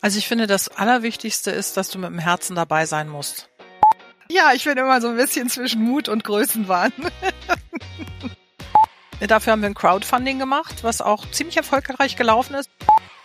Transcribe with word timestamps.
Also 0.00 0.18
ich 0.18 0.28
finde, 0.28 0.46
das 0.46 0.68
Allerwichtigste 0.68 1.50
ist, 1.50 1.76
dass 1.76 1.90
du 1.90 1.98
mit 1.98 2.10
dem 2.10 2.18
Herzen 2.18 2.54
dabei 2.54 2.86
sein 2.86 3.08
musst. 3.08 3.48
Ja, 4.28 4.52
ich 4.52 4.64
bin 4.64 4.76
immer 4.76 5.00
so 5.00 5.08
ein 5.08 5.16
bisschen 5.16 5.48
zwischen 5.48 5.82
Mut 5.82 6.08
und 6.08 6.24
Größenwahn. 6.24 6.92
Dafür 9.20 9.52
haben 9.52 9.62
wir 9.62 9.68
ein 9.68 9.74
Crowdfunding 9.74 10.38
gemacht, 10.38 10.82
was 10.82 11.00
auch 11.00 11.30
ziemlich 11.30 11.56
erfolgreich 11.56 12.16
gelaufen 12.16 12.54
ist. 12.54 12.70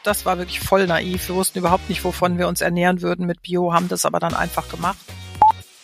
Das 0.03 0.25
war 0.25 0.37
wirklich 0.37 0.59
voll 0.59 0.87
naiv. 0.87 1.27
Wir 1.27 1.35
wussten 1.35 1.59
überhaupt 1.59 1.89
nicht, 1.89 2.03
wovon 2.03 2.37
wir 2.37 2.47
uns 2.47 2.61
ernähren 2.61 3.01
würden 3.01 3.25
mit 3.25 3.41
Bio, 3.41 3.73
haben 3.73 3.89
das 3.89 4.05
aber 4.05 4.19
dann 4.19 4.33
einfach 4.33 4.69
gemacht. 4.69 4.97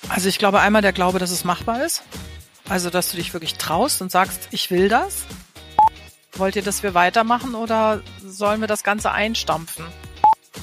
Also 0.09 0.29
ich 0.29 0.39
glaube 0.39 0.61
einmal 0.61 0.81
der 0.81 0.93
Glaube, 0.93 1.19
dass 1.19 1.31
es 1.31 1.43
machbar 1.43 1.83
ist. 1.83 2.03
Also, 2.69 2.89
dass 2.89 3.11
du 3.11 3.17
dich 3.17 3.33
wirklich 3.33 3.55
traust 3.55 4.01
und 4.01 4.11
sagst, 4.11 4.49
ich 4.51 4.71
will 4.71 4.89
das. 4.89 5.23
Wollt 6.33 6.55
ihr, 6.55 6.63
dass 6.63 6.83
wir 6.83 6.93
weitermachen 6.93 7.55
oder 7.55 8.01
sollen 8.21 8.61
wir 8.61 8.67
das 8.67 8.83
Ganze 8.83 9.11
einstampfen? 9.11 9.85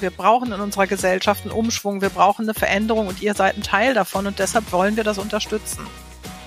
Wir 0.01 0.11
brauchen 0.11 0.53
in 0.53 0.61
unserer 0.61 0.87
Gesellschaft 0.87 1.45
einen 1.45 1.53
Umschwung, 1.53 2.01
wir 2.01 2.11
brauchen 2.11 2.43
eine 2.43 2.55
Veränderung 2.55 3.07
und 3.07 3.23
ihr 3.23 3.35
seid 3.35 3.57
ein 3.57 3.63
Teil 3.63 3.95
davon 3.95 4.27
und 4.27 4.39
deshalb 4.39 4.73
wollen 4.73 4.97
wir 4.97 5.05
das 5.05 5.19
unterstützen. 5.19 5.87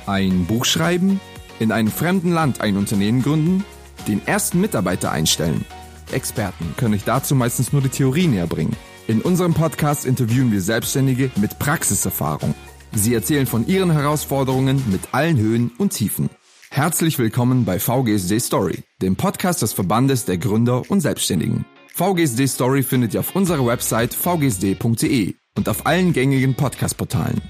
Ein 0.06 0.46
Buch 0.46 0.66
schreiben, 0.66 1.20
in 1.60 1.72
einem 1.72 1.92
fremden 1.92 2.32
Land 2.32 2.62
ein 2.62 2.78
Unternehmen 2.78 3.22
gründen, 3.22 3.66
den 4.08 4.26
ersten 4.26 4.62
Mitarbeiter 4.62 5.12
einstellen. 5.12 5.66
Experten 6.12 6.74
können 6.78 6.94
euch 6.94 7.04
dazu 7.04 7.36
meistens 7.36 7.74
nur 7.74 7.82
die 7.82 7.90
Theorie 7.90 8.28
näher 8.28 8.48
bringen. 8.48 8.76
In 9.08 9.22
unserem 9.22 9.54
Podcast 9.54 10.06
interviewen 10.06 10.52
wir 10.52 10.62
Selbstständige 10.62 11.32
mit 11.36 11.60
Praxiserfahrung. 11.60 12.56
Sie 12.94 13.14
erzählen 13.14 13.46
von 13.46 13.68
ihren 13.68 13.92
Herausforderungen 13.92 14.84
mit 14.90 15.14
allen 15.14 15.38
Höhen 15.38 15.72
und 15.78 15.94
Tiefen. 15.94 16.30
Herzlich 16.70 17.18
willkommen 17.18 17.66
bei 17.66 17.80
VGSD 17.80 18.40
Story, 18.40 18.84
dem 19.02 19.16
Podcast 19.16 19.62
des 19.62 19.74
Verbandes 19.74 20.26
der 20.26 20.38
Gründer 20.38 20.84
und 20.90 21.02
Selbstständigen. 21.02 21.66
VGSD 21.98 22.46
Story 22.46 22.84
findet 22.84 23.16
ihr 23.16 23.22
auf 23.22 23.36
unserer 23.36 23.66
Website 23.66 24.14
vgsd.de 24.14 25.34
und 25.58 25.68
auf 25.68 25.88
allen 25.88 26.14
gängigen 26.14 26.54
Podcast-Portalen. 26.54 27.42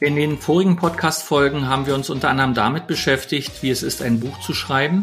In 0.00 0.16
den 0.16 0.38
vorigen 0.38 0.76
Podcast-Folgen 0.76 1.68
haben 1.68 1.84
wir 1.84 1.94
uns 1.94 2.08
unter 2.08 2.30
anderem 2.30 2.54
damit 2.54 2.86
beschäftigt, 2.86 3.62
wie 3.62 3.68
es 3.68 3.82
ist, 3.82 4.00
ein 4.00 4.18
Buch 4.18 4.40
zu 4.40 4.54
schreiben. 4.54 5.02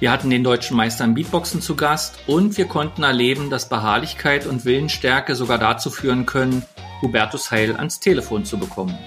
Wir 0.00 0.10
hatten 0.10 0.30
den 0.30 0.42
deutschen 0.42 0.76
Meister 0.76 1.04
im 1.04 1.14
Beatboxen 1.14 1.62
zu 1.62 1.76
Gast 1.76 2.18
und 2.26 2.58
wir 2.58 2.64
konnten 2.64 3.04
erleben, 3.04 3.50
dass 3.50 3.68
Beharrlichkeit 3.68 4.44
und 4.46 4.64
Willensstärke 4.64 5.36
sogar 5.36 5.58
dazu 5.58 5.90
führen 5.90 6.26
können, 6.26 6.64
Hubertus 7.02 7.52
Heil 7.52 7.76
ans 7.76 8.00
Telefon 8.00 8.44
zu 8.44 8.58
bekommen. 8.58 8.98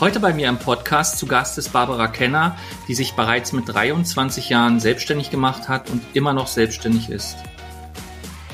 Heute 0.00 0.20
bei 0.20 0.32
mir 0.32 0.48
im 0.48 0.58
Podcast 0.58 1.18
zu 1.18 1.26
Gast 1.26 1.58
ist 1.58 1.72
Barbara 1.72 2.06
Kenner, 2.06 2.56
die 2.86 2.94
sich 2.94 3.14
bereits 3.14 3.52
mit 3.52 3.68
23 3.68 4.48
Jahren 4.48 4.78
selbstständig 4.78 5.28
gemacht 5.28 5.68
hat 5.68 5.90
und 5.90 6.00
immer 6.14 6.32
noch 6.32 6.46
selbstständig 6.46 7.10
ist. 7.10 7.36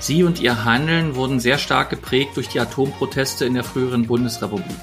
Sie 0.00 0.24
und 0.24 0.40
ihr 0.40 0.64
Handeln 0.64 1.16
wurden 1.16 1.40
sehr 1.40 1.58
stark 1.58 1.90
geprägt 1.90 2.38
durch 2.38 2.48
die 2.48 2.60
Atomproteste 2.60 3.44
in 3.44 3.52
der 3.52 3.62
früheren 3.62 4.06
Bundesrepublik. 4.06 4.78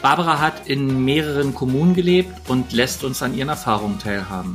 Barbara 0.00 0.38
hat 0.38 0.68
in 0.68 1.04
mehreren 1.04 1.54
Kommunen 1.54 1.96
gelebt 1.96 2.48
und 2.48 2.72
lässt 2.72 3.02
uns 3.02 3.20
an 3.24 3.36
ihren 3.36 3.48
Erfahrungen 3.48 3.98
teilhaben. 3.98 4.54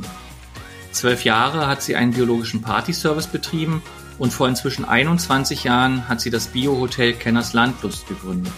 Zwölf 0.90 1.22
Jahre 1.26 1.66
hat 1.66 1.82
sie 1.82 1.96
einen 1.96 2.14
biologischen 2.14 2.62
Partyservice 2.62 3.26
betrieben 3.26 3.82
und 4.18 4.32
vor 4.32 4.48
inzwischen 4.48 4.86
21 4.86 5.64
Jahren 5.64 6.08
hat 6.08 6.22
sie 6.22 6.30
das 6.30 6.46
Biohotel 6.46 7.12
Kenners 7.12 7.52
Landlust 7.52 8.08
gegründet. 8.08 8.54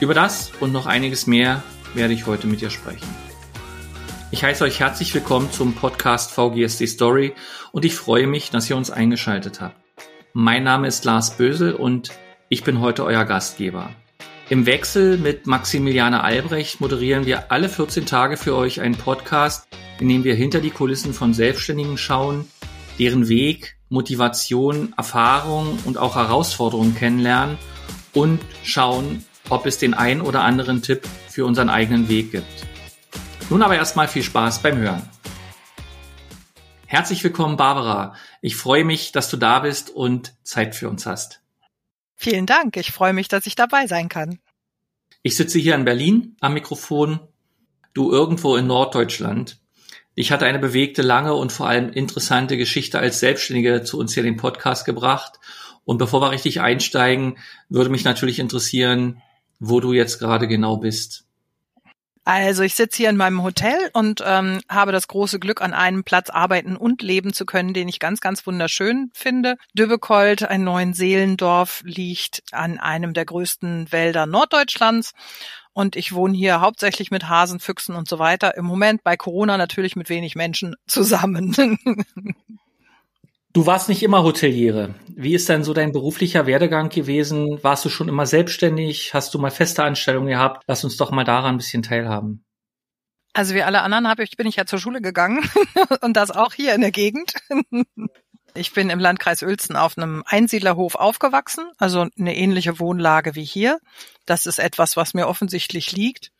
Über 0.00 0.12
das 0.12 0.52
und 0.60 0.72
noch 0.72 0.84
einiges 0.84 1.26
mehr 1.26 1.62
werde 1.94 2.14
ich 2.14 2.26
heute 2.26 2.46
mit 2.46 2.62
ihr 2.62 2.70
sprechen. 2.70 3.08
Ich 4.30 4.44
heiße 4.44 4.62
euch 4.64 4.80
herzlich 4.80 5.14
willkommen 5.14 5.50
zum 5.50 5.74
Podcast 5.74 6.32
VGSD 6.32 6.86
Story 6.86 7.34
und 7.72 7.84
ich 7.84 7.94
freue 7.94 8.26
mich, 8.26 8.50
dass 8.50 8.68
ihr 8.68 8.76
uns 8.76 8.90
eingeschaltet 8.90 9.60
habt. 9.60 9.76
Mein 10.34 10.64
Name 10.64 10.86
ist 10.86 11.04
Lars 11.04 11.36
Bösel 11.36 11.72
und 11.72 12.10
ich 12.50 12.62
bin 12.62 12.80
heute 12.80 13.04
euer 13.04 13.24
Gastgeber. 13.24 13.90
Im 14.50 14.66
Wechsel 14.66 15.18
mit 15.18 15.46
Maximiliane 15.46 16.22
Albrecht 16.22 16.80
moderieren 16.80 17.26
wir 17.26 17.50
alle 17.52 17.68
14 17.68 18.06
Tage 18.06 18.36
für 18.36 18.54
euch 18.54 18.80
einen 18.80 18.96
Podcast, 18.96 19.66
in 20.00 20.08
dem 20.08 20.24
wir 20.24 20.34
hinter 20.34 20.60
die 20.60 20.70
Kulissen 20.70 21.12
von 21.12 21.34
Selbstständigen 21.34 21.98
schauen, 21.98 22.46
deren 22.98 23.28
Weg, 23.28 23.76
Motivation, 23.88 24.94
Erfahrung 24.96 25.78
und 25.84 25.98
auch 25.98 26.16
Herausforderungen 26.16 26.94
kennenlernen 26.94 27.58
und 28.12 28.40
schauen, 28.62 29.24
ob 29.50 29.66
es 29.66 29.78
den 29.78 29.94
ein 29.94 30.20
oder 30.20 30.42
anderen 30.42 30.82
Tipp 30.82 31.02
für 31.38 31.46
unseren 31.46 31.70
eigenen 31.70 32.08
Weg 32.08 32.32
gibt. 32.32 32.66
Nun 33.48 33.62
aber 33.62 33.76
erstmal 33.76 34.08
viel 34.08 34.24
Spaß 34.24 34.60
beim 34.60 34.76
Hören. 34.76 35.08
Herzlich 36.84 37.22
willkommen, 37.22 37.56
Barbara. 37.56 38.16
Ich 38.40 38.56
freue 38.56 38.82
mich, 38.82 39.12
dass 39.12 39.30
du 39.30 39.36
da 39.36 39.60
bist 39.60 39.88
und 39.88 40.34
Zeit 40.42 40.74
für 40.74 40.88
uns 40.88 41.06
hast. 41.06 41.40
Vielen 42.16 42.44
Dank. 42.44 42.76
Ich 42.76 42.90
freue 42.90 43.12
mich, 43.12 43.28
dass 43.28 43.46
ich 43.46 43.54
dabei 43.54 43.86
sein 43.86 44.08
kann. 44.08 44.40
Ich 45.22 45.36
sitze 45.36 45.60
hier 45.60 45.76
in 45.76 45.84
Berlin 45.84 46.34
am 46.40 46.54
Mikrofon, 46.54 47.20
du 47.94 48.10
irgendwo 48.10 48.56
in 48.56 48.66
Norddeutschland. 48.66 49.60
Ich 50.16 50.32
hatte 50.32 50.44
eine 50.44 50.58
bewegte, 50.58 51.02
lange 51.02 51.34
und 51.34 51.52
vor 51.52 51.68
allem 51.68 51.92
interessante 51.92 52.56
Geschichte 52.56 52.98
als 52.98 53.20
Selbstständige 53.20 53.84
zu 53.84 53.96
uns 53.96 54.12
hier 54.12 54.24
in 54.24 54.32
den 54.32 54.40
Podcast 54.40 54.84
gebracht. 54.84 55.38
Und 55.84 55.98
bevor 55.98 56.20
wir 56.20 56.32
richtig 56.32 56.60
einsteigen, 56.60 57.38
würde 57.68 57.90
mich 57.90 58.02
natürlich 58.02 58.40
interessieren, 58.40 59.22
wo 59.60 59.78
du 59.78 59.92
jetzt 59.92 60.18
gerade 60.18 60.48
genau 60.48 60.78
bist. 60.78 61.27
Also 62.28 62.62
ich 62.62 62.74
sitze 62.74 62.98
hier 62.98 63.08
in 63.08 63.16
meinem 63.16 63.42
Hotel 63.42 63.88
und 63.94 64.22
ähm, 64.22 64.60
habe 64.68 64.92
das 64.92 65.08
große 65.08 65.38
Glück, 65.38 65.62
an 65.62 65.72
einem 65.72 66.04
Platz 66.04 66.28
arbeiten 66.28 66.76
und 66.76 67.00
leben 67.00 67.32
zu 67.32 67.46
können, 67.46 67.72
den 67.72 67.88
ich 67.88 68.00
ganz, 68.00 68.20
ganz 68.20 68.46
wunderschön 68.46 69.10
finde. 69.14 69.56
Döbekold, 69.72 70.42
ein 70.42 70.62
neuen 70.62 70.92
Seelendorf, 70.92 71.80
liegt 71.86 72.42
an 72.52 72.78
einem 72.78 73.14
der 73.14 73.24
größten 73.24 73.90
Wälder 73.92 74.26
Norddeutschlands. 74.26 75.14
Und 75.72 75.96
ich 75.96 76.12
wohne 76.12 76.36
hier 76.36 76.60
hauptsächlich 76.60 77.10
mit 77.10 77.30
Hasen, 77.30 77.60
Füchsen 77.60 77.94
und 77.94 78.06
so 78.06 78.18
weiter. 78.18 78.58
Im 78.58 78.66
Moment 78.66 79.02
bei 79.02 79.16
Corona 79.16 79.56
natürlich 79.56 79.96
mit 79.96 80.10
wenig 80.10 80.34
Menschen 80.34 80.76
zusammen. 80.86 81.56
Du 83.52 83.66
warst 83.66 83.88
nicht 83.88 84.02
immer 84.02 84.22
Hoteliere. 84.22 84.94
Wie 85.08 85.34
ist 85.34 85.48
denn 85.48 85.64
so 85.64 85.72
dein 85.72 85.92
beruflicher 85.92 86.46
Werdegang 86.46 86.90
gewesen? 86.90 87.62
Warst 87.62 87.84
du 87.84 87.88
schon 87.88 88.08
immer 88.08 88.26
selbstständig? 88.26 89.14
Hast 89.14 89.32
du 89.34 89.38
mal 89.38 89.50
feste 89.50 89.82
Anstellungen 89.82 90.28
gehabt? 90.28 90.62
Lass 90.66 90.84
uns 90.84 90.96
doch 90.96 91.10
mal 91.10 91.24
daran 91.24 91.54
ein 91.54 91.58
bisschen 91.58 91.82
teilhaben. 91.82 92.44
Also 93.32 93.54
wie 93.54 93.62
alle 93.62 93.82
anderen 93.82 94.08
habe 94.08 94.22
ich, 94.22 94.36
bin 94.36 94.46
ich 94.46 94.56
ja 94.56 94.66
zur 94.66 94.78
Schule 94.78 95.00
gegangen 95.00 95.48
und 96.02 96.16
das 96.16 96.30
auch 96.30 96.52
hier 96.52 96.74
in 96.74 96.80
der 96.80 96.92
Gegend. 96.92 97.34
Ich 98.54 98.72
bin 98.72 98.90
im 98.90 98.98
Landkreis 98.98 99.42
Uelzen 99.42 99.76
auf 99.76 99.96
einem 99.96 100.24
Einsiedlerhof 100.26 100.96
aufgewachsen, 100.96 101.70
also 101.76 102.06
eine 102.18 102.34
ähnliche 102.34 102.80
Wohnlage 102.80 103.34
wie 103.36 103.44
hier. 103.44 103.78
Das 104.26 104.46
ist 104.46 104.58
etwas, 104.58 104.96
was 104.96 105.14
mir 105.14 105.28
offensichtlich 105.28 105.92
liegt. 105.92 106.30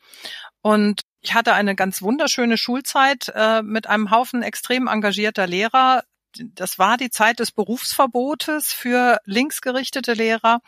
Und 0.60 1.02
ich 1.20 1.34
hatte 1.34 1.52
eine 1.52 1.76
ganz 1.76 2.02
wunderschöne 2.02 2.58
Schulzeit 2.58 3.30
äh, 3.36 3.62
mit 3.62 3.86
einem 3.86 4.10
Haufen 4.10 4.42
extrem 4.42 4.88
engagierter 4.88 5.46
Lehrer, 5.46 6.02
das 6.54 6.78
war 6.78 6.96
die 6.96 7.10
Zeit 7.10 7.40
des 7.40 7.52
Berufsverbotes 7.52 8.72
für 8.72 9.18
linksgerichtete 9.24 10.14
Lehrer. 10.14 10.60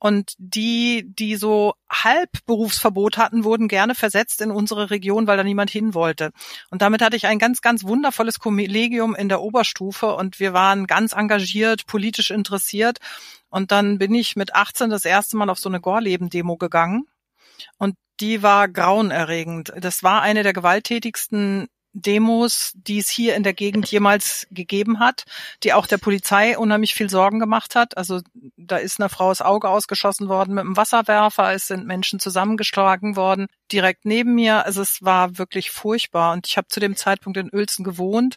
Und 0.00 0.34
die, 0.38 1.04
die 1.08 1.34
so 1.34 1.74
halb 1.90 2.30
Berufsverbot 2.46 3.18
hatten, 3.18 3.42
wurden 3.42 3.66
gerne 3.66 3.96
versetzt 3.96 4.40
in 4.40 4.52
unsere 4.52 4.90
Region, 4.90 5.26
weil 5.26 5.36
da 5.36 5.42
niemand 5.42 5.70
hin 5.70 5.92
wollte. 5.92 6.30
Und 6.70 6.82
damit 6.82 7.02
hatte 7.02 7.16
ich 7.16 7.26
ein 7.26 7.40
ganz, 7.40 7.62
ganz 7.62 7.82
wundervolles 7.82 8.38
Kollegium 8.38 9.16
in 9.16 9.28
der 9.28 9.40
Oberstufe 9.40 10.14
und 10.14 10.38
wir 10.38 10.52
waren 10.52 10.86
ganz 10.86 11.14
engagiert, 11.14 11.86
politisch 11.86 12.30
interessiert. 12.30 12.98
Und 13.50 13.72
dann 13.72 13.98
bin 13.98 14.14
ich 14.14 14.36
mit 14.36 14.54
18 14.54 14.88
das 14.88 15.04
erste 15.04 15.36
Mal 15.36 15.50
auf 15.50 15.58
so 15.58 15.68
eine 15.68 15.80
Gorleben-Demo 15.80 16.56
gegangen. 16.56 17.06
Und 17.76 17.96
die 18.20 18.42
war 18.42 18.68
grauenerregend. 18.68 19.72
Das 19.80 20.04
war 20.04 20.22
eine 20.22 20.44
der 20.44 20.52
gewalttätigsten 20.52 21.66
Demos, 22.02 22.72
die 22.74 22.98
es 22.98 23.08
hier 23.08 23.34
in 23.34 23.42
der 23.42 23.54
Gegend 23.54 23.90
jemals 23.90 24.46
gegeben 24.50 25.00
hat, 25.00 25.24
die 25.62 25.72
auch 25.72 25.86
der 25.86 25.98
Polizei 25.98 26.56
unheimlich 26.58 26.94
viel 26.94 27.10
Sorgen 27.10 27.38
gemacht 27.38 27.74
hat. 27.74 27.96
Also 27.96 28.20
da 28.56 28.76
ist 28.76 29.00
einer 29.00 29.08
Frau 29.08 29.28
das 29.30 29.42
Auge 29.42 29.68
ausgeschossen 29.68 30.28
worden 30.28 30.54
mit 30.54 30.64
einem 30.64 30.76
Wasserwerfer, 30.76 31.52
es 31.52 31.66
sind 31.66 31.86
Menschen 31.86 32.20
zusammengeschlagen 32.20 33.16
worden, 33.16 33.48
direkt 33.72 34.04
neben 34.04 34.34
mir. 34.34 34.64
Also 34.64 34.82
es 34.82 35.02
war 35.02 35.38
wirklich 35.38 35.70
furchtbar 35.70 36.32
und 36.32 36.46
ich 36.46 36.56
habe 36.56 36.68
zu 36.68 36.80
dem 36.80 36.96
Zeitpunkt 36.96 37.38
in 37.38 37.52
Uelzen 37.52 37.84
gewohnt 37.84 38.36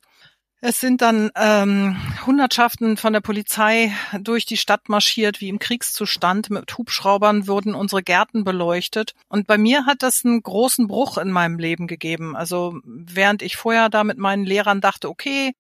es 0.63 0.80
sind 0.80 1.02
dann 1.02 1.31
ähm, 1.36 1.98
Hundertschaften 2.24 2.96
von 2.96 3.13
der 3.13 3.22
Polizei 3.22 3.92
durch 4.19 4.46
die 4.46 4.58
Stadt 4.58 4.90
marschiert, 4.90 5.42
wie 5.42 5.50
im 5.50 5.58
Kriegszustand. 5.58 6.52
Mit 6.52 6.78
Hubschraubern 6.78 7.48
wurden 7.48 7.74
unsere 7.74 8.04
Gärten 8.04 8.44
beleuchtet. 8.44 9.16
Und 9.28 9.48
bei 9.48 9.58
mir 9.58 9.88
hat 9.88 10.04
das 10.04 10.24
einen 10.24 10.44
großen 10.44 10.88
Bruch 10.88 11.18
in 11.18 11.31
meinem 11.31 11.58
Leben 11.58 11.88
gegeben. 11.88 12.36
Also 12.36 12.80
während 12.84 13.42
ich 13.42 13.58
vorher 13.58 13.90
da 13.90 14.04
mit 14.04 14.19
meinen 14.19 14.46
Lehrern 14.46 14.81
dachte, 14.81 15.10
okay, 15.10 15.54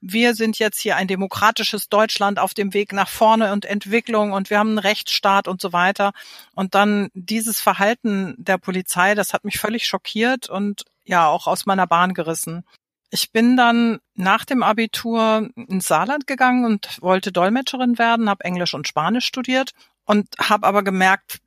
wir 0.00 0.34
sind 0.34 0.58
jetzt 0.58 0.80
hier 0.80 0.96
ein 0.96 1.06
demokratisches 1.06 1.88
Deutschland 1.88 2.40
auf 2.40 2.52
dem 2.52 2.74
Weg 2.74 2.92
nach 2.92 3.08
vorne 3.08 3.52
und 3.52 3.64
Entwicklung 3.64 4.32
und 4.32 4.50
wir 4.50 4.58
haben 4.58 4.70
einen 4.70 4.78
Rechtsstaat 4.78 5.46
und 5.46 5.60
so 5.60 5.72
weiter. 5.72 6.12
Und 6.54 6.74
dann 6.74 7.10
dieses 7.14 7.60
Verhalten 7.60 8.34
der 8.38 8.58
Polizei, 8.58 9.14
das 9.14 9.32
hat 9.32 9.44
mich 9.44 9.58
völlig 9.58 9.86
schockiert 9.86 10.48
und 10.50 10.84
ja 11.04 11.28
auch 11.28 11.46
aus 11.46 11.64
meiner 11.64 11.86
Bahn 11.86 12.12
gerissen. 12.12 12.64
Ich 13.10 13.32
bin 13.32 13.56
dann 13.56 13.98
nach 14.14 14.44
dem 14.44 14.62
Abitur 14.62 15.48
ins 15.56 15.88
Saarland 15.88 16.26
gegangen 16.26 16.64
und 16.64 16.98
wollte 17.00 17.32
Dolmetscherin 17.32 17.98
werden, 17.98 18.28
habe 18.28 18.44
Englisch 18.44 18.74
und 18.74 18.86
Spanisch 18.86 19.26
studiert 19.26 19.72
und 20.04 20.28
habe 20.38 20.66
aber 20.66 20.82
gemerkt, 20.82 21.38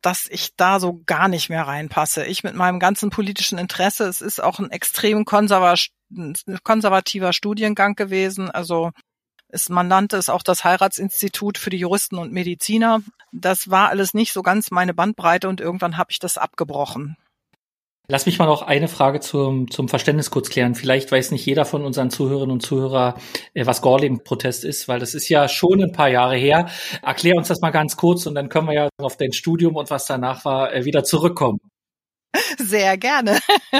dass 0.00 0.26
ich 0.28 0.54
da 0.56 0.80
so 0.80 1.02
gar 1.06 1.28
nicht 1.28 1.48
mehr 1.48 1.66
reinpasse. 1.66 2.26
Ich 2.26 2.44
mit 2.44 2.54
meinem 2.54 2.78
ganzen 2.78 3.10
politischen 3.10 3.58
Interesse, 3.58 4.04
es 4.04 4.20
ist 4.20 4.42
auch 4.42 4.58
ein 4.58 4.70
extrem 4.70 5.24
konservativer 5.24 7.32
Studiengang 7.32 7.94
gewesen. 7.94 8.50
Also 8.50 8.92
es, 9.48 9.68
man 9.68 9.88
nannte 9.88 10.16
es 10.16 10.28
auch 10.28 10.42
das 10.42 10.64
Heiratsinstitut 10.64 11.58
für 11.58 11.70
die 11.70 11.78
Juristen 11.78 12.18
und 12.18 12.32
Mediziner. 12.32 13.00
Das 13.32 13.70
war 13.70 13.88
alles 13.88 14.12
nicht 14.12 14.32
so 14.32 14.42
ganz 14.42 14.70
meine 14.70 14.94
Bandbreite 14.94 15.48
und 15.48 15.60
irgendwann 15.60 15.96
habe 15.96 16.10
ich 16.10 16.18
das 16.18 16.38
abgebrochen. 16.38 17.16
Lass 18.06 18.26
mich 18.26 18.38
mal 18.38 18.44
noch 18.44 18.60
eine 18.60 18.88
Frage 18.88 19.20
zum, 19.20 19.70
zum 19.70 19.88
Verständnis 19.88 20.30
kurz 20.30 20.50
klären. 20.50 20.74
Vielleicht 20.74 21.10
weiß 21.10 21.30
nicht 21.30 21.46
jeder 21.46 21.64
von 21.64 21.82
unseren 21.82 22.10
Zuhörerinnen 22.10 22.52
und 22.52 22.60
Zuhörer, 22.60 23.14
äh, 23.54 23.64
was 23.64 23.80
Gorleben-Protest 23.80 24.64
ist, 24.64 24.88
weil 24.88 25.00
das 25.00 25.14
ist 25.14 25.30
ja 25.30 25.48
schon 25.48 25.82
ein 25.82 25.92
paar 25.92 26.08
Jahre 26.08 26.36
her. 26.36 26.68
Erklär 27.02 27.36
uns 27.36 27.48
das 27.48 27.62
mal 27.62 27.70
ganz 27.70 27.96
kurz 27.96 28.26
und 28.26 28.34
dann 28.34 28.50
können 28.50 28.68
wir 28.68 28.74
ja 28.74 28.88
auf 28.98 29.16
dein 29.16 29.32
Studium 29.32 29.76
und 29.76 29.88
was 29.90 30.04
danach 30.04 30.44
war 30.44 30.74
äh, 30.74 30.84
wieder 30.84 31.02
zurückkommen. 31.02 31.60
Sehr 32.58 32.98
gerne. 32.98 33.38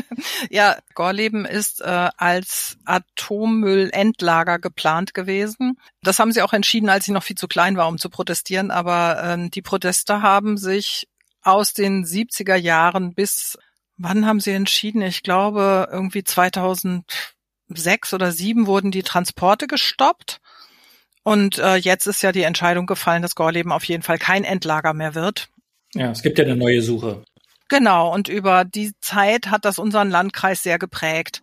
ja, 0.51 0.79
Gorleben 0.95 1.45
ist 1.45 1.83
äh, 1.83 2.09
als 2.17 2.79
Atommüllendlager 2.87 4.59
geplant 4.59 5.13
gewesen. 5.13 5.79
Das 6.03 6.19
haben 6.19 6.33
sie 6.33 6.41
auch 6.41 6.55
entschieden, 6.55 6.89
als 6.89 7.07
ich 7.07 7.13
noch 7.13 7.25
viel 7.25 7.37
zu 7.37 7.49
klein 7.49 7.77
war, 7.77 7.89
um 7.89 7.99
zu 7.99 8.09
protestieren. 8.09 8.71
Aber 8.71 9.23
ähm, 9.23 9.51
die 9.51 9.63
Proteste 9.63 10.23
haben 10.23 10.57
sich 10.57 11.09
aus 11.43 11.75
den 11.75 12.05
70er 12.05 12.57
Jahren 12.57 13.15
bis 13.15 13.59
Wann 13.97 14.27
haben 14.27 14.41
Sie 14.41 14.51
entschieden? 14.51 15.03
Ich 15.03 15.23
glaube, 15.23 15.89
irgendwie 15.91 16.25
2006 16.25 17.05
oder 18.13 18.27
2007 18.27 18.67
wurden 18.67 18.91
die 18.91 19.03
Transporte 19.03 19.67
gestoppt. 19.67 20.41
Und 21.23 21.59
äh, 21.59 21.77
jetzt 21.77 22.07
ist 22.07 22.23
ja 22.23 22.33
die 22.33 22.43
Entscheidung 22.43 22.87
gefallen, 22.87 23.23
dass 23.23 23.35
Gorleben 23.35 23.73
auf 23.73 23.85
jeden 23.85 24.03
Fall 24.03 24.19
kein 24.19 24.45
Endlager 24.45 24.93
mehr 24.93 25.15
wird. 25.15 25.49
Ja, 25.95 26.11
es 26.11 26.23
gibt 26.23 26.39
ja 26.39 26.45
eine 26.45 26.57
neue 26.57 26.83
Suche. 26.83 27.25
Genau, 27.69 28.13
und 28.13 28.29
über 28.29 28.65
die 28.65 28.93
Zeit 29.01 29.47
hat 29.51 29.65
das 29.65 29.79
unseren 29.79 30.11
Landkreis 30.11 30.63
sehr 30.63 30.79
geprägt, 30.79 31.43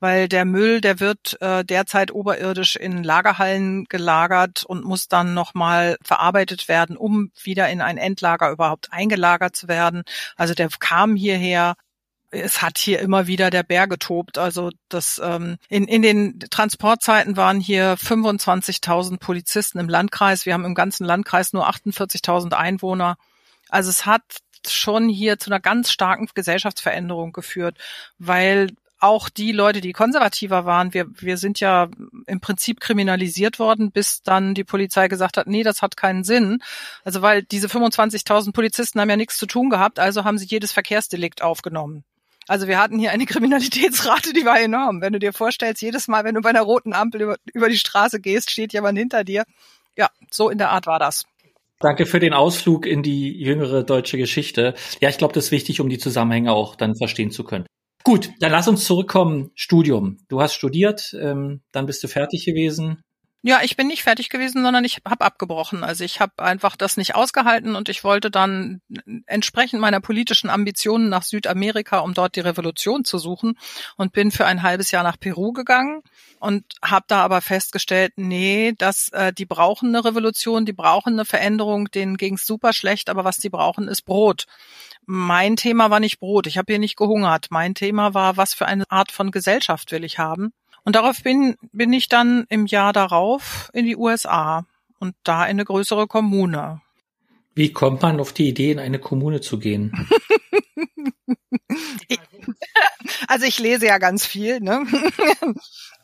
weil 0.00 0.26
der 0.26 0.44
Müll, 0.44 0.80
der 0.80 0.98
wird 0.98 1.40
äh, 1.40 1.64
derzeit 1.64 2.10
oberirdisch 2.10 2.74
in 2.74 3.04
Lagerhallen 3.04 3.84
gelagert 3.84 4.64
und 4.64 4.84
muss 4.84 5.06
dann 5.06 5.32
nochmal 5.32 5.96
verarbeitet 6.02 6.66
werden, 6.66 6.96
um 6.96 7.30
wieder 7.40 7.68
in 7.68 7.82
ein 7.82 7.98
Endlager 7.98 8.50
überhaupt 8.50 8.92
eingelagert 8.92 9.54
zu 9.54 9.68
werden. 9.68 10.02
Also 10.36 10.54
der 10.54 10.70
kam 10.80 11.14
hierher 11.14 11.76
es 12.30 12.62
hat 12.62 12.78
hier 12.78 13.00
immer 13.00 13.26
wieder 13.26 13.50
der 13.50 13.62
Bär 13.62 13.86
getobt. 13.86 14.38
Also 14.38 14.70
das 14.88 15.20
ähm, 15.22 15.56
in, 15.68 15.86
in 15.86 16.02
den 16.02 16.38
Transportzeiten 16.38 17.36
waren 17.36 17.60
hier 17.60 17.96
25.000 17.96 19.18
Polizisten 19.18 19.78
im 19.78 19.88
Landkreis. 19.88 20.46
Wir 20.46 20.54
haben 20.54 20.64
im 20.64 20.74
ganzen 20.74 21.04
Landkreis 21.04 21.52
nur 21.52 21.68
48.000 21.68 22.52
Einwohner. 22.52 23.16
Also 23.68 23.90
es 23.90 24.06
hat 24.06 24.22
schon 24.66 25.08
hier 25.08 25.38
zu 25.38 25.50
einer 25.50 25.60
ganz 25.60 25.90
starken 25.90 26.28
Gesellschaftsveränderung 26.34 27.32
geführt, 27.32 27.78
weil 28.18 28.68
auch 29.00 29.30
die 29.30 29.52
Leute, 29.52 29.80
die 29.80 29.92
konservativer 29.92 30.66
waren, 30.66 30.92
wir, 30.92 31.06
wir 31.20 31.38
sind 31.38 31.58
ja 31.58 31.88
im 32.26 32.40
Prinzip 32.40 32.80
kriminalisiert 32.80 33.58
worden, 33.58 33.92
bis 33.92 34.22
dann 34.22 34.54
die 34.54 34.64
Polizei 34.64 35.08
gesagt 35.08 35.38
hat, 35.38 35.46
nee, 35.46 35.62
das 35.62 35.80
hat 35.80 35.96
keinen 35.96 36.22
Sinn. 36.22 36.62
Also 37.02 37.22
weil 37.22 37.42
diese 37.42 37.68
25.000 37.68 38.52
Polizisten 38.52 39.00
haben 39.00 39.08
ja 39.08 39.16
nichts 39.16 39.38
zu 39.38 39.46
tun 39.46 39.70
gehabt, 39.70 39.98
also 39.98 40.24
haben 40.24 40.36
sie 40.36 40.46
jedes 40.46 40.72
Verkehrsdelikt 40.72 41.40
aufgenommen. 41.40 42.04
Also 42.50 42.66
wir 42.66 42.80
hatten 42.80 42.98
hier 42.98 43.12
eine 43.12 43.26
Kriminalitätsrate, 43.32 44.32
die 44.32 44.44
war 44.44 44.60
enorm. 44.60 45.00
Wenn 45.00 45.12
du 45.12 45.20
dir 45.20 45.32
vorstellst, 45.32 45.82
jedes 45.82 46.08
Mal, 46.08 46.24
wenn 46.24 46.34
du 46.34 46.40
bei 46.40 46.50
einer 46.50 46.62
roten 46.62 46.92
Ampel 46.92 47.22
über, 47.22 47.36
über 47.54 47.68
die 47.68 47.78
Straße 47.78 48.20
gehst, 48.20 48.50
steht 48.50 48.72
jemand 48.72 48.98
hinter 48.98 49.22
dir. 49.22 49.44
Ja, 49.96 50.10
so 50.32 50.50
in 50.50 50.58
der 50.58 50.70
Art 50.70 50.88
war 50.88 50.98
das. 50.98 51.26
Danke 51.78 52.06
für 52.06 52.18
den 52.18 52.34
Ausflug 52.34 52.86
in 52.86 53.04
die 53.04 53.30
jüngere 53.40 53.84
deutsche 53.84 54.18
Geschichte. 54.18 54.74
Ja, 55.00 55.08
ich 55.08 55.16
glaube, 55.16 55.32
das 55.32 55.44
ist 55.44 55.50
wichtig, 55.52 55.80
um 55.80 55.88
die 55.88 55.98
Zusammenhänge 55.98 56.52
auch 56.52 56.74
dann 56.74 56.96
verstehen 56.96 57.30
zu 57.30 57.44
können. 57.44 57.66
Gut, 58.02 58.30
dann 58.40 58.50
lass 58.50 58.66
uns 58.66 58.84
zurückkommen. 58.84 59.52
Studium. 59.54 60.18
Du 60.28 60.40
hast 60.40 60.54
studiert, 60.54 61.14
ähm, 61.20 61.60
dann 61.70 61.86
bist 61.86 62.02
du 62.02 62.08
fertig 62.08 62.44
gewesen. 62.44 63.00
Ja, 63.42 63.60
ich 63.62 63.74
bin 63.74 63.86
nicht 63.86 64.02
fertig 64.02 64.28
gewesen, 64.28 64.62
sondern 64.62 64.84
ich 64.84 65.00
habe 65.08 65.24
abgebrochen. 65.24 65.82
Also 65.82 66.04
ich 66.04 66.20
habe 66.20 66.42
einfach 66.42 66.76
das 66.76 66.98
nicht 66.98 67.14
ausgehalten 67.14 67.74
und 67.74 67.88
ich 67.88 68.04
wollte 68.04 68.30
dann 68.30 68.82
entsprechend 69.24 69.80
meiner 69.80 70.00
politischen 70.00 70.50
Ambitionen 70.50 71.08
nach 71.08 71.22
Südamerika, 71.22 72.00
um 72.00 72.12
dort 72.12 72.36
die 72.36 72.40
Revolution 72.40 73.02
zu 73.02 73.16
suchen 73.16 73.56
und 73.96 74.12
bin 74.12 74.30
für 74.30 74.44
ein 74.44 74.62
halbes 74.62 74.90
Jahr 74.90 75.04
nach 75.04 75.18
Peru 75.18 75.52
gegangen 75.52 76.02
und 76.38 76.64
habe 76.82 77.06
da 77.08 77.22
aber 77.24 77.40
festgestellt, 77.40 78.12
nee, 78.16 78.74
dass 78.76 79.08
äh, 79.12 79.32
die 79.32 79.46
brauchen 79.46 79.88
eine 79.88 80.04
Revolution, 80.04 80.66
die 80.66 80.74
brauchen 80.74 81.14
eine 81.14 81.24
Veränderung, 81.24 81.90
denen 81.90 82.18
ging's 82.18 82.44
super 82.44 82.74
schlecht, 82.74 83.08
aber 83.08 83.24
was 83.24 83.38
die 83.38 83.48
brauchen 83.48 83.88
ist 83.88 84.02
Brot. 84.02 84.44
Mein 85.06 85.56
Thema 85.56 85.88
war 85.88 86.00
nicht 86.00 86.20
Brot, 86.20 86.46
ich 86.46 86.58
habe 86.58 86.70
hier 86.74 86.78
nicht 86.78 86.96
gehungert. 86.96 87.46
Mein 87.48 87.74
Thema 87.74 88.12
war, 88.12 88.36
was 88.36 88.52
für 88.52 88.66
eine 88.66 88.90
Art 88.90 89.10
von 89.10 89.30
Gesellschaft 89.30 89.92
will 89.92 90.04
ich 90.04 90.18
haben? 90.18 90.52
Und 90.84 90.96
darauf 90.96 91.22
bin, 91.22 91.56
bin 91.72 91.92
ich 91.92 92.08
dann 92.08 92.46
im 92.48 92.66
Jahr 92.66 92.92
darauf 92.92 93.70
in 93.72 93.86
die 93.86 93.96
USA 93.96 94.64
und 94.98 95.14
da 95.24 95.44
in 95.44 95.50
eine 95.50 95.64
größere 95.64 96.06
Kommune. 96.06 96.80
Wie 97.54 97.72
kommt 97.72 98.02
man 98.02 98.20
auf 98.20 98.32
die 98.32 98.48
Idee, 98.48 98.72
in 98.72 98.78
eine 98.78 98.98
Kommune 98.98 99.40
zu 99.40 99.58
gehen? 99.58 99.92
also 103.28 103.46
ich 103.46 103.58
lese 103.58 103.86
ja 103.86 103.98
ganz 103.98 104.24
viel, 104.24 104.60
ne? 104.60 104.84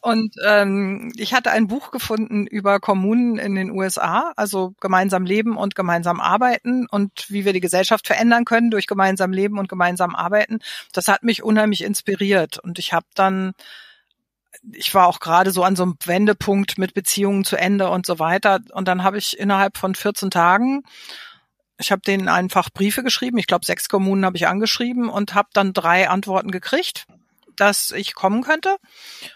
Und 0.02 0.36
ähm, 0.46 1.12
ich 1.16 1.34
hatte 1.34 1.50
ein 1.50 1.66
Buch 1.66 1.90
gefunden 1.90 2.46
über 2.46 2.78
Kommunen 2.78 3.38
in 3.38 3.56
den 3.56 3.72
USA, 3.72 4.32
also 4.36 4.72
gemeinsam 4.80 5.24
leben 5.24 5.56
und 5.56 5.74
gemeinsam 5.74 6.20
arbeiten 6.20 6.86
und 6.86 7.26
wie 7.28 7.44
wir 7.44 7.52
die 7.52 7.60
Gesellschaft 7.60 8.06
verändern 8.06 8.44
können 8.44 8.70
durch 8.70 8.86
gemeinsam 8.86 9.32
leben 9.32 9.58
und 9.58 9.68
gemeinsam 9.68 10.14
arbeiten. 10.14 10.60
Das 10.92 11.08
hat 11.08 11.24
mich 11.24 11.42
unheimlich 11.42 11.82
inspiriert 11.82 12.60
und 12.60 12.78
ich 12.78 12.92
habe 12.92 13.06
dann 13.16 13.54
ich 14.72 14.94
war 14.94 15.06
auch 15.06 15.20
gerade 15.20 15.50
so 15.50 15.62
an 15.62 15.76
so 15.76 15.82
einem 15.82 15.96
Wendepunkt 16.04 16.78
mit 16.78 16.94
Beziehungen 16.94 17.44
zu 17.44 17.56
Ende 17.56 17.88
und 17.90 18.06
so 18.06 18.18
weiter. 18.18 18.60
Und 18.72 18.88
dann 18.88 19.02
habe 19.02 19.18
ich 19.18 19.38
innerhalb 19.38 19.76
von 19.76 19.94
14 19.94 20.30
Tagen, 20.30 20.82
ich 21.78 21.92
habe 21.92 22.02
denen 22.02 22.28
einfach 22.28 22.70
Briefe 22.70 23.02
geschrieben. 23.02 23.38
Ich 23.38 23.46
glaube, 23.46 23.66
sechs 23.66 23.88
Kommunen 23.88 24.24
habe 24.24 24.36
ich 24.36 24.48
angeschrieben 24.48 25.08
und 25.08 25.34
habe 25.34 25.48
dann 25.52 25.72
drei 25.72 26.08
Antworten 26.08 26.50
gekriegt, 26.50 27.06
dass 27.54 27.92
ich 27.92 28.14
kommen 28.14 28.42
könnte. 28.42 28.76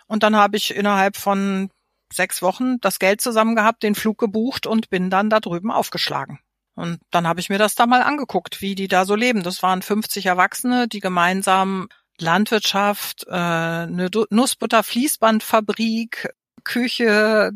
Und 0.07 0.23
dann 0.23 0.37
habe 0.37 0.57
ich 0.57 0.75
innerhalb 0.75 1.17
von 1.17 1.71
sechs 2.13 2.43
Wochen 2.43 2.81
das 2.81 2.99
Geld 2.99 3.21
zusammen 3.21 3.55
gehabt, 3.55 3.83
den 3.83 3.95
Flug 3.95 4.19
gebucht 4.19 4.67
und 4.67 4.91
bin 4.91 5.11
dann 5.11 5.31
da 5.31 5.41
drüben 5.41 5.71
aufgeschlagen. 5.71 6.41
Und 6.75 6.99
dann 7.11 7.29
habe 7.29 7.41
ich 7.41 7.51
mir 7.51 7.59
das 7.59 7.75
da 7.75 7.87
mal 7.87 8.03
angeguckt, 8.03 8.63
wie 8.63 8.75
die 8.75 8.89
da 8.89 9.05
so 9.05 9.15
leben. 9.15 9.43
Das 9.43 9.63
waren 9.63 9.83
50 9.83 10.27
Erwachsene, 10.27 10.89
die 10.89 11.01
gemeinsam 11.01 11.89
Landwirtschaft, 12.21 13.27
äh, 13.29 13.33
eine 13.33 14.11
Nussbutter-Fließbandfabrik, 14.31 16.35
Küche, 16.65 17.53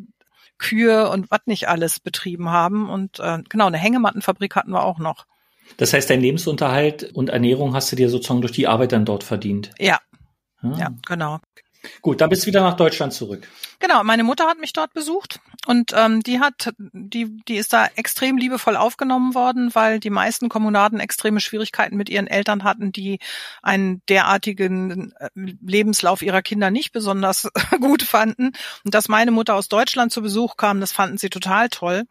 Kühe 0.59 1.09
und 1.11 1.31
was 1.31 1.41
nicht 1.47 1.69
alles 1.69 2.01
betrieben 2.01 2.51
haben. 2.51 2.89
Und 2.89 3.21
äh, 3.21 3.39
genau, 3.49 3.67
eine 3.67 3.79
Hängemattenfabrik 3.79 4.57
hatten 4.57 4.73
wir 4.73 4.85
auch 4.85 4.99
noch. 4.99 5.27
Das 5.77 5.93
heißt, 5.93 6.11
dein 6.11 6.21
Lebensunterhalt 6.21 7.13
und 7.15 7.31
Ernährung 7.31 7.75
hast 7.75 7.91
du 7.91 7.97
dir 7.97 8.09
sozusagen 8.09 8.41
durch 8.41 8.53
die 8.53 8.67
Arbeit 8.67 8.93
dann 8.93 9.05
dort 9.05 9.25
verdient. 9.25 9.71
Ja. 9.79 9.99
Ah. 10.61 10.77
Ja, 10.79 10.91
genau. 11.07 11.41
Gut, 12.03 12.21
dann 12.21 12.31
bist 12.31 12.43
du 12.43 12.47
wieder 12.47 12.63
nach 12.63 12.77
Deutschland 12.77 13.13
zurück. 13.13 13.49
Genau, 13.81 14.03
meine 14.05 14.25
Mutter 14.25 14.47
hat 14.47 14.59
mich 14.59 14.73
dort 14.73 14.95
besucht 14.95 15.41
und 15.67 15.93
ähm, 15.95 16.23
die 16.23 16.41
hat, 16.41 16.73
die, 16.79 17.37
die 17.49 17.57
ist 17.57 17.73
da 17.73 17.87
extrem 17.97 18.37
liebevoll 18.37 18.77
aufgenommen 18.77 19.35
worden, 19.35 19.75
weil 19.75 20.01
die 20.01 20.11
meisten 20.11 20.49
Kommunaden 20.49 21.01
extreme 21.01 21.41
Schwierigkeiten 21.41 21.97
mit 21.97 22.09
ihren 22.09 22.27
Eltern 22.27 22.65
hatten, 22.65 22.93
die 22.93 23.19
einen 23.63 24.03
derartigen 24.09 25.13
äh, 25.19 25.29
Lebenslauf 25.35 26.23
ihrer 26.23 26.43
Kinder 26.43 26.71
nicht 26.71 26.93
besonders 26.93 27.49
gut 27.81 28.03
fanden. 28.03 28.53
Und 28.85 28.95
dass 28.95 29.09
meine 29.09 29.31
Mutter 29.31 29.55
aus 29.55 29.69
Deutschland 29.69 30.13
zu 30.13 30.23
Besuch 30.23 30.57
kam, 30.57 30.81
das 30.81 30.93
fanden 30.93 31.19
sie 31.19 31.31
total 31.31 31.69
toll. 31.69 32.05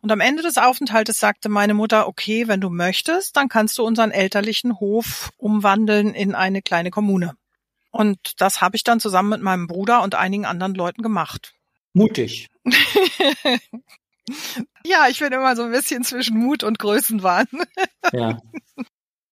Und 0.00 0.12
am 0.12 0.20
Ende 0.20 0.42
des 0.42 0.58
Aufenthaltes 0.58 1.18
sagte 1.18 1.48
meine 1.48 1.74
Mutter, 1.74 2.08
okay, 2.08 2.48
wenn 2.48 2.60
du 2.60 2.70
möchtest, 2.70 3.36
dann 3.36 3.48
kannst 3.48 3.78
du 3.78 3.84
unseren 3.84 4.10
elterlichen 4.10 4.80
Hof 4.80 5.30
umwandeln 5.36 6.14
in 6.14 6.34
eine 6.34 6.62
kleine 6.62 6.90
Kommune. 6.90 7.37
Und 7.90 8.40
das 8.40 8.60
habe 8.60 8.76
ich 8.76 8.84
dann 8.84 9.00
zusammen 9.00 9.30
mit 9.30 9.42
meinem 9.42 9.66
Bruder 9.66 10.02
und 10.02 10.14
einigen 10.14 10.44
anderen 10.44 10.74
Leuten 10.74 11.02
gemacht. 11.02 11.54
Mutig. 11.92 12.48
ja, 14.84 15.08
ich 15.08 15.18
bin 15.18 15.32
immer 15.32 15.56
so 15.56 15.62
ein 15.62 15.72
bisschen 15.72 16.04
zwischen 16.04 16.38
Mut 16.38 16.62
und 16.62 16.78
Größenwahn. 16.78 17.48
ja. 18.12 18.38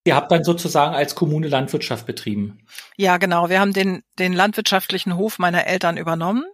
Ihr 0.04 0.14
habt 0.14 0.30
dann 0.30 0.44
sozusagen 0.44 0.94
als 0.94 1.14
Kommune 1.14 1.48
Landwirtschaft 1.48 2.06
betrieben. 2.06 2.66
Ja, 2.96 3.16
genau. 3.18 3.48
Wir 3.48 3.60
haben 3.60 3.72
den, 3.72 4.02
den 4.18 4.32
landwirtschaftlichen 4.32 5.16
Hof 5.16 5.38
meiner 5.38 5.66
Eltern 5.66 5.96
übernommen 5.96 6.44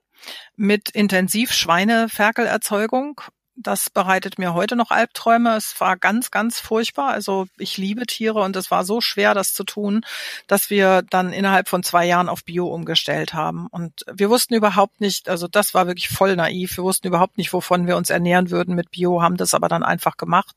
mit 0.57 0.91
Intensiv-Schweineferkelerzeugung 0.91 3.21
das 3.57 3.91
bereitet 3.91 4.39
mir 4.39 4.55
heute 4.55 4.77
noch 4.77 4.91
Albträume. 4.91 5.57
Es 5.57 5.79
war 5.81 5.97
ganz, 5.97 6.31
ganz 6.31 6.59
furchtbar. 6.59 7.11
Also 7.11 7.47
ich 7.59 7.77
liebe 7.77 8.07
Tiere 8.07 8.41
und 8.41 8.57
es 8.57 8.71
war 8.71 8.85
so 8.85 9.01
schwer, 9.01 9.35
das 9.35 9.53
zu 9.53 9.65
tun, 9.65 10.05
dass 10.47 10.71
wir 10.71 11.03
dann 11.03 11.33
innerhalb 11.33 11.69
von 11.69 11.83
zwei 11.83 12.07
Jahren 12.07 12.29
auf 12.29 12.45
Bio 12.45 12.67
umgestellt 12.67 13.35
haben. 13.35 13.67
Und 13.69 14.05
wir 14.13 14.31
wussten 14.31 14.55
überhaupt 14.55 15.01
nicht, 15.01 15.29
also 15.29 15.49
das 15.49 15.75
war 15.75 15.87
wirklich 15.87 16.09
voll 16.09 16.37
naiv. 16.37 16.77
Wir 16.77 16.85
wussten 16.85 17.09
überhaupt 17.09 17.39
nicht, 17.39 17.53
wovon 17.53 17.87
wir 17.87 17.97
uns 17.97 18.11
ernähren 18.11 18.51
würden 18.51 18.75
mit 18.75 18.91
Bio, 18.91 19.23
haben 19.23 19.37
das 19.37 19.55
aber 19.55 19.69
dann 19.69 19.83
einfach 19.83 20.17
gemacht. 20.17 20.57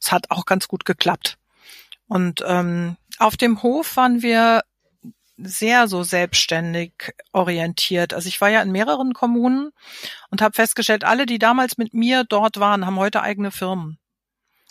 Es 0.00 0.12
hat 0.12 0.30
auch 0.30 0.44
ganz 0.44 0.68
gut 0.68 0.84
geklappt. 0.84 1.38
Und 2.08 2.44
ähm, 2.46 2.96
auf 3.18 3.36
dem 3.36 3.62
Hof 3.62 3.96
waren 3.96 4.22
wir 4.22 4.62
sehr 5.36 5.88
so 5.88 6.02
selbstständig 6.02 6.92
orientiert. 7.32 8.14
Also 8.14 8.28
ich 8.28 8.40
war 8.40 8.48
ja 8.50 8.62
in 8.62 8.72
mehreren 8.72 9.12
Kommunen 9.12 9.70
und 10.30 10.42
habe 10.42 10.54
festgestellt, 10.54 11.04
alle, 11.04 11.26
die 11.26 11.38
damals 11.38 11.78
mit 11.78 11.94
mir 11.94 12.24
dort 12.24 12.60
waren, 12.60 12.86
haben 12.86 12.98
heute 12.98 13.22
eigene 13.22 13.50
Firmen. 13.50 13.98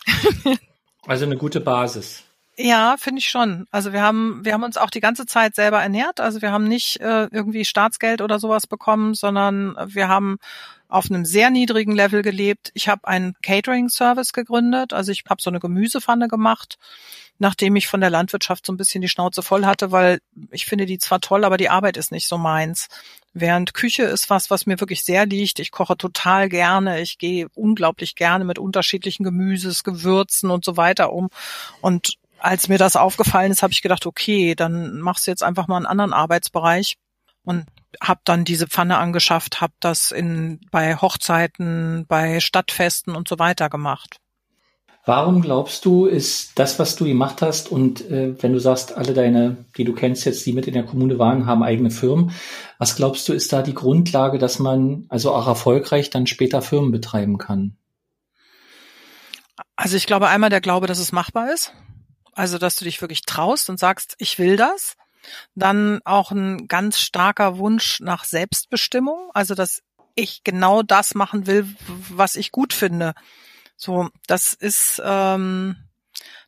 also 1.05 1.25
eine 1.25 1.37
gute 1.37 1.59
Basis. 1.59 2.23
Ja, 2.57 2.95
finde 2.97 3.19
ich 3.19 3.29
schon. 3.29 3.65
Also 3.71 3.93
wir 3.93 4.01
haben, 4.01 4.41
wir 4.43 4.53
haben 4.53 4.63
uns 4.63 4.77
auch 4.77 4.89
die 4.89 4.99
ganze 4.99 5.25
Zeit 5.25 5.55
selber 5.55 5.81
ernährt. 5.81 6.19
Also 6.19 6.41
wir 6.41 6.51
haben 6.51 6.67
nicht 6.67 6.99
äh, 6.99 7.27
irgendwie 7.31 7.65
Staatsgeld 7.65 8.21
oder 8.21 8.39
sowas 8.39 8.67
bekommen, 8.67 9.13
sondern 9.13 9.75
wir 9.85 10.09
haben 10.09 10.37
auf 10.87 11.09
einem 11.09 11.25
sehr 11.25 11.49
niedrigen 11.49 11.93
Level 11.93 12.21
gelebt. 12.21 12.71
Ich 12.73 12.89
habe 12.89 13.07
einen 13.07 13.35
Catering-Service 13.41 14.33
gegründet. 14.33 14.93
Also 14.93 15.11
ich 15.11 15.23
habe 15.29 15.41
so 15.41 15.49
eine 15.49 15.59
Gemüsepfanne 15.59 16.27
gemacht 16.27 16.77
nachdem 17.41 17.75
ich 17.75 17.87
von 17.87 18.01
der 18.01 18.11
Landwirtschaft 18.11 18.67
so 18.67 18.71
ein 18.71 18.77
bisschen 18.77 19.01
die 19.01 19.09
Schnauze 19.09 19.41
voll 19.41 19.65
hatte, 19.65 19.91
weil 19.91 20.21
ich 20.51 20.67
finde 20.67 20.85
die 20.85 20.99
zwar 20.99 21.21
toll, 21.21 21.43
aber 21.43 21.57
die 21.57 21.69
Arbeit 21.69 21.97
ist 21.97 22.11
nicht 22.11 22.27
so 22.27 22.37
meins. 22.37 22.87
Während 23.33 23.73
Küche 23.73 24.03
ist 24.03 24.29
was, 24.29 24.51
was 24.51 24.67
mir 24.67 24.79
wirklich 24.79 25.03
sehr 25.03 25.25
liegt. 25.25 25.57
Ich 25.57 25.71
koche 25.71 25.97
total 25.97 26.49
gerne. 26.49 27.01
Ich 27.01 27.17
gehe 27.17 27.47
unglaublich 27.55 28.13
gerne 28.13 28.45
mit 28.45 28.59
unterschiedlichen 28.59 29.23
Gemüses, 29.23 29.83
Gewürzen 29.83 30.51
und 30.51 30.63
so 30.63 30.77
weiter 30.77 31.13
um. 31.13 31.29
Und 31.81 32.19
als 32.37 32.67
mir 32.67 32.77
das 32.77 32.95
aufgefallen 32.95 33.51
ist, 33.51 33.63
habe 33.63 33.73
ich 33.73 33.81
gedacht, 33.81 34.05
okay, 34.05 34.53
dann 34.53 35.01
machst 35.01 35.25
du 35.25 35.31
jetzt 35.31 35.41
einfach 35.41 35.67
mal 35.67 35.77
einen 35.77 35.87
anderen 35.87 36.13
Arbeitsbereich 36.13 36.97
und 37.43 37.65
habe 37.99 38.21
dann 38.23 38.45
diese 38.45 38.67
Pfanne 38.67 38.99
angeschafft, 38.99 39.61
habe 39.61 39.73
das 39.79 40.11
in 40.11 40.59
bei 40.69 40.95
Hochzeiten, 40.95 42.05
bei 42.07 42.39
Stadtfesten 42.39 43.15
und 43.15 43.27
so 43.27 43.39
weiter 43.39 43.67
gemacht. 43.67 44.20
Warum 45.03 45.41
glaubst 45.41 45.85
du, 45.85 46.05
ist 46.05 46.59
das, 46.59 46.77
was 46.77 46.95
du 46.95 47.05
gemacht 47.05 47.41
hast 47.41 47.71
und 47.71 48.01
äh, 48.11 48.35
wenn 48.41 48.53
du 48.53 48.59
sagst, 48.59 48.95
alle 48.95 49.13
deine, 49.13 49.65
die 49.75 49.83
du 49.83 49.93
kennst 49.93 50.25
jetzt, 50.25 50.45
die 50.45 50.53
mit 50.53 50.67
in 50.67 50.75
der 50.75 50.85
Kommune 50.85 51.17
waren, 51.17 51.47
haben 51.47 51.63
eigene 51.63 51.89
Firmen, 51.89 52.31
was 52.77 52.95
glaubst 52.95 53.27
du, 53.27 53.33
ist 53.33 53.51
da 53.51 53.63
die 53.63 53.73
Grundlage, 53.73 54.37
dass 54.37 54.59
man 54.59 55.05
also 55.09 55.33
auch 55.33 55.47
erfolgreich 55.47 56.11
dann 56.11 56.27
später 56.27 56.61
Firmen 56.61 56.91
betreiben 56.91 57.39
kann? 57.39 57.77
Also 59.75 59.97
ich 59.97 60.05
glaube 60.05 60.27
einmal 60.27 60.51
der 60.51 60.61
Glaube, 60.61 60.85
dass 60.85 60.99
es 60.99 61.11
machbar 61.11 61.51
ist. 61.51 61.73
Also 62.33 62.59
dass 62.59 62.75
du 62.75 62.85
dich 62.85 63.01
wirklich 63.01 63.23
traust 63.23 63.71
und 63.71 63.79
sagst, 63.79 64.15
ich 64.19 64.37
will 64.37 64.55
das. 64.55 64.97
Dann 65.55 65.99
auch 66.05 66.31
ein 66.31 66.67
ganz 66.67 66.99
starker 66.99 67.57
Wunsch 67.57 67.99
nach 68.01 68.23
Selbstbestimmung, 68.23 69.31
also 69.33 69.55
dass 69.55 69.81
ich 70.13 70.43
genau 70.43 70.83
das 70.83 71.15
machen 71.15 71.47
will, 71.47 71.65
was 72.09 72.35
ich 72.35 72.51
gut 72.51 72.73
finde 72.73 73.13
so, 73.81 74.09
das 74.27 74.53
ist, 74.53 75.01
ähm, 75.03 75.75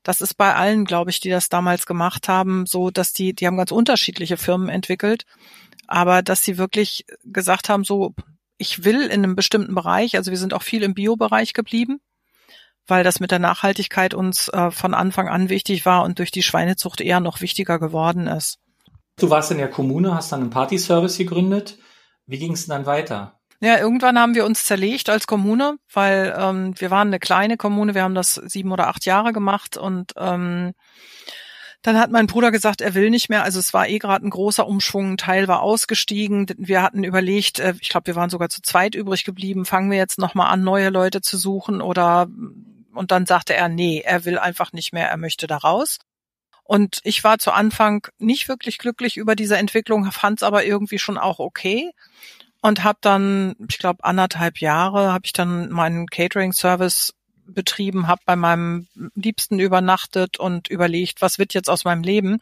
das 0.03 0.21
ist 0.21 0.35
bei 0.35 0.53
allen, 0.53 0.85
glaube 0.85 1.09
ich, 1.09 1.19
die 1.19 1.31
das 1.31 1.49
damals 1.49 1.87
gemacht 1.87 2.27
haben, 2.27 2.67
so, 2.67 2.91
dass 2.91 3.11
die, 3.11 3.33
die 3.33 3.47
haben 3.47 3.57
ganz 3.57 3.71
unterschiedliche 3.71 4.37
Firmen 4.37 4.69
entwickelt, 4.69 5.25
aber 5.87 6.21
dass 6.21 6.43
sie 6.43 6.59
wirklich 6.59 7.07
gesagt 7.23 7.69
haben, 7.69 7.83
so, 7.83 8.13
ich 8.59 8.83
will 8.83 9.01
in 9.01 9.23
einem 9.23 9.35
bestimmten 9.35 9.73
Bereich, 9.73 10.15
also 10.15 10.29
wir 10.29 10.37
sind 10.37 10.53
auch 10.53 10.61
viel 10.61 10.83
im 10.83 10.93
Bio-Bereich 10.93 11.53
geblieben, 11.53 12.01
weil 12.85 13.03
das 13.03 13.19
mit 13.19 13.31
der 13.31 13.39
Nachhaltigkeit 13.39 14.13
uns 14.13 14.49
äh, 14.49 14.69
von 14.69 14.93
Anfang 14.93 15.27
an 15.27 15.49
wichtig 15.49 15.87
war 15.87 16.03
und 16.03 16.19
durch 16.19 16.29
die 16.29 16.43
Schweinezucht 16.43 17.01
eher 17.01 17.19
noch 17.19 17.41
wichtiger 17.41 17.79
geworden 17.79 18.27
ist. 18.27 18.59
Du 19.17 19.31
warst 19.31 19.49
in 19.49 19.57
der 19.57 19.71
Kommune, 19.71 20.13
hast 20.13 20.31
dann 20.31 20.41
einen 20.41 20.49
Party-Service 20.51 21.17
gegründet. 21.17 21.79
Wie 22.27 22.37
ging 22.37 22.53
es 22.53 22.67
dann 22.67 22.85
weiter? 22.85 23.39
Ja, 23.63 23.77
irgendwann 23.77 24.19
haben 24.19 24.35
wir 24.35 24.43
uns 24.43 24.65
zerlegt 24.65 25.09
als 25.09 25.25
Kommune, 25.25 25.77
weil 25.93 26.35
ähm, 26.37 26.73
wir 26.77 26.91
waren 26.91 27.07
eine 27.07 27.19
kleine 27.19 27.55
Kommune, 27.55 27.95
wir 27.95 28.03
haben 28.03 28.13
das 28.13 28.33
sieben 28.35 28.73
oder 28.73 28.89
acht 28.89 29.05
Jahre 29.05 29.31
gemacht 29.31 29.77
und 29.77 30.11
ähm, 30.17 30.73
dann 31.81 31.97
hat 31.97 32.11
mein 32.11 32.27
Bruder 32.27 32.51
gesagt, 32.51 32.81
er 32.81 32.93
will 32.93 33.09
nicht 33.09 33.29
mehr. 33.29 33.43
Also 33.43 33.59
es 33.59 33.73
war 33.73 33.87
eh 33.87 33.99
gerade 33.99 34.27
ein 34.27 34.31
großer 34.31 34.67
Umschwung, 34.67 35.13
ein 35.13 35.17
Teil 35.17 35.47
war 35.47 35.61
ausgestiegen. 35.61 36.45
Wir 36.57 36.81
hatten 36.81 37.05
überlegt, 37.05 37.59
äh, 37.59 37.73
ich 37.79 37.87
glaube, 37.87 38.07
wir 38.07 38.17
waren 38.17 38.29
sogar 38.29 38.49
zu 38.49 38.61
zweit 38.61 38.95
übrig 38.95 39.23
geblieben, 39.23 39.63
fangen 39.63 39.89
wir 39.89 39.97
jetzt 39.97 40.19
nochmal 40.19 40.51
an, 40.51 40.61
neue 40.65 40.89
Leute 40.89 41.21
zu 41.21 41.37
suchen 41.37 41.79
oder 41.79 42.27
und 42.93 43.11
dann 43.11 43.25
sagte 43.25 43.53
er, 43.53 43.69
nee, 43.69 44.01
er 44.05 44.25
will 44.25 44.39
einfach 44.39 44.73
nicht 44.73 44.91
mehr, 44.91 45.07
er 45.07 45.15
möchte 45.17 45.47
da 45.47 45.55
raus. 45.55 45.99
Und 46.65 46.99
ich 47.05 47.23
war 47.23 47.39
zu 47.39 47.53
Anfang 47.53 48.07
nicht 48.17 48.49
wirklich 48.49 48.77
glücklich 48.77 49.15
über 49.15 49.37
diese 49.37 49.55
Entwicklung, 49.55 50.11
fand 50.11 50.39
es 50.39 50.43
aber 50.43 50.65
irgendwie 50.65 50.99
schon 50.99 51.17
auch 51.17 51.39
okay 51.39 51.93
und 52.63 52.83
habe 52.85 52.97
dann, 53.01 53.55
ich 53.69 53.77
glaube, 53.77 54.05
anderthalb 54.05 54.59
Jahre 54.59 55.11
habe 55.11 55.25
ich 55.25 55.33
dann 55.33 55.69
meinen 55.69 56.07
Catering-Service 56.07 57.13
betrieben, 57.45 58.07
habe 58.07 58.21
bei 58.25 58.37
meinem 58.37 58.87
Liebsten 59.15 59.59
übernachtet 59.59 60.39
und 60.39 60.69
überlegt, 60.69 61.21
was 61.21 61.37
wird 61.37 61.53
jetzt 61.53 61.69
aus 61.69 61.83
meinem 61.83 62.03
Leben, 62.03 62.39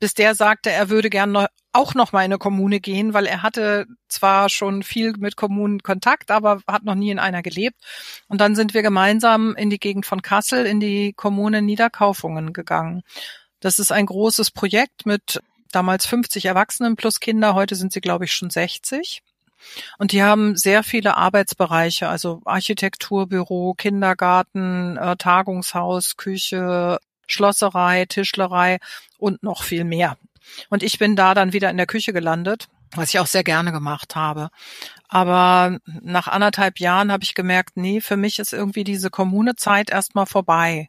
bis 0.00 0.14
der 0.14 0.34
sagte, 0.34 0.72
er 0.72 0.90
würde 0.90 1.10
gern 1.10 1.46
auch 1.72 1.94
noch 1.94 2.10
mal 2.10 2.22
in 2.22 2.32
eine 2.32 2.38
Kommune 2.38 2.80
gehen, 2.80 3.14
weil 3.14 3.24
er 3.24 3.44
hatte 3.44 3.86
zwar 4.08 4.48
schon 4.48 4.82
viel 4.82 5.12
mit 5.16 5.36
Kommunen 5.36 5.80
Kontakt, 5.84 6.32
aber 6.32 6.60
hat 6.66 6.82
noch 6.82 6.96
nie 6.96 7.12
in 7.12 7.20
einer 7.20 7.42
gelebt. 7.42 7.76
Und 8.26 8.40
dann 8.40 8.56
sind 8.56 8.74
wir 8.74 8.82
gemeinsam 8.82 9.54
in 9.54 9.70
die 9.70 9.78
Gegend 9.78 10.06
von 10.06 10.22
Kassel, 10.22 10.66
in 10.66 10.80
die 10.80 11.12
Kommune 11.12 11.62
Niederkaufungen 11.62 12.52
gegangen. 12.52 13.02
Das 13.60 13.78
ist 13.78 13.92
ein 13.92 14.06
großes 14.06 14.50
Projekt 14.50 15.06
mit 15.06 15.40
damals 15.70 16.04
50 16.06 16.46
Erwachsenen 16.46 16.96
plus 16.96 17.20
Kinder. 17.20 17.54
Heute 17.54 17.76
sind 17.76 17.92
sie, 17.92 18.00
glaube 18.00 18.24
ich, 18.24 18.32
schon 18.32 18.50
60. 18.50 19.22
Und 19.98 20.12
die 20.12 20.22
haben 20.22 20.56
sehr 20.56 20.82
viele 20.82 21.16
Arbeitsbereiche, 21.16 22.08
also 22.08 22.42
Architekturbüro, 22.44 23.74
Kindergarten, 23.74 24.96
äh, 24.96 25.16
Tagungshaus, 25.16 26.16
Küche, 26.16 26.98
Schlosserei, 27.26 28.06
Tischlerei 28.06 28.78
und 29.18 29.42
noch 29.42 29.62
viel 29.62 29.84
mehr. 29.84 30.16
Und 30.68 30.82
ich 30.82 30.98
bin 30.98 31.16
da 31.16 31.34
dann 31.34 31.52
wieder 31.52 31.70
in 31.70 31.76
der 31.76 31.86
Küche 31.86 32.12
gelandet, 32.12 32.68
was 32.94 33.10
ich 33.10 33.20
auch 33.20 33.26
sehr 33.26 33.44
gerne 33.44 33.72
gemacht 33.72 34.16
habe. 34.16 34.50
Aber 35.08 35.78
nach 36.02 36.28
anderthalb 36.28 36.78
Jahren 36.78 37.12
habe 37.12 37.24
ich 37.24 37.34
gemerkt, 37.34 37.76
nee, 37.76 38.00
für 38.00 38.16
mich 38.16 38.38
ist 38.38 38.52
irgendwie 38.52 38.84
diese 38.84 39.10
Kommunezeit 39.10 39.90
erstmal 39.90 40.26
vorbei. 40.26 40.88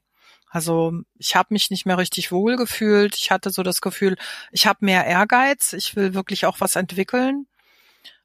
Also 0.49 0.93
ich 1.17 1.35
habe 1.35 1.47
mich 1.51 1.71
nicht 1.71 1.85
mehr 1.85 1.97
richtig 1.97 2.31
wohl 2.31 2.57
gefühlt. 2.57 3.15
Ich 3.15 3.31
hatte 3.31 3.49
so 3.49 3.63
das 3.63 3.81
Gefühl, 3.81 4.17
ich 4.51 4.67
habe 4.67 4.85
mehr 4.85 5.05
Ehrgeiz. 5.05 5.73
Ich 5.73 5.95
will 5.95 6.13
wirklich 6.13 6.45
auch 6.45 6.61
was 6.61 6.75
entwickeln. 6.75 7.47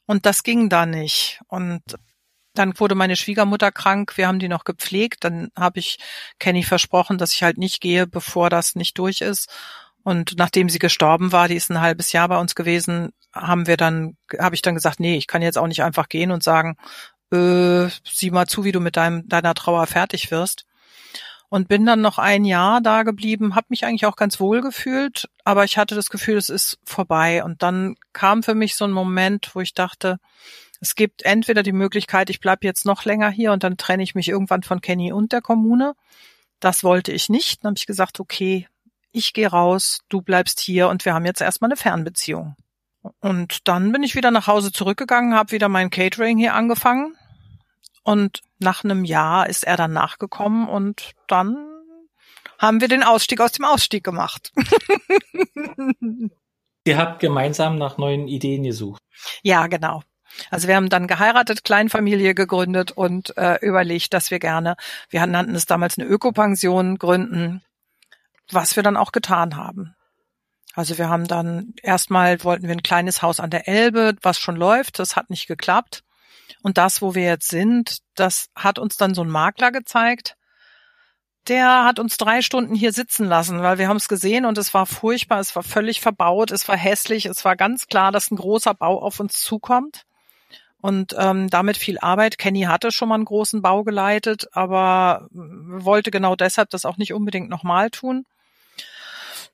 Und 0.09 0.25
das 0.25 0.43
ging 0.43 0.71
da 0.71 0.87
nicht. 0.87 1.41
Und 1.49 1.83
dann 2.55 2.81
wurde 2.81 2.95
meine 2.95 3.15
Schwiegermutter 3.15 3.71
krank, 3.71 4.17
wir 4.17 4.27
haben 4.27 4.39
die 4.39 4.49
noch 4.49 4.65
gepflegt. 4.65 5.23
Dann 5.23 5.51
habe 5.55 5.81
ich 5.81 5.99
Kenny 6.39 6.65
versprochen, 6.65 7.19
dass 7.19 7.35
ich 7.35 7.43
halt 7.43 7.59
nicht 7.59 7.83
gehe, 7.83 8.07
bevor 8.07 8.49
das 8.49 8.75
nicht 8.75 8.99
durch 8.99 9.21
ist. 9.21 9.51
Und 10.03 10.39
nachdem 10.39 10.71
sie 10.71 10.79
gestorben 10.79 11.31
war, 11.31 11.47
die 11.47 11.57
ist 11.57 11.71
ein 11.71 11.83
halbes 11.83 12.13
Jahr 12.13 12.29
bei 12.29 12.39
uns 12.39 12.55
gewesen, 12.55 13.11
haben 13.35 13.67
wir 13.67 13.77
dann, 13.77 14.17
habe 14.39 14.55
ich 14.55 14.63
dann 14.63 14.75
gesagt, 14.75 14.99
nee, 14.99 15.19
ich 15.19 15.27
kann 15.27 15.43
jetzt 15.43 15.59
auch 15.59 15.67
nicht 15.67 15.83
einfach 15.83 16.09
gehen 16.09 16.31
und 16.31 16.43
sagen, 16.43 16.77
äh, 17.31 17.89
sieh 18.05 18.31
mal 18.31 18.47
zu, 18.47 18.65
wie 18.65 18.73
du 18.73 18.81
mit 18.81 18.97
deinem, 18.97 19.29
deiner 19.29 19.53
Trauer 19.55 19.87
fertig 19.87 20.31
wirst 20.31 20.68
und 21.51 21.69
bin 21.69 21.87
dann 21.87 22.01
noch 22.01 22.19
ein 22.19 22.45
Jahr 22.45 22.81
da 22.81 23.03
geblieben, 23.03 23.55
habe 23.55 23.69
mich 23.71 23.85
eigentlich 23.85 24.07
auch 24.07 24.17
ganz 24.17 24.39
wohl 24.39 24.61
gefühlt, 24.61 25.29
aber 25.45 25.65
ich 25.65 25.79
hatte 25.79 25.95
das 25.95 26.11
Gefühl, 26.11 26.37
es 26.37 26.51
ist 26.51 26.79
vorbei. 26.85 27.43
Und 27.43 27.63
dann 27.63 27.97
kam 28.13 28.43
für 28.43 28.55
mich 28.55 28.77
so 28.77 28.85
ein 28.85 28.93
Moment, 28.93 29.55
wo 29.55 29.61
ich 29.61 29.75
dachte, 29.75 30.19
es 30.81 30.95
gibt 30.95 31.23
entweder 31.23 31.63
die 31.63 31.73
Möglichkeit, 31.73 32.31
ich 32.31 32.41
bleib 32.41 32.65
jetzt 32.65 32.85
noch 32.85 33.05
länger 33.05 33.31
hier 33.31 33.53
und 33.53 33.65
dann 33.65 33.77
trenne 33.77 34.03
ich 34.03 34.15
mich 34.15 34.29
irgendwann 34.29 34.63
von 34.63 34.81
Kenny 34.81 35.13
und 35.13 35.33
der 35.33 35.41
Kommune. 35.41 35.95
Das 36.61 36.85
wollte 36.85 37.13
ich 37.13 37.29
nicht. 37.29 37.65
Dann 37.65 37.71
habe 37.71 37.79
ich 37.79 37.87
gesagt, 37.87 38.21
okay, 38.21 38.69
ich 39.11 39.33
gehe 39.33 39.49
raus, 39.49 40.01
du 40.09 40.21
bleibst 40.21 40.61
hier 40.61 40.89
und 40.89 41.05
wir 41.05 41.15
haben 41.15 41.25
jetzt 41.25 41.41
erstmal 41.41 41.71
eine 41.71 41.77
Fernbeziehung. 41.77 42.57
Und 43.21 43.67
dann 43.67 43.91
bin 43.91 44.03
ich 44.03 44.15
wieder 44.15 44.31
nach 44.31 44.49
Hause 44.49 44.71
zurückgegangen, 44.71 45.35
habe 45.35 45.53
wieder 45.53 45.69
mein 45.69 45.91
Catering 45.91 46.37
hier 46.37 46.55
angefangen 46.55 47.17
und 48.09 48.41
nach 48.59 48.85
einem 48.85 49.05
Jahr 49.05 49.51
ist 49.51 49.65
er 49.65 49.77
dann 49.77 49.93
nachgekommen 49.93 50.67
und 50.67 51.13
dann 51.27 51.59
haben 52.59 52.81
wir 52.81 52.89
den 52.89 53.03
Ausstieg 53.03 53.39
aus 53.43 53.53
dem 53.53 53.67
Ausstieg 53.67 54.03
gemacht. 54.03 54.51
Ihr 56.87 56.97
habt 56.97 57.21
gemeinsam 57.21 57.77
nach 57.77 57.99
neuen 57.99 58.27
Ideen 58.27 58.63
gesucht. 58.63 59.03
Ja, 59.43 59.67
genau. 59.67 60.03
Also 60.51 60.69
wir 60.69 60.77
haben 60.77 60.89
dann 60.89 61.07
geheiratet, 61.07 61.65
Kleinfamilie 61.65 62.35
gegründet 62.35 62.93
und 62.93 63.37
äh, 63.37 63.59
überlegt, 63.61 64.15
dass 64.15 64.31
wir 64.31 64.39
gerne, 64.39 64.77
wir 65.11 65.27
nannten 65.27 65.55
es 65.55 65.67
damals 65.67 65.99
eine 65.99 66.09
Ökopension 66.09 66.97
gründen, 66.97 67.63
was 68.51 68.75
wir 68.75 68.83
dann 68.83 68.97
auch 68.97 69.13
getan 69.13 69.55
haben. 69.55 69.95
Also 70.73 70.97
wir 70.97 71.11
haben 71.11 71.29
dann 71.29 71.75
erstmal 71.83 72.43
wollten 72.43 72.69
wir 72.69 72.73
ein 72.73 72.83
kleines 72.83 73.21
Haus 73.21 73.39
an 73.39 73.51
der 73.51 73.69
Elbe, 73.69 74.17
was 74.23 74.39
schon 74.39 74.57
läuft, 74.57 74.99
das 74.99 75.15
hat 75.15 75.29
nicht 75.29 75.47
geklappt. 75.47 76.05
Und 76.63 76.79
das, 76.79 77.03
wo 77.03 77.15
wir 77.15 77.25
jetzt 77.25 77.49
sind, 77.49 77.99
das 78.15 78.49
hat 78.55 78.79
uns 78.79 78.97
dann 78.97 79.15
so 79.15 79.23
ein 79.23 79.31
Makler 79.31 79.73
gezeigt. 79.73 80.37
Der 81.47 81.85
hat 81.85 81.99
uns 81.99 82.19
drei 82.19 82.43
Stunden 82.43 82.75
hier 82.75 82.93
sitzen 82.93 83.27
lassen, 83.27 83.63
weil 83.63 83.79
wir 83.79 83.89
haben 83.89 83.97
es 83.97 84.09
gesehen 84.09 84.45
und 84.45 84.59
es 84.59 84.75
war 84.75 84.85
furchtbar, 84.85 85.41
es 85.41 85.57
war 85.57 85.63
völlig 85.63 86.01
verbaut, 86.01 86.51
es 86.51 86.69
war 86.69 86.77
hässlich, 86.77 87.25
es 87.27 87.45
war 87.45 87.57
ganz 87.57 87.87
klar, 87.87 88.13
dass 88.13 88.31
ein 88.31 88.37
großer 88.37 88.75
Bau 88.75 89.01
auf 89.01 89.19
uns 89.21 89.41
zukommt. 89.41 90.05
Und 90.81 91.15
ähm, 91.19 91.51
damit 91.51 91.77
viel 91.77 91.99
Arbeit. 91.99 92.39
Kenny 92.39 92.63
hatte 92.63 92.93
schon 92.93 93.09
mal 93.09 93.17
einen 93.17 93.25
großen 93.25 93.63
Bau 93.63 93.83
geleitet, 93.83 94.47
aber 94.53 95.27
wollte 95.33 96.13
genau 96.13 96.37
deshalb 96.37 96.71
das 96.71 96.85
auch 96.85 96.99
nicht 96.99 97.13
unbedingt 97.13 97.49
nochmal 97.49 97.91
tun. 97.91 98.25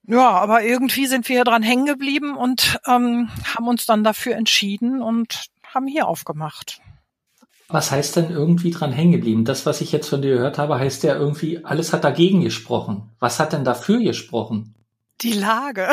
Ja, 0.06 0.30
aber 0.32 0.62
irgendwie 0.62 1.06
sind 1.06 1.28
wir 1.30 1.44
dran 1.44 1.62
hängen 1.62 1.86
geblieben 1.86 2.36
und 2.36 2.78
ähm, 2.86 3.30
haben 3.54 3.68
uns 3.68 3.86
dann 3.86 4.04
dafür 4.04 4.36
entschieden 4.36 5.02
und 5.02 5.46
haben 5.74 5.86
hier 5.86 6.06
aufgemacht. 6.06 6.80
Was 7.68 7.90
heißt 7.90 8.16
denn 8.16 8.30
irgendwie 8.30 8.70
dran 8.70 8.92
hängen 8.92 9.12
geblieben? 9.12 9.44
Das, 9.44 9.64
was 9.64 9.80
ich 9.80 9.90
jetzt 9.92 10.08
von 10.08 10.22
dir 10.22 10.34
gehört 10.34 10.58
habe, 10.58 10.78
heißt 10.78 11.02
ja 11.02 11.14
irgendwie, 11.14 11.64
alles 11.64 11.92
hat 11.92 12.04
dagegen 12.04 12.42
gesprochen. 12.42 13.10
Was 13.20 13.40
hat 13.40 13.52
denn 13.52 13.64
dafür 13.64 14.00
gesprochen? 14.00 14.74
Die 15.22 15.32
Lage. 15.32 15.88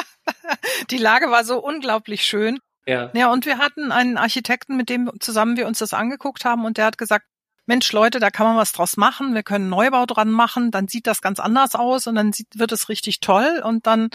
Die 0.90 0.98
Lage 0.98 1.30
war 1.30 1.44
so 1.44 1.62
unglaublich 1.62 2.22
schön. 2.22 2.58
Ja. 2.86 3.10
ja, 3.14 3.32
und 3.32 3.46
wir 3.46 3.58
hatten 3.58 3.90
einen 3.90 4.16
Architekten, 4.16 4.76
mit 4.76 4.88
dem 4.88 5.10
zusammen 5.18 5.56
wir 5.56 5.66
uns 5.66 5.80
das 5.80 5.92
angeguckt 5.92 6.44
haben 6.44 6.64
und 6.64 6.78
der 6.78 6.84
hat 6.84 6.98
gesagt, 6.98 7.26
Mensch, 7.66 7.92
Leute, 7.92 8.20
da 8.20 8.30
kann 8.30 8.46
man 8.46 8.56
was 8.56 8.70
draus 8.70 8.96
machen, 8.96 9.34
wir 9.34 9.42
können 9.42 9.68
Neubau 9.68 10.06
dran 10.06 10.30
machen, 10.30 10.70
dann 10.70 10.86
sieht 10.86 11.08
das 11.08 11.20
ganz 11.20 11.40
anders 11.40 11.74
aus 11.74 12.06
und 12.06 12.14
dann 12.14 12.32
sieht, 12.32 12.46
wird 12.56 12.70
es 12.70 12.88
richtig 12.88 13.18
toll. 13.18 13.60
Und 13.64 13.88
dann 13.88 14.10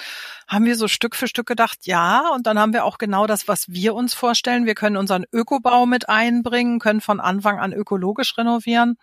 haben 0.47 0.63
wir 0.63 0.77
so 0.77 0.87
Stück 0.87 1.17
für 1.17 1.27
Stück 1.27 1.47
gedacht, 1.47 1.79
ja, 1.83 2.29
und 2.33 2.47
dann 2.47 2.57
haben 2.57 2.71
wir 2.71 2.85
auch 2.85 2.97
genau 2.97 3.27
das, 3.27 3.49
was 3.49 3.67
wir 3.67 3.93
uns 3.93 4.13
vorstellen. 4.13 4.65
Wir 4.65 4.75
können 4.75 4.95
unseren 4.95 5.25
Ökobau 5.33 5.85
mit 5.85 6.07
einbringen, 6.07 6.79
können 6.79 7.01
von 7.01 7.19
Anfang 7.19 7.59
an 7.59 7.73
ökologisch 7.73 8.37
renovieren. 8.37 8.95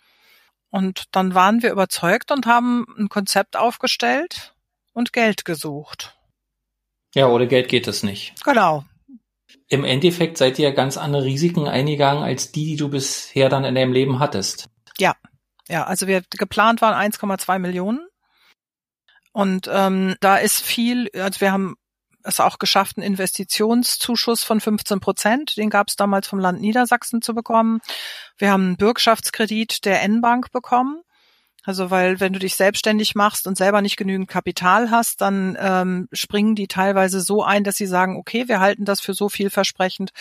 Und 0.70 1.04
dann 1.12 1.34
waren 1.34 1.62
wir 1.62 1.70
überzeugt 1.70 2.30
und 2.30 2.46
haben 2.46 2.86
ein 2.98 3.10
Konzept 3.10 3.56
aufgestellt 3.56 4.54
und 4.94 5.12
Geld 5.12 5.44
gesucht. 5.44 6.16
Ja, 7.14 7.28
ohne 7.28 7.48
Geld 7.48 7.68
geht 7.68 7.86
es 7.86 8.02
nicht. 8.02 8.34
Genau 8.44 8.84
im 9.68 9.84
Endeffekt 9.84 10.38
seid 10.38 10.58
ihr 10.58 10.72
ganz 10.72 10.96
andere 10.96 11.24
Risiken 11.24 11.68
eingegangen 11.68 12.22
als 12.22 12.52
die, 12.52 12.64
die 12.64 12.76
du 12.76 12.88
bisher 12.88 13.48
dann 13.48 13.64
in 13.64 13.74
deinem 13.74 13.92
Leben 13.92 14.18
hattest. 14.18 14.68
Ja, 14.98 15.14
ja, 15.68 15.84
also 15.84 16.06
wir 16.06 16.22
geplant 16.30 16.80
waren 16.80 17.12
1,2 17.12 17.58
Millionen. 17.58 18.06
Und 19.32 19.68
ähm, 19.70 20.16
da 20.20 20.36
ist 20.36 20.62
viel, 20.62 21.10
also 21.14 21.40
wir 21.40 21.52
haben 21.52 21.76
es 22.24 22.40
auch 22.40 22.58
geschafft, 22.58 22.96
einen 22.96 23.06
Investitionszuschuss 23.06 24.42
von 24.42 24.60
15 24.60 25.00
Prozent, 25.00 25.56
den 25.56 25.70
gab 25.70 25.88
es 25.88 25.96
damals 25.96 26.26
vom 26.26 26.38
Land 26.38 26.60
Niedersachsen 26.60 27.22
zu 27.22 27.34
bekommen. 27.34 27.80
Wir 28.36 28.50
haben 28.50 28.64
einen 28.64 28.76
Bürgschaftskredit 28.76 29.84
der 29.84 30.02
N-Bank 30.02 30.50
bekommen. 30.50 31.02
Also 31.68 31.90
weil 31.90 32.18
wenn 32.18 32.32
du 32.32 32.38
dich 32.38 32.54
selbstständig 32.54 33.14
machst 33.14 33.46
und 33.46 33.58
selber 33.58 33.82
nicht 33.82 33.98
genügend 33.98 34.26
Kapital 34.26 34.90
hast, 34.90 35.20
dann 35.20 35.54
ähm, 35.60 36.08
springen 36.14 36.54
die 36.54 36.66
teilweise 36.66 37.20
so 37.20 37.44
ein, 37.44 37.62
dass 37.62 37.76
sie 37.76 37.86
sagen, 37.86 38.16
okay, 38.16 38.48
wir 38.48 38.58
halten 38.58 38.86
das 38.86 39.02
für 39.02 39.12
so 39.12 39.28
vielversprechend, 39.28 40.12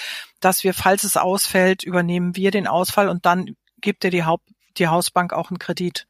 dass 0.41 0.65
wir, 0.65 0.73
falls 0.73 1.05
es 1.05 1.15
ausfällt, 1.15 1.83
übernehmen 1.83 2.35
wir 2.35 2.51
den 2.51 2.67
Ausfall 2.67 3.07
und 3.07 3.25
dann 3.25 3.55
gibt 3.79 4.03
dir 4.03 4.11
die, 4.11 4.25
Haupt, 4.25 4.43
die 4.77 4.89
Hausbank 4.89 5.31
auch 5.31 5.49
einen 5.49 5.57
Kredit. 5.57 6.05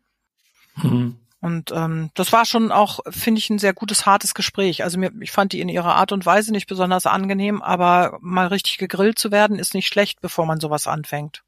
Mhm. 0.78 1.20
Und 1.40 1.72
ähm, 1.72 2.10
das 2.16 2.34
war 2.34 2.46
schon 2.46 2.72
auch, 2.72 3.02
finde 3.08 3.38
ich, 3.38 3.52
ein 3.52 3.60
sehr 3.60 3.74
gutes, 3.74 4.08
hartes 4.08 4.34
Gespräch. 4.34 4.84
Also 4.84 4.98
mir, 4.98 5.12
ich 5.22 5.32
fand 5.32 5.54
die 5.54 5.62
in 5.62 5.70
ihrer 5.70 5.94
Art 5.98 6.12
und 6.14 6.26
Weise 6.26 6.52
nicht 6.52 6.66
besonders 6.66 7.06
angenehm, 7.06 7.62
aber 7.62 8.18
mal 8.22 8.48
richtig 8.48 8.80
gegrillt 8.80 9.20
zu 9.20 9.30
werden, 9.30 9.60
ist 9.60 9.76
nicht 9.76 9.88
schlecht, 9.88 10.20
bevor 10.20 10.48
man 10.48 10.60
sowas 10.60 10.88
anfängt. 10.88 11.44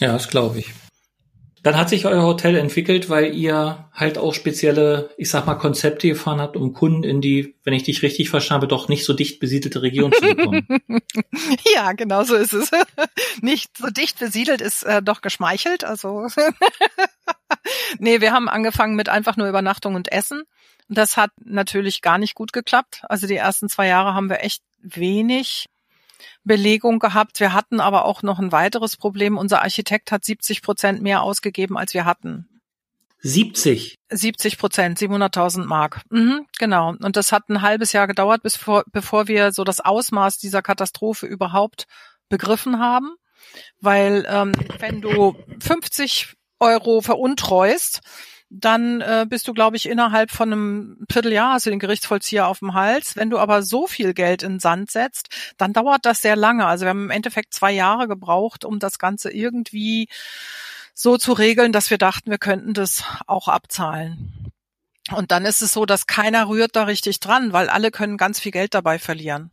Ja, 0.00 0.10
das 0.10 0.26
glaube 0.26 0.58
ich. 0.58 0.72
Dann 1.64 1.78
hat 1.78 1.88
sich 1.88 2.04
euer 2.04 2.22
Hotel 2.22 2.56
entwickelt, 2.56 3.08
weil 3.08 3.34
ihr 3.34 3.88
halt 3.90 4.18
auch 4.18 4.34
spezielle, 4.34 5.08
ich 5.16 5.30
sag 5.30 5.46
mal, 5.46 5.54
Konzepte 5.54 6.08
gefahren 6.08 6.38
habt, 6.38 6.58
um 6.58 6.74
Kunden 6.74 7.04
in 7.04 7.22
die, 7.22 7.56
wenn 7.64 7.72
ich 7.72 7.84
dich 7.84 8.02
richtig 8.02 8.28
verstanden 8.28 8.64
habe, 8.64 8.68
doch 8.68 8.88
nicht 8.88 9.06
so 9.06 9.14
dicht 9.14 9.40
besiedelte 9.40 9.80
Region 9.80 10.12
zu 10.12 10.20
bekommen. 10.20 10.66
ja, 11.74 11.92
genau 11.92 12.22
so 12.24 12.34
ist 12.34 12.52
es. 12.52 12.70
nicht 13.40 13.78
so 13.78 13.88
dicht 13.88 14.18
besiedelt 14.18 14.60
ist 14.60 14.82
äh, 14.82 15.02
doch 15.02 15.22
geschmeichelt. 15.22 15.84
Also 15.84 16.26
nee, 17.98 18.20
wir 18.20 18.32
haben 18.32 18.50
angefangen 18.50 18.94
mit 18.94 19.08
einfach 19.08 19.38
nur 19.38 19.48
Übernachtung 19.48 19.94
und 19.94 20.12
Essen. 20.12 20.42
Das 20.90 21.16
hat 21.16 21.30
natürlich 21.42 22.02
gar 22.02 22.18
nicht 22.18 22.34
gut 22.34 22.52
geklappt. 22.52 23.04
Also 23.08 23.26
die 23.26 23.36
ersten 23.36 23.70
zwei 23.70 23.86
Jahre 23.86 24.12
haben 24.12 24.28
wir 24.28 24.44
echt 24.44 24.62
wenig 24.82 25.64
Belegung 26.44 26.98
gehabt. 26.98 27.40
Wir 27.40 27.52
hatten 27.52 27.80
aber 27.80 28.04
auch 28.04 28.22
noch 28.22 28.38
ein 28.38 28.52
weiteres 28.52 28.96
Problem. 28.96 29.38
Unser 29.38 29.62
Architekt 29.62 30.12
hat 30.12 30.24
70 30.24 30.62
Prozent 30.62 31.02
mehr 31.02 31.22
ausgegeben, 31.22 31.76
als 31.76 31.94
wir 31.94 32.04
hatten. 32.04 32.48
70? 33.24 33.96
70 34.10 34.58
Prozent, 34.58 34.98
700.000 34.98 35.64
Mark. 35.64 36.02
Mhm, 36.10 36.46
genau. 36.58 36.90
Und 36.90 37.16
das 37.16 37.32
hat 37.32 37.48
ein 37.48 37.62
halbes 37.62 37.92
Jahr 37.92 38.06
gedauert, 38.06 38.42
bis 38.42 38.56
vor, 38.56 38.84
bevor 38.92 39.28
wir 39.28 39.52
so 39.52 39.64
das 39.64 39.80
Ausmaß 39.80 40.38
dieser 40.38 40.60
Katastrophe 40.60 41.26
überhaupt 41.26 41.86
begriffen 42.28 42.78
haben. 42.78 43.14
Weil 43.80 44.26
ähm, 44.28 44.52
wenn 44.78 45.00
du 45.00 45.34
50 45.60 46.34
Euro 46.60 47.00
veruntreust, 47.00 48.00
dann 48.60 49.00
äh, 49.00 49.26
bist 49.28 49.48
du, 49.48 49.52
glaube 49.52 49.76
ich, 49.76 49.88
innerhalb 49.88 50.30
von 50.30 50.52
einem 50.52 51.06
Vierteljahr 51.10 51.54
hast 51.54 51.66
du 51.66 51.70
den 51.70 51.80
Gerichtsvollzieher 51.80 52.46
auf 52.46 52.60
dem 52.60 52.74
Hals. 52.74 53.16
Wenn 53.16 53.30
du 53.30 53.38
aber 53.38 53.62
so 53.62 53.86
viel 53.86 54.14
Geld 54.14 54.42
in 54.42 54.60
Sand 54.60 54.90
setzt, 54.90 55.28
dann 55.56 55.72
dauert 55.72 56.04
das 56.06 56.22
sehr 56.22 56.36
lange. 56.36 56.66
Also 56.66 56.84
wir 56.84 56.90
haben 56.90 57.04
im 57.04 57.10
Endeffekt 57.10 57.52
zwei 57.52 57.72
Jahre 57.72 58.06
gebraucht, 58.06 58.64
um 58.64 58.78
das 58.78 58.98
Ganze 58.98 59.32
irgendwie 59.32 60.08
so 60.94 61.18
zu 61.18 61.32
regeln, 61.32 61.72
dass 61.72 61.90
wir 61.90 61.98
dachten, 61.98 62.30
wir 62.30 62.38
könnten 62.38 62.74
das 62.74 63.02
auch 63.26 63.48
abzahlen. 63.48 64.52
Und 65.10 65.32
dann 65.32 65.44
ist 65.44 65.60
es 65.60 65.72
so, 65.72 65.84
dass 65.84 66.06
keiner 66.06 66.48
rührt 66.48 66.76
da 66.76 66.84
richtig 66.84 67.18
dran, 67.20 67.52
weil 67.52 67.68
alle 67.68 67.90
können 67.90 68.16
ganz 68.16 68.38
viel 68.38 68.52
Geld 68.52 68.74
dabei 68.74 69.00
verlieren. 69.00 69.50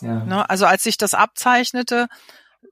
Ja. 0.00 0.24
Ne? 0.24 0.50
Also 0.50 0.66
als 0.66 0.82
sich 0.82 0.98
das 0.98 1.14
abzeichnete, 1.14 2.08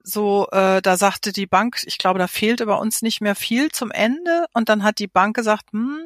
so, 0.03 0.47
äh, 0.51 0.81
da 0.81 0.97
sagte 0.97 1.33
die 1.33 1.47
Bank, 1.47 1.81
ich 1.85 1.97
glaube, 1.97 2.19
da 2.19 2.27
fehlte 2.27 2.65
bei 2.65 2.75
uns 2.75 3.01
nicht 3.01 3.21
mehr 3.21 3.35
viel 3.35 3.71
zum 3.71 3.91
Ende. 3.91 4.45
Und 4.53 4.69
dann 4.69 4.83
hat 4.83 4.99
die 4.99 5.07
Bank 5.07 5.35
gesagt, 5.35 5.65
hm, 5.71 5.99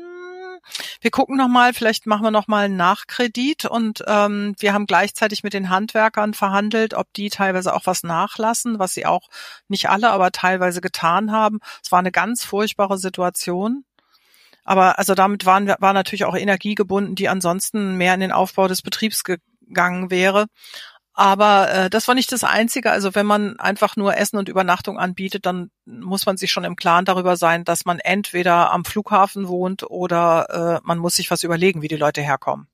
wir 1.02 1.12
gucken 1.12 1.38
noch 1.38 1.48
mal, 1.48 1.74
vielleicht 1.74 2.06
machen 2.06 2.24
wir 2.24 2.32
noch 2.32 2.48
mal 2.48 2.66
einen 2.66 2.78
Nachkredit. 2.78 3.66
Und 3.66 4.04
ähm, 4.08 4.56
wir 4.60 4.74
haben 4.74 4.86
gleichzeitig 4.86 5.44
mit 5.44 5.54
den 5.54 5.70
Handwerkern 5.70 6.34
verhandelt, 6.34 6.94
ob 6.94 7.14
die 7.14 7.30
teilweise 7.30 7.74
auch 7.74 7.86
was 7.86 8.04
nachlassen, 8.04 8.80
was 8.80 8.94
sie 8.94 9.06
auch 9.06 9.30
nicht 9.68 9.90
alle, 9.90 10.10
aber 10.12 10.32
teilweise 10.32 10.82
getan 10.82 11.32
haben. 11.32 11.60
Es 11.84 11.92
war 11.92 12.00
eine 12.00 12.12
ganz 12.12 12.44
furchtbare 12.44 12.98
Situation. 12.98 13.86
Aber 14.64 15.00
also 15.00 15.16
damit 15.16 15.46
waren 15.46 15.68
wir, 15.68 15.78
war 15.80 15.94
natürlich 15.94 16.26
auch 16.26 16.36
Energie 16.36 16.76
gebunden, 16.76 17.16
die 17.16 17.30
ansonsten 17.30 17.98
mehr 17.98 18.14
in 18.14 18.20
den 18.20 18.32
Aufbau 18.32 18.68
des 18.68 18.82
Betriebs 18.82 19.24
gegangen 19.24 20.12
wäre. 20.12 20.48
Aber 21.14 21.70
äh, 21.72 21.90
das 21.90 22.08
war 22.08 22.16
nicht 22.16 22.32
das 22.32 22.44
Einzige. 22.44 22.92
Also 22.92 23.16
wenn 23.16 23.26
man 23.26 23.60
einfach 23.60 23.98
nur 23.98 24.16
Essen 24.18 24.38
und 24.38 24.48
Übernachtung 24.48 24.98
anbietet, 24.98 25.46
dann 25.46 25.70
muss 25.86 26.26
man 26.26 26.38
sich 26.38 26.52
schon 26.52 26.64
im 26.64 26.76
Klaren 26.76 27.06
darüber 27.06 27.36
sein, 27.36 27.66
dass 27.66 27.86
man 27.86 28.00
entweder 28.00 28.72
am 28.72 28.86
Flughafen 28.86 29.48
wohnt 29.48 29.84
oder 29.90 30.80
äh, 30.80 30.88
man 30.88 31.00
muss 31.00 31.16
sich 31.16 31.30
was 31.30 31.44
überlegen, 31.44 31.82
wie 31.82 31.90
die 31.90 31.98
Leute 31.98 32.22
herkommen. 32.22 32.68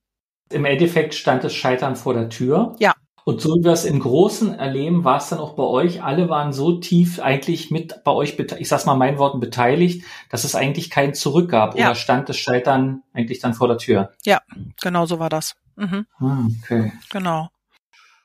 Im 0.50 0.66
Endeffekt 0.66 1.16
stand 1.16 1.44
das 1.44 1.54
Scheitern 1.54 1.96
vor 1.96 2.14
der 2.14 2.30
Tür. 2.30 2.76
Ja. 2.80 2.94
Und 3.26 3.42
so 3.42 3.56
wie 3.56 3.66
wir 3.66 3.74
es 3.74 3.84
im 3.84 4.00
Großen 4.00 4.58
erleben, 4.58 5.04
war 5.04 5.18
es 5.18 5.28
dann 5.28 5.40
auch 5.40 5.56
bei 5.56 5.64
euch. 5.64 6.02
Alle 6.02 6.30
waren 6.30 6.54
so 6.54 6.80
tief 6.80 7.20
eigentlich 7.20 7.72
mit 7.72 8.06
bei 8.06 8.12
euch, 8.12 8.40
ich 8.40 8.70
sag's 8.70 8.86
mal 8.86 8.96
meinen 8.96 9.18
Worten, 9.18 9.42
beteiligt, 9.42 10.06
dass 10.30 10.46
es 10.46 10.56
eigentlich 10.56 10.90
kein 10.90 11.14
Zurück 11.14 11.50
gab. 11.50 11.78
Ja. 11.78 11.88
Oder 11.88 11.96
stand 11.96 12.30
das 12.30 12.38
Scheitern 12.38 13.04
eigentlich 13.14 13.40
dann 13.40 13.54
vor 13.54 13.68
der 13.68 13.80
Tür? 13.80 14.14
Ja, 14.24 14.40
genau 14.82 15.08
so 15.08 15.20
war 15.20 15.28
das. 15.28 15.58
Mhm. 15.76 16.06
Ah, 16.20 16.46
okay. 16.64 16.94
Genau. 17.10 17.50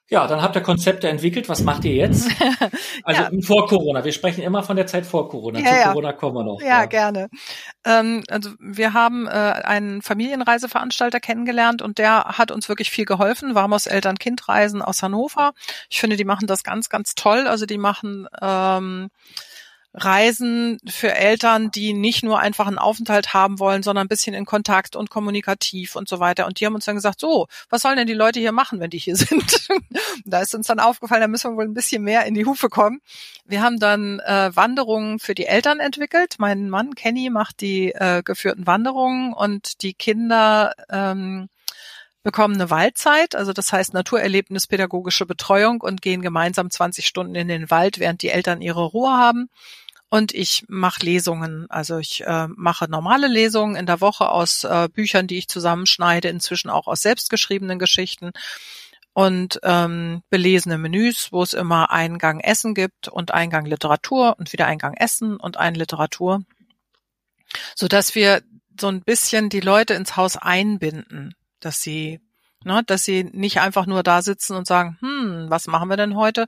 Ja, 0.09 0.27
dann 0.27 0.43
habt 0.43 0.57
ihr 0.57 0.63
Konzepte 0.63 1.09
entwickelt. 1.09 1.49
Was 1.49 1.63
macht 1.63 1.85
ihr 1.85 1.95
jetzt? 1.95 2.29
Also 3.05 3.23
ja. 3.23 3.31
vor 3.43 3.67
Corona. 3.67 4.05
Wir 4.05 4.13
sprechen 4.13 4.43
immer 4.43 4.63
von 4.63 4.77
der 4.77 4.87
Zeit 4.87 5.07
vor 5.07 5.29
Corona. 5.29 5.59
Ja, 5.59 5.67
Zu 5.67 5.75
ja. 5.75 5.89
Corona 5.89 6.13
kommen 6.13 6.37
wir 6.37 6.45
noch. 6.45 6.61
Ja, 6.61 6.81
ja. 6.81 6.85
gerne. 6.85 7.29
Ähm, 7.85 8.23
also 8.29 8.51
wir 8.61 8.93
haben 8.93 9.27
äh, 9.27 9.31
einen 9.31 10.03
Familienreiseveranstalter 10.03 11.19
kennengelernt 11.19 11.83
und 11.83 11.99
der 11.99 12.25
hat 12.39 12.53
uns 12.53 12.69
wirklich 12.69 12.91
viel 12.91 13.07
geholfen. 13.07 13.55
Warmos 13.55 13.87
Eltern-Kind-Reisen 13.87 14.83
aus 14.83 15.03
Hannover. 15.03 15.53
Ich 15.91 16.01
finde, 16.01 16.17
die 16.17 16.25
machen 16.25 16.47
das 16.47 16.63
ganz, 16.63 16.89
ganz 16.89 17.15
toll. 17.17 17.49
Also 17.49 17.67
die 17.67 17.79
machen 17.79 18.29
ähm, 18.41 19.09
Reisen 19.95 20.79
für 20.87 21.15
Eltern, 21.15 21.71
die 21.71 21.93
nicht 21.93 22.23
nur 22.23 22.41
einfach 22.41 22.67
einen 22.67 22.79
Aufenthalt 22.79 23.35
haben 23.35 23.59
wollen, 23.59 23.83
sondern 23.83 24.07
ein 24.07 24.09
bisschen 24.09 24.35
in 24.35 24.47
Kontakt 24.47 24.97
und 24.97 25.11
kommunikativ 25.11 25.97
und 25.97 26.09
so 26.09 26.19
weiter. 26.19 26.47
Und 26.47 26.61
die 26.61 26.67
haben 26.67 26.75
uns 26.75 26.87
dann 26.87 26.95
gesagt, 26.95 27.21
so, 27.21 27.47
was 27.69 27.83
sollen 27.83 27.97
denn 27.97 28.07
die 28.07 28.15
Leute 28.15 28.41
hier 28.41 28.53
machen, 28.53 28.81
wenn 28.81 28.91
die 28.91 28.99
hier 28.99 29.17
sind? 29.17 29.69
da 30.25 30.41
ist 30.41 30.55
uns 30.55 30.67
dann 30.67 30.81
aufgefallen, 30.81 31.21
da 31.21 31.29
müssen 31.29 31.53
wir 31.53 31.57
wohl 31.57 31.65
ein 31.65 31.75
bisschen 31.75 32.03
mehr 32.03 32.25
in 32.25 32.35
die 32.35 32.47
Hufe 32.47 32.71
kommen. 32.71 33.01
Wir 33.45 33.63
haben 33.63 33.79
dann 33.79 34.21
äh, 34.21 34.51
Wanderungen 34.55 35.19
für 35.19 35.35
die 35.35 35.47
Eltern 35.47 35.79
entwickelt. 35.79 36.37
Mein 36.39 36.71
Mann 36.71 36.95
Kenny 36.95 37.29
macht 37.29 37.61
die 37.61 37.93
äh, 37.93 38.23
geführten 38.25 38.67
Wanderungen 38.67 39.35
und 39.35 39.83
die 39.83 39.93
Kinder 39.93 40.73
ähm, 40.89 41.49
bekommen 42.23 42.55
eine 42.55 42.71
Waldzeit, 42.71 43.35
also 43.35 43.53
das 43.53 43.73
heißt 43.73 43.95
naturerlebnispädagogische 43.95 45.27
Betreuung 45.27 45.81
und 45.81 46.03
gehen 46.03 46.23
gemeinsam 46.23 46.71
20 46.71 47.07
Stunden 47.07 47.35
in 47.35 47.49
den 47.49 47.71
Wald, 47.71 47.99
während 47.99 48.23
die 48.23 48.29
Eltern 48.29 48.63
ihre 48.63 48.85
Ruhe 48.85 49.11
haben. 49.11 49.51
Und 50.13 50.35
ich 50.35 50.67
mache 50.69 51.07
Lesungen. 51.07 51.71
Also 51.71 51.97
ich 51.97 52.23
äh, 52.27 52.47
mache 52.49 52.87
normale 52.87 53.29
Lesungen 53.29 53.77
in 53.77 53.87
der 53.87 54.03
Woche 54.03 54.29
aus 54.29 54.63
äh, 54.63 54.91
Büchern, 54.93 55.27
die 55.27 55.39
ich 55.39 55.49
zusammenschneide, 55.49 56.29
inzwischen 56.29 56.69
auch 56.69 56.87
aus 56.87 57.01
selbstgeschriebenen 57.01 57.79
Geschichten 57.79 58.33
und 59.15 59.59
ähm, 59.63 60.23
belesene 60.29 60.77
Menüs, 60.77 61.33
wo 61.33 61.43
es 61.43 61.55
immer 61.55 61.91
Eingang 61.91 62.41
Essen 62.41 62.75
gibt 62.75 63.09
und 63.09 63.33
Eingang 63.33 63.65
Literatur 63.65 64.37
und 64.39 64.53
wieder 64.53 64.67
Eingang 64.67 64.93
Essen 64.93 65.39
und 65.39 65.57
ein 65.57 65.75
Literatur, 65.75 66.45
so 67.75 67.89
dass 67.89 68.15
wir 68.15 68.43
so 68.79 68.89
ein 68.89 69.01
bisschen 69.01 69.49
die 69.49 69.61
Leute 69.61 69.95
ins 69.95 70.17
Haus 70.17 70.37
einbinden, 70.37 71.35
dass 71.59 71.81
sie 71.81 72.21
ne, 72.65 72.83
dass 72.87 73.05
sie 73.05 73.25
nicht 73.25 73.61
einfach 73.61 73.87
nur 73.87 74.03
da 74.03 74.23
sitzen 74.23 74.57
und 74.57 74.67
sagen, 74.67 74.99
hm, 75.01 75.47
was 75.49 75.67
machen 75.67 75.89
wir 75.89 75.97
denn 75.97 76.17
heute? 76.17 76.47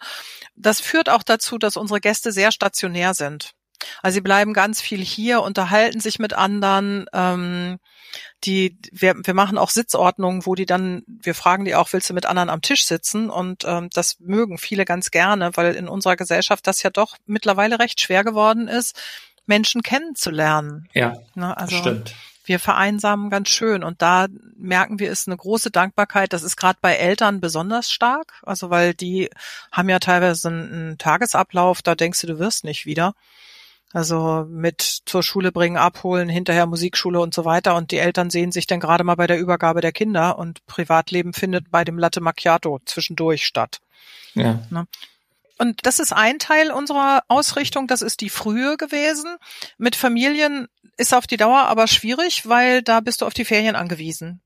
Das 0.57 0.81
führt 0.81 1.09
auch 1.09 1.23
dazu, 1.23 1.59
dass 1.59 1.77
unsere 1.77 2.01
Gäste 2.01 2.33
sehr 2.33 2.53
stationär 2.53 3.15
sind. 3.15 3.55
Also 4.03 4.15
sie 4.15 4.21
bleiben 4.21 4.55
ganz 4.55 4.81
viel 4.81 5.03
hier, 5.03 5.43
unterhalten 5.43 6.01
sich 6.01 6.19
mit 6.19 6.33
anderen. 6.33 7.07
Ähm, 7.13 7.79
die, 8.45 8.79
wir, 8.93 9.15
wir 9.23 9.35
machen 9.35 9.59
auch 9.59 9.71
Sitzordnungen, 9.71 10.47
wo 10.47 10.55
die 10.55 10.67
dann, 10.67 11.03
wir 11.07 11.35
fragen 11.35 11.65
die 11.65 11.75
auch, 11.75 11.93
willst 11.93 12.09
du 12.11 12.15
mit 12.15 12.27
anderen 12.27 12.51
am 12.51 12.63
Tisch 12.63 12.85
sitzen? 12.85 13.31
Und 13.31 13.65
ähm, 13.65 13.89
das 13.93 14.21
mögen 14.21 14.59
viele 14.59 14.85
ganz 14.85 15.11
gerne, 15.11 15.51
weil 15.55 15.75
in 15.75 15.89
unserer 15.89 16.17
Gesellschaft 16.17 16.67
das 16.67 16.83
ja 16.83 16.91
doch 16.91 17.17
mittlerweile 17.27 17.79
recht 17.79 18.01
schwer 18.01 18.25
geworden 18.25 18.69
ist, 18.69 19.01
Menschen 19.47 19.83
kennenzulernen. 19.83 20.89
Ja, 20.95 21.15
ne, 21.35 21.57
also, 21.57 21.77
stimmt 21.77 22.15
wir 22.45 22.59
vereinsamen 22.59 23.31
ganz 23.31 23.49
schön. 23.49 23.83
Und 23.83 24.03
da 24.03 24.27
merken 24.57 24.99
wir, 24.99 25.11
ist 25.11 25.29
eine 25.29 25.37
große 25.37 25.71
Dankbarkeit. 25.71 26.33
Das 26.33 26.43
ist 26.43 26.57
gerade 26.57 26.79
bei 26.81 26.95
Eltern 26.95 27.41
besonders 27.41 27.91
stark. 27.91 28.35
Also 28.43 28.71
weil 28.71 28.95
die 28.95 29.31
haben 29.73 29.89
ja 29.89 29.99
teilweise 29.99 30.49
einen 30.49 30.99
Tagesablauf, 30.99 31.83
da 31.83 31.95
denkst 31.95 32.21
du, 32.21 32.27
du 32.27 32.39
wirst 32.39 32.65
nicht 32.65 32.87
wieder. 32.87 33.15
Also 33.93 34.45
mit 34.49 34.83
zur 35.07 35.23
Schule 35.23 35.53
bringen, 35.53 35.77
abholen, 35.77 36.29
hinterher 36.29 36.67
Musikschule 36.67 37.21
und 37.21 37.33
so 37.33 37.45
weiter. 37.45 37.77
Und 37.77 37.93
die 37.93 37.99
Eltern 37.99 38.29
sehen 38.29 38.51
sich 38.51 38.67
dann 38.67 38.81
gerade 38.81 39.05
mal 39.05 39.15
bei 39.15 39.29
der 39.29 39.39
Übergabe 39.39 39.81
der 39.81 39.93
Kinder 39.93 40.37
und 40.37 40.67
Privatleben 40.67 41.33
findet 41.33 41.71
bei 41.71 41.85
dem 41.85 41.99
Latte 41.99 42.21
Macchiato 42.21 42.81
zwischendurch 42.85 43.47
statt. 43.47 43.79
Ja. 44.35 44.61
Ne? 44.69 44.87
Und 45.59 45.87
das 45.87 45.99
ist 45.99 46.13
ein 46.13 46.39
Teil 46.39 46.71
unserer 46.71 47.23
Ausrichtung, 47.29 47.87
das 47.87 48.03
ist 48.03 48.21
die 48.21 48.31
frühe 48.31 48.77
gewesen. 48.77 49.37
Mit 49.79 49.97
Familien 49.97 50.69
ist 50.97 51.15
auf 51.15 51.27
die 51.27 51.37
Dauer 51.37 51.61
aber 51.61 51.87
schwierig, 51.87 52.49
weil 52.49 52.83
da 52.83 53.01
bist 53.01 53.21
du 53.21 53.27
auf 53.27 53.35
die 53.35 53.45
Ferien 53.45 53.77
angewiesen. 53.77 54.44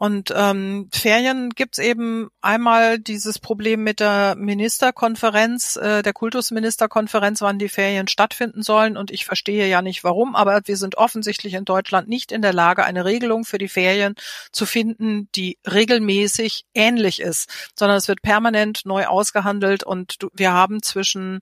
Und 0.00 0.32
ähm, 0.34 0.88
Ferien 0.94 1.50
gibt's 1.50 1.76
eben 1.76 2.30
einmal 2.40 2.98
dieses 2.98 3.38
Problem 3.38 3.84
mit 3.84 4.00
der 4.00 4.34
Ministerkonferenz, 4.34 5.76
äh, 5.76 6.00
der 6.00 6.14
Kultusministerkonferenz, 6.14 7.42
wann 7.42 7.58
die 7.58 7.68
Ferien 7.68 8.08
stattfinden 8.08 8.62
sollen. 8.62 8.96
Und 8.96 9.10
ich 9.10 9.26
verstehe 9.26 9.68
ja 9.68 9.82
nicht 9.82 10.02
warum, 10.02 10.36
aber 10.36 10.62
wir 10.64 10.78
sind 10.78 10.96
offensichtlich 10.96 11.52
in 11.52 11.66
Deutschland 11.66 12.08
nicht 12.08 12.32
in 12.32 12.40
der 12.40 12.54
Lage, 12.54 12.82
eine 12.84 13.04
Regelung 13.04 13.44
für 13.44 13.58
die 13.58 13.68
Ferien 13.68 14.14
zu 14.52 14.64
finden, 14.64 15.28
die 15.34 15.58
regelmäßig 15.70 16.64
ähnlich 16.72 17.20
ist, 17.20 17.50
sondern 17.78 17.98
es 17.98 18.08
wird 18.08 18.22
permanent 18.22 18.86
neu 18.86 19.04
ausgehandelt 19.04 19.84
und 19.84 20.16
wir 20.32 20.54
haben 20.54 20.82
zwischen 20.82 21.40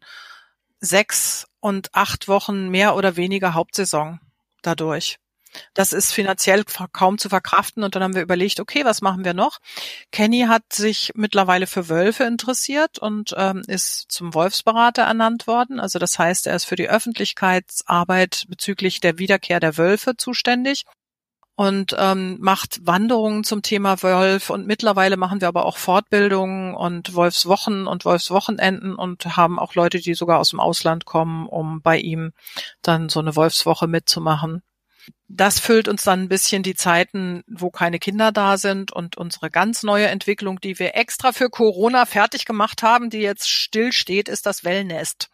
sechs 0.81 1.47
und 1.61 1.94
acht 1.94 2.27
Wochen 2.27 2.71
mehr 2.71 2.97
oder 2.97 3.14
weniger 3.14 3.55
Hauptsaison 3.55 4.18
dadurch. 4.62 5.21
Das 5.75 5.93
ist 5.93 6.13
finanziell 6.13 6.65
kaum 6.93 7.19
zu 7.19 7.29
verkraften 7.29 7.83
und 7.83 7.95
dann 7.95 8.03
haben 8.03 8.15
wir 8.15 8.23
überlegt, 8.23 8.61
okay, 8.61 8.85
was 8.85 9.01
machen 9.01 9.25
wir 9.25 9.35
noch? 9.35 9.59
Kenny 10.13 10.47
hat 10.49 10.73
sich 10.73 11.13
mittlerweile 11.15 11.67
für 11.67 11.89
Wölfe 11.89 12.25
interessiert 12.25 12.99
und 12.99 13.35
ähm, 13.37 13.63
ist 13.67 14.11
zum 14.11 14.35
Wolfsberater 14.35 15.03
ernannt 15.03 15.47
worden. 15.47 15.81
Also 15.81 15.99
das 15.99 16.19
heißt, 16.19 16.47
er 16.47 16.57
ist 16.57 16.65
für 16.65 16.77
die 16.77 16.89
Öffentlichkeitsarbeit 16.89 18.45
bezüglich 18.49 19.01
der 19.01 19.19
Wiederkehr 19.19 19.61
der 19.61 19.77
Wölfe 19.79 20.17
zuständig 20.17 20.85
und 21.59 21.97
ähm, 21.99 22.37
macht 22.41 22.87
Wanderungen 22.87 23.43
zum 23.43 23.63
Thema 23.63 24.01
Wolf 24.05 24.49
und 24.49 24.69
mittlerweile 24.69 25.17
machen 25.17 25.41
wir 25.41 25.49
aber 25.49 25.67
auch 25.67 25.77
Fortbildungen 25.77 26.73
und 26.73 27.15
Wolfswochen 27.15 27.89
und 27.89 28.05
Wolfswochenenden 28.05 28.95
und 28.95 29.37
haben 29.37 29.59
auch 29.59 29.75
Leute, 29.75 29.99
die 29.99 30.15
sogar 30.15 30.39
aus 30.39 30.51
dem 30.51 30.61
Ausland 30.61 31.05
kommen, 31.05 31.49
um 31.49 31.83
bei 31.83 31.99
ihm 31.99 32.33
dann 32.81 33.09
so 33.09 33.19
eine 33.19 33.35
Wolfswoche 33.35 33.89
mitzumachen 33.89 34.63
das 35.29 35.61
füllt 35.61 35.88
uns 35.88 36.05
dann 36.05 36.23
ein 36.23 36.29
bisschen 36.29 36.62
die 36.62 36.75
Zeiten, 36.75 37.44
wo 37.47 37.71
keine 37.71 37.99
Kinder 37.99 38.33
da 38.33 38.57
sind 38.57 38.92
und 38.92 39.16
unsere 39.16 39.51
ganz 39.51 39.83
neue 39.83 40.07
Entwicklung, 40.07 40.61
die 40.61 40.79
wir 40.79 40.97
extra 40.97 41.33
für 41.33 41.51
Corona 41.51 42.07
fertig 42.07 42.47
gemacht 42.47 42.83
haben, 42.83 43.11
die 43.11 43.21
jetzt 43.21 43.49
still 43.49 43.92
steht, 43.92 44.29
ist 44.29 44.47
das 44.47 44.64
Wellnest. 44.64 45.31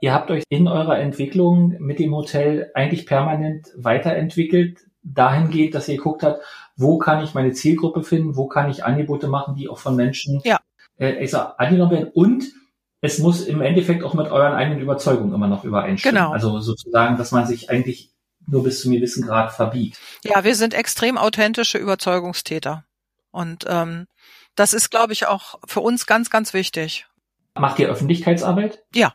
Ihr 0.00 0.14
habt 0.14 0.30
euch 0.30 0.44
in 0.48 0.68
eurer 0.68 0.98
Entwicklung 0.98 1.76
mit 1.80 1.98
dem 1.98 2.14
Hotel 2.14 2.70
eigentlich 2.74 3.04
permanent 3.04 3.68
weiterentwickelt, 3.76 4.78
dahingehend, 5.02 5.74
dass 5.74 5.88
ihr 5.88 5.96
geguckt 5.96 6.22
habt, 6.22 6.42
wo 6.76 6.98
kann 6.98 7.22
ich 7.22 7.34
meine 7.34 7.52
Zielgruppe 7.52 8.02
finden, 8.02 8.36
wo 8.36 8.46
kann 8.46 8.70
ich 8.70 8.84
Angebote 8.84 9.28
machen, 9.28 9.54
die 9.56 9.68
auch 9.68 9.78
von 9.78 9.96
Menschen 9.96 10.40
ja. 10.44 10.58
äh, 10.98 11.22
ich 11.22 11.30
sag, 11.30 11.58
angenommen 11.58 11.90
werden 11.90 12.10
und 12.14 12.44
es 13.02 13.18
muss 13.18 13.46
im 13.46 13.60
Endeffekt 13.62 14.04
auch 14.04 14.14
mit 14.14 14.28
euren 14.28 14.52
eigenen 14.52 14.80
Überzeugungen 14.80 15.34
immer 15.34 15.48
noch 15.48 15.64
übereinstimmen. 15.64 16.16
Genau. 16.16 16.32
Also 16.32 16.60
sozusagen, 16.60 17.16
dass 17.16 17.32
man 17.32 17.46
sich 17.46 17.70
eigentlich 17.70 18.12
nur 18.46 18.64
bis 18.64 18.80
zu 18.80 18.88
einem 18.88 18.96
gewissen 18.96 19.26
Grad 19.26 19.52
verbiegt. 19.52 19.98
Ja, 20.24 20.44
wir 20.44 20.54
sind 20.54 20.74
extrem 20.74 21.18
authentische 21.18 21.78
Überzeugungstäter. 21.78 22.84
Und 23.30 23.64
ähm, 23.68 24.06
das 24.54 24.72
ist, 24.72 24.90
glaube 24.90 25.12
ich, 25.12 25.26
auch 25.26 25.60
für 25.66 25.80
uns 25.80 26.06
ganz, 26.06 26.30
ganz 26.30 26.52
wichtig. 26.52 27.06
Macht 27.54 27.78
ihr 27.78 27.88
Öffentlichkeitsarbeit? 27.88 28.82
Ja. 28.94 29.14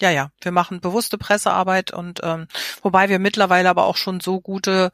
Ja, 0.00 0.10
ja. 0.10 0.30
Wir 0.40 0.52
machen 0.52 0.80
bewusste 0.80 1.18
Pressearbeit 1.18 1.92
und 1.92 2.20
ähm, 2.22 2.48
wobei 2.82 3.08
wir 3.08 3.18
mittlerweile 3.18 3.68
aber 3.68 3.84
auch 3.86 3.96
schon 3.96 4.20
so 4.20 4.40
gute 4.40 4.92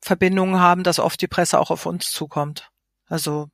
Verbindungen 0.00 0.60
haben, 0.60 0.82
dass 0.82 0.98
oft 0.98 1.20
die 1.20 1.28
Presse 1.28 1.58
auch 1.58 1.70
auf 1.70 1.86
uns 1.86 2.10
zukommt. 2.10 2.70
Also 3.06 3.48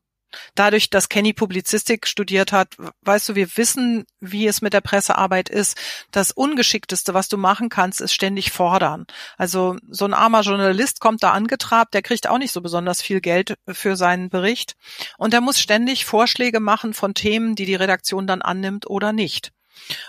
Dadurch, 0.54 0.90
dass 0.90 1.08
Kenny 1.08 1.32
Publizistik 1.32 2.06
studiert 2.06 2.52
hat, 2.52 2.76
weißt 3.02 3.28
du, 3.30 3.34
wir 3.34 3.56
wissen, 3.56 4.04
wie 4.20 4.46
es 4.46 4.62
mit 4.62 4.72
der 4.72 4.80
Pressearbeit 4.80 5.48
ist. 5.48 5.76
Das 6.10 6.32
Ungeschickteste, 6.32 7.14
was 7.14 7.28
du 7.28 7.36
machen 7.36 7.68
kannst, 7.68 8.00
ist 8.00 8.12
ständig 8.12 8.52
fordern. 8.52 9.06
Also 9.36 9.76
so 9.88 10.04
ein 10.04 10.14
armer 10.14 10.42
Journalist 10.42 11.00
kommt 11.00 11.22
da 11.22 11.32
angetrabt, 11.32 11.94
der 11.94 12.02
kriegt 12.02 12.28
auch 12.28 12.38
nicht 12.38 12.52
so 12.52 12.60
besonders 12.60 13.02
viel 13.02 13.20
Geld 13.20 13.54
für 13.66 13.96
seinen 13.96 14.28
Bericht. 14.28 14.74
Und 15.16 15.32
der 15.32 15.40
muss 15.40 15.60
ständig 15.60 16.04
Vorschläge 16.04 16.60
machen 16.60 16.94
von 16.94 17.14
Themen, 17.14 17.54
die 17.54 17.66
die 17.66 17.74
Redaktion 17.74 18.26
dann 18.26 18.42
annimmt 18.42 18.88
oder 18.88 19.12
nicht. 19.12 19.52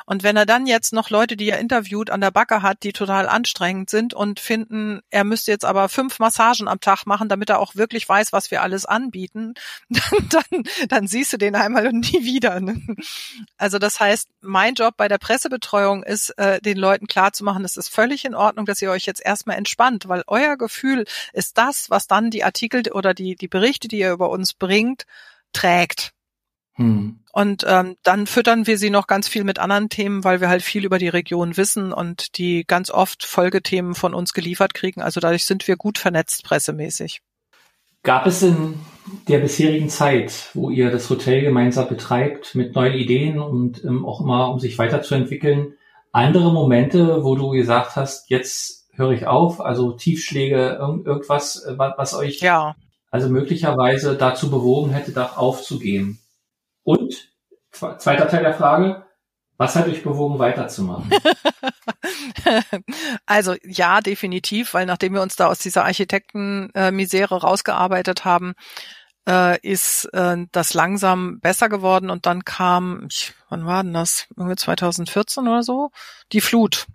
Und 0.06 0.24
wenn 0.24 0.38
er 0.38 0.46
dann 0.46 0.68
jetzt 0.68 0.94
noch 0.94 1.10
Leute, 1.10 1.38
die 1.38 1.50
er 1.50 1.60
interviewt, 1.60 2.10
an 2.10 2.22
der 2.22 2.32
Backe 2.32 2.62
hat, 2.62 2.84
die 2.84 2.94
total 2.94 3.28
anstrengend 3.28 3.90
sind 3.90 4.14
und 4.14 4.40
finden, 4.40 5.02
er 5.10 5.24
müsste 5.24 5.52
jetzt 5.52 5.66
aber 5.66 5.90
fünf 5.90 6.20
Massagen 6.20 6.68
am 6.68 6.80
Tag 6.80 7.06
machen, 7.06 7.30
damit 7.30 7.50
er 7.50 7.60
auch 7.60 7.76
wirklich 7.76 8.08
weiß, 8.08 8.34
was 8.34 8.52
wir 8.52 8.62
alles 8.62 8.86
anbieten, 8.86 9.54
dann, 9.90 10.64
dann, 10.88 11.08
siehst 11.08 11.34
du 11.34 11.38
den 11.38 11.56
einmal 11.56 11.88
und 11.88 12.12
nie 12.12 12.24
wieder. 12.24 12.60
Ne? 12.60 12.82
Also 13.58 13.80
das 13.80 14.00
heißt, 14.00 14.30
mein 14.42 14.76
Job 14.76 14.96
bei 14.98 15.08
der 15.08 15.18
Pressebetreuung 15.18 16.04
ist, 16.04 16.30
äh, 16.38 16.62
den 16.62 16.78
Leuten 16.78 17.08
klarzumachen, 17.08 17.66
es 17.66 17.78
ist 17.78 17.90
völlig 17.90 18.26
in 18.26 18.36
Ordnung, 18.36 18.66
dass 18.66 18.82
ihr 18.82 18.92
euch 18.92 19.06
jetzt 19.06 19.26
erstmal 19.26 19.58
entspannt, 19.58 20.08
weil 20.08 20.24
euer 20.28 20.58
Gefühl 20.58 21.06
ist 21.34 21.58
das, 21.58 21.90
was 21.90 22.08
dann 22.08 22.30
die 22.30 22.44
Artikel 22.44 22.84
oder 22.92 23.14
die, 23.14 23.36
die 23.36 23.48
Berichte, 23.48 23.88
die 23.88 24.00
ihr 24.00 24.12
über 24.12 24.30
uns 24.30 24.54
bringt, 24.54 25.06
trägt. 25.54 26.14
Hm. 26.80 27.20
Und 27.32 27.64
ähm, 27.68 27.96
dann 28.04 28.26
füttern 28.26 28.66
wir 28.66 28.78
sie 28.78 28.90
noch 28.90 29.06
ganz 29.06 29.28
viel 29.28 29.44
mit 29.44 29.60
anderen 29.60 29.90
Themen, 29.90 30.24
weil 30.24 30.42
wir 30.42 30.50
halt 30.50 30.64
viel 30.64 30.86
über 30.86 30.98
die 30.98 31.10
Region 31.10 31.58
wissen 31.58 31.94
und 31.94 32.38
die 32.38 32.64
ganz 32.66 32.90
oft 32.90 33.24
Folgethemen 33.24 33.94
von 33.94 34.14
uns 34.14 34.34
geliefert 34.34 34.74
kriegen. 34.74 35.02
Also 35.02 35.20
dadurch 35.20 35.46
sind 35.46 35.68
wir 35.68 35.76
gut 35.76 35.98
vernetzt 36.00 36.44
pressemäßig. 36.44 37.22
Gab 38.02 38.26
es 38.26 38.42
in 38.42 38.76
der 39.28 39.40
bisherigen 39.40 39.90
Zeit, 39.90 40.50
wo 40.54 40.70
ihr 40.70 40.90
das 40.90 41.10
Hotel 41.10 41.42
gemeinsam 41.42 41.90
betreibt, 41.90 42.56
mit 42.56 42.74
neuen 42.74 42.94
Ideen 42.94 43.40
und 43.40 43.84
ähm, 43.84 44.06
auch 44.06 44.22
immer, 44.22 44.50
um 44.52 44.60
sich 44.60 44.78
weiterzuentwickeln, 44.78 45.74
andere 46.12 46.52
Momente, 46.54 47.24
wo 47.24 47.36
du 47.36 47.50
gesagt 47.50 47.98
hast, 47.98 48.30
jetzt 48.30 48.88
höre 48.94 49.12
ich 49.12 49.28
auf, 49.28 49.62
also 49.62 49.92
Tiefschläge, 49.92 50.78
irgend, 50.80 51.06
irgendwas, 51.06 51.64
äh, 51.66 51.78
was 51.78 52.14
euch 52.14 52.40
ja. 52.40 52.76
also 53.12 53.30
möglicherweise 53.30 54.16
dazu 54.16 54.50
bewogen 54.50 54.92
hätte, 54.92 55.12
da 55.12 55.34
aufzugeben? 55.36 56.20
Und 56.90 57.32
zweiter 57.72 58.28
Teil 58.28 58.42
der 58.42 58.56
Frage, 58.56 59.06
was 59.58 59.76
hat 59.76 59.88
euch 59.88 60.02
bewogen, 60.02 60.40
weiterzumachen? 60.40 61.08
also 63.28 63.54
ja, 63.64 64.02
definitiv, 64.02 64.74
weil 64.74 64.88
nachdem 64.88 65.14
wir 65.14 65.22
uns 65.22 65.36
da 65.36 65.46
aus 65.46 65.60
dieser 65.60 65.86
Architektenmisere 65.86 67.42
rausgearbeitet 67.42 68.26
haben, 68.26 68.56
äh, 69.28 69.60
ist 69.62 70.06
äh, 70.14 70.38
das 70.52 70.74
langsam 70.74 71.40
besser 71.42 71.70
geworden 71.70 72.10
und 72.10 72.26
dann 72.26 72.44
kam, 72.44 73.06
ich, 73.08 73.34
wann 73.50 73.68
war 73.68 73.84
denn 73.84 73.94
das? 73.94 74.26
Irgendwie 74.36 74.56
2014 74.56 75.48
oder 75.48 75.62
so? 75.62 75.92
Die 76.32 76.42
Flut, 76.42 76.88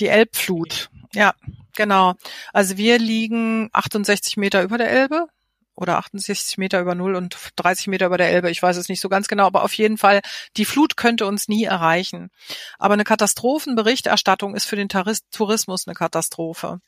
die 0.00 0.08
Elbflut. 0.08 0.90
Ja, 1.12 1.34
genau. 1.76 2.14
Also 2.52 2.78
wir 2.78 2.98
liegen 2.98 3.70
68 3.72 4.38
Meter 4.38 4.64
über 4.64 4.76
der 4.76 4.90
Elbe 4.90 5.28
oder 5.76 5.98
68 5.98 6.58
Meter 6.58 6.80
über 6.80 6.94
Null 6.94 7.14
und 7.14 7.36
30 7.56 7.86
Meter 7.88 8.06
über 8.06 8.18
der 8.18 8.30
Elbe. 8.30 8.50
Ich 8.50 8.62
weiß 8.62 8.76
es 8.76 8.88
nicht 8.88 9.00
so 9.00 9.08
ganz 9.08 9.28
genau, 9.28 9.46
aber 9.46 9.62
auf 9.62 9.74
jeden 9.74 9.98
Fall, 9.98 10.22
die 10.56 10.64
Flut 10.64 10.96
könnte 10.96 11.26
uns 11.26 11.48
nie 11.48 11.64
erreichen. 11.64 12.30
Aber 12.78 12.94
eine 12.94 13.04
Katastrophenberichterstattung 13.04 14.54
ist 14.54 14.64
für 14.64 14.76
den 14.76 14.88
Tourismus 14.88 15.86
eine 15.86 15.94
Katastrophe. 15.94 16.80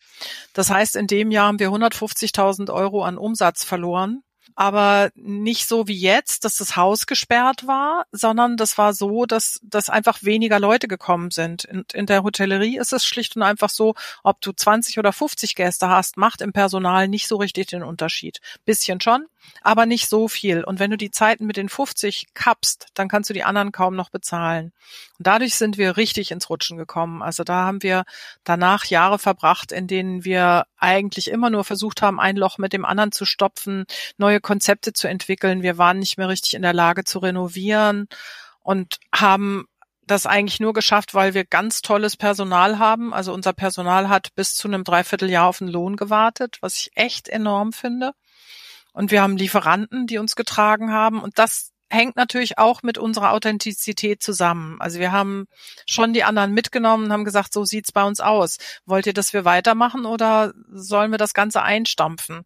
Das 0.54 0.70
heißt, 0.70 0.96
in 0.96 1.06
dem 1.06 1.30
Jahr 1.30 1.48
haben 1.48 1.58
wir 1.58 1.68
150.000 1.68 2.72
Euro 2.72 3.04
an 3.04 3.18
Umsatz 3.18 3.64
verloren 3.64 4.22
aber 4.58 5.12
nicht 5.14 5.68
so 5.68 5.86
wie 5.86 5.96
jetzt, 5.96 6.44
dass 6.44 6.56
das 6.56 6.74
Haus 6.74 7.06
gesperrt 7.06 7.68
war, 7.68 8.06
sondern 8.10 8.56
das 8.56 8.76
war 8.76 8.92
so, 8.92 9.24
dass, 9.24 9.60
dass 9.62 9.88
einfach 9.88 10.24
weniger 10.24 10.58
Leute 10.58 10.88
gekommen 10.88 11.30
sind. 11.30 11.62
In, 11.62 11.84
in 11.92 12.06
der 12.06 12.24
Hotellerie 12.24 12.76
ist 12.76 12.92
es 12.92 13.04
schlicht 13.04 13.36
und 13.36 13.44
einfach 13.44 13.70
so, 13.70 13.94
ob 14.24 14.40
du 14.40 14.50
20 14.50 14.98
oder 14.98 15.12
50 15.12 15.54
Gäste 15.54 15.88
hast, 15.88 16.16
macht 16.16 16.40
im 16.40 16.52
Personal 16.52 17.06
nicht 17.06 17.28
so 17.28 17.36
richtig 17.36 17.68
den 17.68 17.84
Unterschied. 17.84 18.40
Bisschen 18.64 19.00
schon, 19.00 19.26
aber 19.62 19.86
nicht 19.86 20.08
so 20.08 20.28
viel. 20.28 20.64
Und 20.64 20.78
wenn 20.78 20.90
du 20.90 20.96
die 20.96 21.10
Zeiten 21.10 21.46
mit 21.46 21.56
den 21.56 21.68
50 21.68 22.28
kappst, 22.34 22.88
dann 22.94 23.08
kannst 23.08 23.30
du 23.30 23.34
die 23.34 23.44
anderen 23.44 23.72
kaum 23.72 23.96
noch 23.96 24.10
bezahlen. 24.10 24.72
Und 25.18 25.26
dadurch 25.26 25.54
sind 25.54 25.78
wir 25.78 25.96
richtig 25.96 26.30
ins 26.30 26.48
Rutschen 26.50 26.76
gekommen. 26.76 27.22
Also 27.22 27.44
da 27.44 27.64
haben 27.64 27.82
wir 27.82 28.04
danach 28.44 28.84
Jahre 28.86 29.18
verbracht, 29.18 29.72
in 29.72 29.86
denen 29.86 30.24
wir 30.24 30.66
eigentlich 30.78 31.30
immer 31.30 31.50
nur 31.50 31.64
versucht 31.64 32.02
haben, 32.02 32.20
ein 32.20 32.36
Loch 32.36 32.58
mit 32.58 32.72
dem 32.72 32.84
anderen 32.84 33.12
zu 33.12 33.24
stopfen, 33.24 33.84
neue 34.16 34.40
Konzepte 34.40 34.92
zu 34.92 35.08
entwickeln. 35.08 35.62
Wir 35.62 35.78
waren 35.78 35.98
nicht 35.98 36.18
mehr 36.18 36.28
richtig 36.28 36.54
in 36.54 36.62
der 36.62 36.74
Lage 36.74 37.04
zu 37.04 37.18
renovieren 37.18 38.08
und 38.62 38.98
haben 39.14 39.66
das 40.08 40.26
eigentlich 40.26 40.60
nur 40.60 40.72
geschafft, 40.72 41.14
weil 41.14 41.34
wir 41.34 41.44
ganz 41.44 41.82
tolles 41.82 42.16
Personal 42.16 42.78
haben. 42.78 43.12
Also 43.12 43.32
unser 43.32 43.52
Personal 43.52 44.08
hat 44.08 44.34
bis 44.34 44.54
zu 44.54 44.68
einem 44.68 44.84
Dreivierteljahr 44.84 45.46
auf 45.46 45.58
den 45.58 45.68
Lohn 45.68 45.96
gewartet, 45.96 46.58
was 46.60 46.76
ich 46.76 46.90
echt 46.94 47.28
enorm 47.28 47.72
finde. 47.72 48.12
Und 48.98 49.12
wir 49.12 49.22
haben 49.22 49.36
Lieferanten, 49.36 50.08
die 50.08 50.18
uns 50.18 50.34
getragen 50.34 50.90
haben. 50.90 51.20
Und 51.20 51.38
das 51.38 51.70
hängt 51.88 52.16
natürlich 52.16 52.58
auch 52.58 52.82
mit 52.82 52.98
unserer 52.98 53.30
Authentizität 53.30 54.20
zusammen. 54.20 54.80
Also 54.80 54.98
wir 54.98 55.12
haben 55.12 55.46
schon 55.86 56.12
die 56.12 56.24
anderen 56.24 56.52
mitgenommen 56.52 57.04
und 57.04 57.12
haben 57.12 57.24
gesagt, 57.24 57.52
so 57.52 57.64
sieht's 57.64 57.92
bei 57.92 58.02
uns 58.02 58.18
aus. 58.18 58.58
Wollt 58.86 59.06
ihr, 59.06 59.12
dass 59.12 59.32
wir 59.32 59.44
weitermachen 59.44 60.04
oder 60.04 60.52
sollen 60.68 61.12
wir 61.12 61.18
das 61.18 61.32
Ganze 61.32 61.62
einstampfen? 61.62 62.42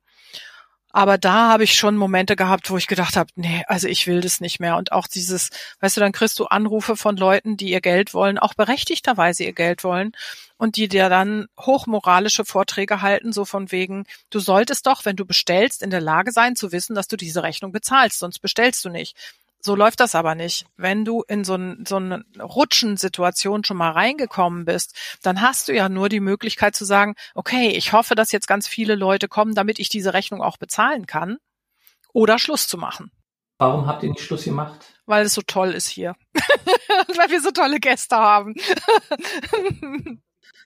Aber 0.92 1.16
da 1.16 1.48
habe 1.48 1.64
ich 1.64 1.74
schon 1.74 1.96
Momente 1.96 2.37
gehabt, 2.37 2.70
wo 2.70 2.76
ich 2.76 2.87
gedacht 2.87 3.16
habe, 3.16 3.31
nee, 3.35 3.64
also 3.66 3.88
ich 3.88 4.07
will 4.07 4.20
das 4.20 4.40
nicht 4.40 4.61
mehr. 4.61 4.76
Und 4.76 4.92
auch 4.92 5.07
dieses, 5.07 5.48
weißt 5.81 5.96
du, 5.96 6.00
dann 6.00 6.12
kriegst 6.12 6.38
du 6.38 6.44
Anrufe 6.44 6.96
von 6.96 7.16
Leuten, 7.16 7.57
die 7.57 7.70
ihr 7.70 7.81
Geld 7.81 8.12
wollen, 8.12 8.38
auch 8.38 8.55
berechtigterweise 8.55 9.44
ihr 9.44 9.55
Geld 9.55 9.85
wollen 9.85 10.12
und 10.59 10.76
die 10.76 10.88
dir 10.88 11.09
dann 11.09 11.46
hochmoralische 11.59 12.44
Vorträge 12.44 13.00
halten, 13.00 13.33
so 13.33 13.44
von 13.44 13.72
wegen, 13.72 14.05
du 14.31 14.38
solltest 14.38 14.87
doch, 14.87 15.05
wenn 15.05 15.16
du 15.16 15.24
bestellst, 15.24 15.83
in 15.83 15.90
der 15.90 16.00
Lage 16.00 16.31
sein 16.31 16.57
zu 16.57 16.72
wissen, 16.72 16.94
dass 16.94 17.09
du 17.09 17.16
diese 17.16 17.42
Rechnung 17.42 17.72
bezahlst, 17.72 18.18
sonst 18.18 18.38
bestellst 18.40 18.85
du 18.85 18.90
nicht. 18.90 19.16
So 19.64 19.77
läuft 19.77 20.01
das 20.01 20.16
aber 20.16 20.35
nicht. 20.35 20.66
Wenn 20.77 21.05
du 21.05 21.22
in 21.29 21.44
so, 21.44 21.55
ein, 21.55 21.85
so 21.87 21.96
eine 21.96 22.25
Rutschensituation 22.40 23.62
schon 23.62 23.77
mal 23.77 23.92
reingekommen 23.92 24.64
bist, 24.64 24.96
dann 25.22 25.40
hast 25.40 25.68
du 25.68 25.72
ja 25.72 25.88
nur 25.88 26.09
die 26.09 26.18
Möglichkeit 26.18 26.75
zu 26.75 26.85
sagen, 26.85 27.14
okay, 27.35 27.68
ich 27.68 27.92
hoffe, 27.92 28.16
dass 28.16 28.33
jetzt 28.33 28.48
ganz 28.48 28.66
viele 28.66 28.96
Leute 28.96 29.29
kommen, 29.29 29.55
damit 29.55 29.79
ich 29.79 29.88
diese 29.88 30.14
Rechnung 30.14 30.42
auch 30.42 30.57
bezahlen 30.57 31.07
kann. 31.07 31.38
Oder 32.12 32.40
Schluss 32.40 32.66
zu 32.66 32.77
machen. 32.77 33.12
Warum 33.59 33.87
habt 33.87 34.03
ihr 34.03 34.11
nicht 34.11 34.20
Schluss 34.20 34.44
gemacht? 34.44 34.81
Weil 35.07 35.27
es 35.27 35.35
so 35.35 35.42
toll 35.46 35.70
ist 35.70 35.87
hier. 35.87 36.16
Weil 37.16 37.31
wir 37.31 37.40
so 37.40 37.53
tolle 37.53 37.79
Gäste 37.79 38.16
haben. 38.16 38.57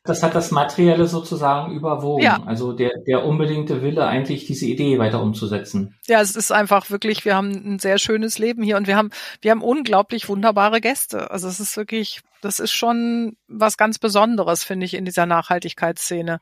das 0.08 0.22
hat 0.22 0.34
das 0.34 0.50
Materielle 0.50 1.06
sozusagen 1.06 1.72
überwogen. 1.72 2.22
Ja. 2.22 2.42
Also 2.46 2.72
der, 2.72 2.90
der 3.06 3.24
unbedingte 3.24 3.82
Wille, 3.82 4.06
eigentlich 4.06 4.46
diese 4.46 4.66
Idee 4.66 4.98
weiter 4.98 5.22
umzusetzen. 5.22 5.94
Ja, 6.06 6.20
es 6.20 6.36
ist 6.36 6.52
einfach 6.52 6.90
wirklich, 6.90 7.24
wir 7.24 7.34
haben 7.34 7.50
ein 7.50 7.78
sehr 7.78 7.98
schönes 7.98 8.38
Leben 8.38 8.62
hier 8.62 8.76
und 8.76 8.86
wir 8.86 8.96
haben, 8.96 9.10
wir 9.42 9.50
haben 9.50 9.62
unglaublich 9.62 10.28
wunderbare 10.28 10.80
Gäste. 10.80 11.30
Also 11.30 11.48
es 11.48 11.60
ist 11.60 11.76
wirklich, 11.76 12.20
das 12.40 12.58
ist 12.58 12.72
schon 12.72 13.36
was 13.48 13.76
ganz 13.76 13.98
Besonderes, 13.98 14.64
finde 14.64 14.86
ich, 14.86 14.94
in 14.94 15.04
dieser 15.04 15.26
Nachhaltigkeitsszene. 15.26 16.40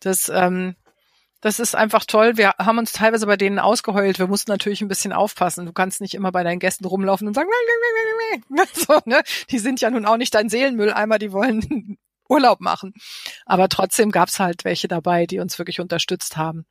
Das, 0.00 0.28
ähm, 0.28 0.74
das 1.40 1.60
ist 1.60 1.76
einfach 1.76 2.06
toll. 2.06 2.38
Wir 2.38 2.54
haben 2.58 2.78
uns 2.78 2.92
teilweise 2.92 3.26
bei 3.26 3.36
denen 3.36 3.58
ausgeheult. 3.58 4.18
Wir 4.18 4.28
mussten 4.28 4.50
natürlich 4.50 4.80
ein 4.80 4.88
bisschen 4.88 5.12
aufpassen. 5.12 5.66
Du 5.66 5.74
kannst 5.74 6.00
nicht 6.00 6.14
immer 6.14 6.32
bei 6.32 6.42
deinen 6.42 6.58
Gästen 6.58 6.86
rumlaufen 6.86 7.28
und 7.28 7.34
sagen, 7.34 7.50
so, 8.72 8.98
ne? 9.04 9.20
die 9.50 9.58
sind 9.58 9.82
ja 9.82 9.90
nun 9.90 10.06
auch 10.06 10.16
nicht 10.16 10.34
dein 10.34 10.48
Seelenmülleimer, 10.48 11.18
die 11.18 11.32
wollen 11.32 11.98
Urlaub 12.28 12.60
machen. 12.60 12.94
Aber 13.46 13.68
trotzdem 13.68 14.10
gab 14.10 14.28
es 14.28 14.40
halt 14.40 14.64
welche 14.64 14.88
dabei, 14.88 15.26
die 15.26 15.38
uns 15.38 15.58
wirklich 15.58 15.80
unterstützt 15.80 16.36
haben. 16.36 16.64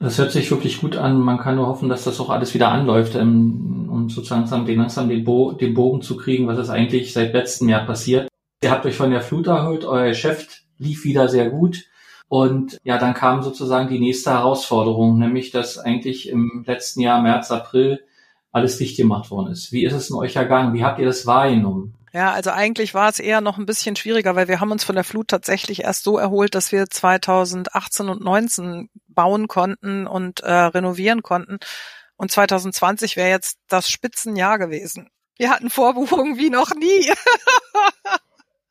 Das 0.00 0.18
hört 0.18 0.32
sich 0.32 0.50
wirklich 0.50 0.80
gut 0.80 0.96
an. 0.96 1.20
Man 1.20 1.38
kann 1.38 1.56
nur 1.56 1.66
hoffen, 1.66 1.88
dass 1.88 2.04
das 2.04 2.20
auch 2.20 2.30
alles 2.30 2.52
wieder 2.52 2.68
anläuft, 2.68 3.14
ähm, 3.14 3.88
um 3.90 4.10
sozusagen 4.10 4.66
den 4.66 4.78
langsam 4.78 5.08
den, 5.08 5.24
Bo 5.24 5.52
den 5.52 5.74
Bogen 5.74 6.02
zu 6.02 6.16
kriegen, 6.16 6.46
was 6.46 6.58
ist 6.58 6.70
eigentlich 6.70 7.12
seit 7.12 7.32
letztem 7.32 7.68
Jahr 7.68 7.86
passiert. 7.86 8.28
Ihr 8.62 8.70
habt 8.70 8.84
euch 8.86 8.96
von 8.96 9.10
der 9.10 9.20
Flut 9.20 9.46
erholt, 9.46 9.84
euer 9.84 10.08
Geschäft 10.08 10.64
lief 10.78 11.04
wieder 11.04 11.28
sehr 11.28 11.50
gut. 11.50 11.84
Und 12.28 12.78
ja, 12.82 12.98
dann 12.98 13.14
kam 13.14 13.42
sozusagen 13.42 13.88
die 13.88 14.00
nächste 14.00 14.30
Herausforderung, 14.30 15.18
nämlich 15.18 15.50
dass 15.50 15.78
eigentlich 15.78 16.28
im 16.28 16.64
letzten 16.66 17.00
Jahr, 17.00 17.22
März, 17.22 17.50
April, 17.50 18.00
alles 18.50 18.78
dicht 18.78 18.96
gemacht 18.96 19.30
worden 19.30 19.52
ist. 19.52 19.72
Wie 19.72 19.84
ist 19.84 19.92
es 19.92 20.10
in 20.10 20.16
euch 20.16 20.36
ergangen? 20.36 20.74
Wie 20.74 20.84
habt 20.84 20.98
ihr 20.98 21.06
das 21.06 21.26
wahrgenommen? 21.26 21.94
Ja, 22.14 22.30
also 22.30 22.52
eigentlich 22.52 22.94
war 22.94 23.08
es 23.08 23.18
eher 23.18 23.40
noch 23.40 23.58
ein 23.58 23.66
bisschen 23.66 23.96
schwieriger, 23.96 24.36
weil 24.36 24.46
wir 24.46 24.60
haben 24.60 24.70
uns 24.70 24.84
von 24.84 24.94
der 24.94 25.02
Flut 25.02 25.26
tatsächlich 25.26 25.82
erst 25.82 26.04
so 26.04 26.16
erholt, 26.16 26.54
dass 26.54 26.70
wir 26.70 26.88
2018 26.88 28.08
und 28.08 28.22
19 28.22 28.88
bauen 29.08 29.48
konnten 29.48 30.06
und 30.06 30.38
äh, 30.38 30.52
renovieren 30.52 31.22
konnten. 31.22 31.58
Und 32.14 32.30
2020 32.30 33.16
wäre 33.16 33.30
jetzt 33.30 33.58
das 33.66 33.90
Spitzenjahr 33.90 34.60
gewesen. 34.60 35.10
Wir 35.38 35.50
hatten 35.50 35.70
Vorbuchungen 35.70 36.38
wie 36.38 36.50
noch 36.50 36.72
nie. 36.76 37.12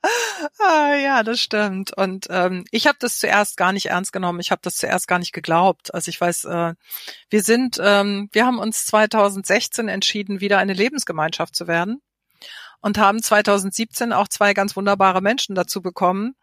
ah, 0.60 0.94
ja, 0.94 1.22
das 1.24 1.42
stimmt. 1.42 1.92
Und 1.98 2.28
ähm, 2.30 2.64
ich 2.72 2.88
habe 2.88 2.98
das 3.02 3.20
zuerst 3.20 3.58
gar 3.58 3.74
nicht 3.74 3.88
ernst 3.88 4.14
genommen. 4.14 4.40
Ich 4.40 4.52
habe 4.52 4.62
das 4.64 4.78
zuerst 4.78 5.10
gar 5.10 5.20
nicht 5.20 5.34
geglaubt. 5.34 5.94
Also 5.94 6.08
ich 6.08 6.22
weiß, 6.22 6.46
äh, 6.46 6.76
wir 7.30 7.44
sind, 7.44 7.78
ähm, 7.84 8.30
wir 8.32 8.46
haben 8.46 8.60
uns 8.60 8.86
2016 8.86 9.90
entschieden, 9.90 10.40
wieder 10.40 10.60
eine 10.60 10.74
Lebensgemeinschaft 10.74 11.58
zu 11.58 11.68
werden 11.68 12.02
und 12.84 12.98
haben 12.98 13.24
2017 13.24 14.14
auch 14.14 14.28
zwei 14.28 14.54
ganz 14.54 14.76
wunderbare 14.76 15.22
Menschen 15.22 15.56
dazu 15.56 15.82
bekommen, 15.82 16.36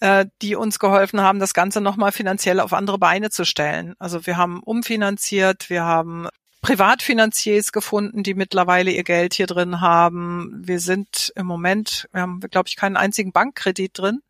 äh, 0.00 0.26
die 0.40 0.54
uns 0.54 0.78
geholfen 0.78 1.20
haben, 1.20 1.40
das 1.40 1.52
Ganze 1.52 1.80
nochmal 1.80 2.12
finanziell 2.12 2.60
auf 2.60 2.72
andere 2.72 2.98
Beine 2.98 3.28
zu 3.28 3.44
stellen. 3.44 3.94
Also 3.98 4.24
wir 4.24 4.36
haben 4.36 4.62
umfinanziert, 4.62 5.68
wir 5.68 5.82
haben 5.82 6.28
Privatfinanziers 6.62 7.72
gefunden, 7.72 8.22
die 8.22 8.34
mittlerweile 8.34 8.92
ihr 8.92 9.02
Geld 9.02 9.34
hier 9.34 9.48
drin 9.48 9.80
haben. 9.80 10.62
Wir 10.64 10.78
sind 10.78 11.32
im 11.34 11.46
Moment, 11.46 12.08
wir 12.12 12.22
haben, 12.22 12.40
glaube 12.40 12.68
ich, 12.68 12.76
keinen 12.76 12.96
einzigen 12.96 13.32
Bankkredit 13.32 13.98
drin. 13.98 14.20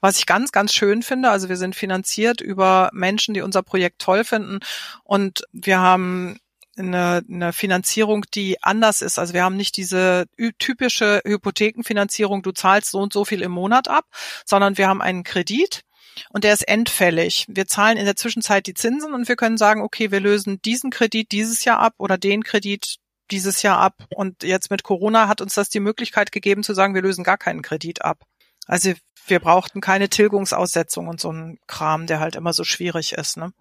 Was 0.00 0.18
ich 0.18 0.26
ganz, 0.26 0.50
ganz 0.52 0.74
schön 0.74 1.02
finde, 1.02 1.30
also 1.30 1.48
wir 1.48 1.56
sind 1.56 1.76
finanziert 1.76 2.40
über 2.40 2.90
Menschen, 2.92 3.34
die 3.34 3.40
unser 3.40 3.62
Projekt 3.62 4.00
toll 4.00 4.24
finden 4.24 4.58
und 5.04 5.44
wir 5.52 5.78
haben 5.78 6.38
eine, 6.76 7.22
eine 7.28 7.52
Finanzierung, 7.52 8.24
die 8.34 8.62
anders 8.62 9.02
ist. 9.02 9.18
Also 9.18 9.34
wir 9.34 9.44
haben 9.44 9.56
nicht 9.56 9.76
diese 9.76 10.26
typische 10.58 11.20
Hypothekenfinanzierung, 11.24 12.42
du 12.42 12.52
zahlst 12.52 12.90
so 12.90 12.98
und 12.98 13.12
so 13.12 13.24
viel 13.24 13.42
im 13.42 13.52
Monat 13.52 13.88
ab, 13.88 14.06
sondern 14.46 14.78
wir 14.78 14.88
haben 14.88 15.02
einen 15.02 15.24
Kredit 15.24 15.82
und 16.30 16.44
der 16.44 16.52
ist 16.52 16.68
endfällig. 16.68 17.46
Wir 17.48 17.66
zahlen 17.66 17.96
in 17.96 18.04
der 18.04 18.16
Zwischenzeit 18.16 18.66
die 18.66 18.74
Zinsen 18.74 19.14
und 19.14 19.28
wir 19.28 19.36
können 19.36 19.56
sagen, 19.56 19.82
okay, 19.82 20.10
wir 20.10 20.20
lösen 20.20 20.60
diesen 20.62 20.90
Kredit 20.90 21.32
dieses 21.32 21.64
Jahr 21.64 21.78
ab 21.78 21.94
oder 21.98 22.18
den 22.18 22.44
Kredit 22.44 22.96
dieses 23.30 23.62
Jahr 23.62 23.78
ab. 23.78 24.06
Und 24.14 24.42
jetzt 24.42 24.70
mit 24.70 24.82
Corona 24.82 25.28
hat 25.28 25.40
uns 25.40 25.54
das 25.54 25.68
die 25.68 25.80
Möglichkeit 25.80 26.32
gegeben 26.32 26.62
zu 26.62 26.74
sagen, 26.74 26.94
wir 26.94 27.02
lösen 27.02 27.24
gar 27.24 27.38
keinen 27.38 27.62
Kredit 27.62 28.02
ab. 28.02 28.24
Also 28.66 28.92
wir 29.26 29.40
brauchten 29.40 29.80
keine 29.80 30.08
Tilgungsaussetzung 30.08 31.08
und 31.08 31.20
so 31.20 31.32
ein 31.32 31.58
Kram, 31.66 32.06
der 32.06 32.20
halt 32.20 32.36
immer 32.36 32.52
so 32.52 32.64
schwierig 32.64 33.12
ist. 33.12 33.36
Ne? 33.36 33.52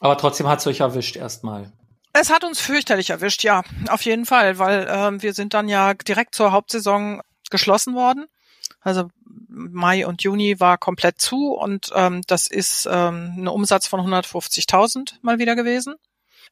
Aber 0.00 0.16
trotzdem 0.16 0.48
hat 0.48 0.60
es 0.60 0.66
euch 0.66 0.80
erwischt 0.80 1.16
erstmal. 1.16 1.72
Es 2.12 2.30
hat 2.30 2.44
uns 2.44 2.60
fürchterlich 2.60 3.10
erwischt, 3.10 3.44
ja, 3.44 3.62
auf 3.88 4.02
jeden 4.02 4.26
Fall, 4.26 4.58
weil 4.58 4.86
ähm, 4.90 5.22
wir 5.22 5.32
sind 5.32 5.54
dann 5.54 5.68
ja 5.68 5.94
direkt 5.94 6.34
zur 6.34 6.52
Hauptsaison 6.52 7.22
geschlossen 7.50 7.94
worden. 7.94 8.26
Also 8.80 9.10
Mai 9.48 10.06
und 10.06 10.22
Juni 10.22 10.58
war 10.58 10.78
komplett 10.78 11.20
zu 11.20 11.52
und 11.52 11.90
ähm, 11.94 12.22
das 12.26 12.46
ist 12.46 12.88
ähm, 12.90 13.34
ein 13.36 13.48
Umsatz 13.48 13.86
von 13.86 14.00
150.000 14.00 15.14
mal 15.22 15.38
wieder 15.38 15.54
gewesen. 15.54 15.94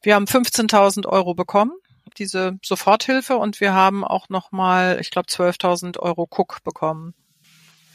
Wir 0.01 0.15
haben 0.15 0.25
15.000 0.25 1.07
Euro 1.07 1.33
bekommen, 1.33 1.73
diese 2.17 2.57
Soforthilfe, 2.63 3.35
und 3.37 3.59
wir 3.59 3.73
haben 3.73 4.05
auch 4.05 4.29
nochmal, 4.29 4.99
ich 5.01 5.11
glaube, 5.11 5.27
12.000 5.27 5.99
Euro 5.99 6.27
Cook 6.29 6.63
bekommen. 6.63 7.13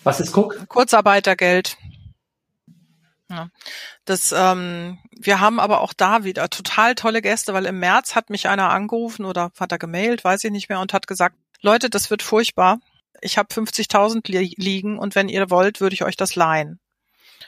Was 0.02 0.20
ist 0.20 0.36
Cook? 0.36 0.68
Kurzarbeitergeld. 0.68 1.78
Ja. 3.30 3.48
Das, 4.04 4.32
ähm, 4.36 4.98
wir 5.16 5.40
haben 5.40 5.58
aber 5.58 5.80
auch 5.80 5.94
da 5.94 6.24
wieder 6.24 6.50
total 6.50 6.94
tolle 6.94 7.22
Gäste, 7.22 7.54
weil 7.54 7.66
im 7.66 7.80
März 7.80 8.14
hat 8.14 8.30
mich 8.30 8.48
einer 8.48 8.70
angerufen 8.70 9.24
oder 9.24 9.50
hat 9.58 9.72
er 9.72 9.78
gemailt, 9.78 10.24
weiß 10.24 10.44
ich 10.44 10.50
nicht 10.50 10.68
mehr, 10.68 10.80
und 10.80 10.92
hat 10.92 11.06
gesagt, 11.06 11.36
Leute, 11.62 11.88
das 11.88 12.10
wird 12.10 12.22
furchtbar. 12.22 12.80
Ich 13.22 13.38
habe 13.38 13.52
50.000 13.52 14.30
li 14.30 14.54
liegen 14.58 14.98
und 14.98 15.14
wenn 15.14 15.30
ihr 15.30 15.48
wollt, 15.50 15.80
würde 15.80 15.94
ich 15.94 16.04
euch 16.04 16.16
das 16.16 16.36
leihen. 16.36 16.78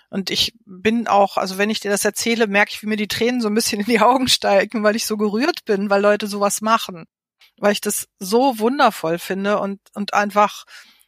Und 0.09 0.31
ich 0.31 0.55
bin 0.65 1.09
auch, 1.09 1.37
also 1.37 1.59
wenn 1.59 1.71
ich 1.71 1.81
dir 1.81 1.91
das 1.91 2.05
erzähle, 2.05 2.47
merke 2.47 2.73
ich, 2.73 2.83
wie 2.83 2.87
mir 2.87 2.97
die 2.97 3.09
Tränen 3.09 3.41
so 3.41 3.49
ein 3.49 3.55
bisschen 3.55 3.81
in 3.81 3.87
die 3.87 4.01
Augen 4.01 4.29
steigen, 4.29 4.83
weil 4.83 4.97
ich 4.97 5.05
so 5.05 5.17
gerührt 5.17 5.65
bin, 5.65 5.91
weil 5.91 6.01
Leute 6.01 6.27
sowas 6.27 6.61
machen. 6.61 7.07
Weil 7.59 7.73
ich 7.73 7.81
das 7.81 8.09
so 8.19 8.59
wundervoll 8.59 9.19
finde 9.19 9.59
und, 9.59 9.81
und 9.95 10.15
einfach 10.15 10.65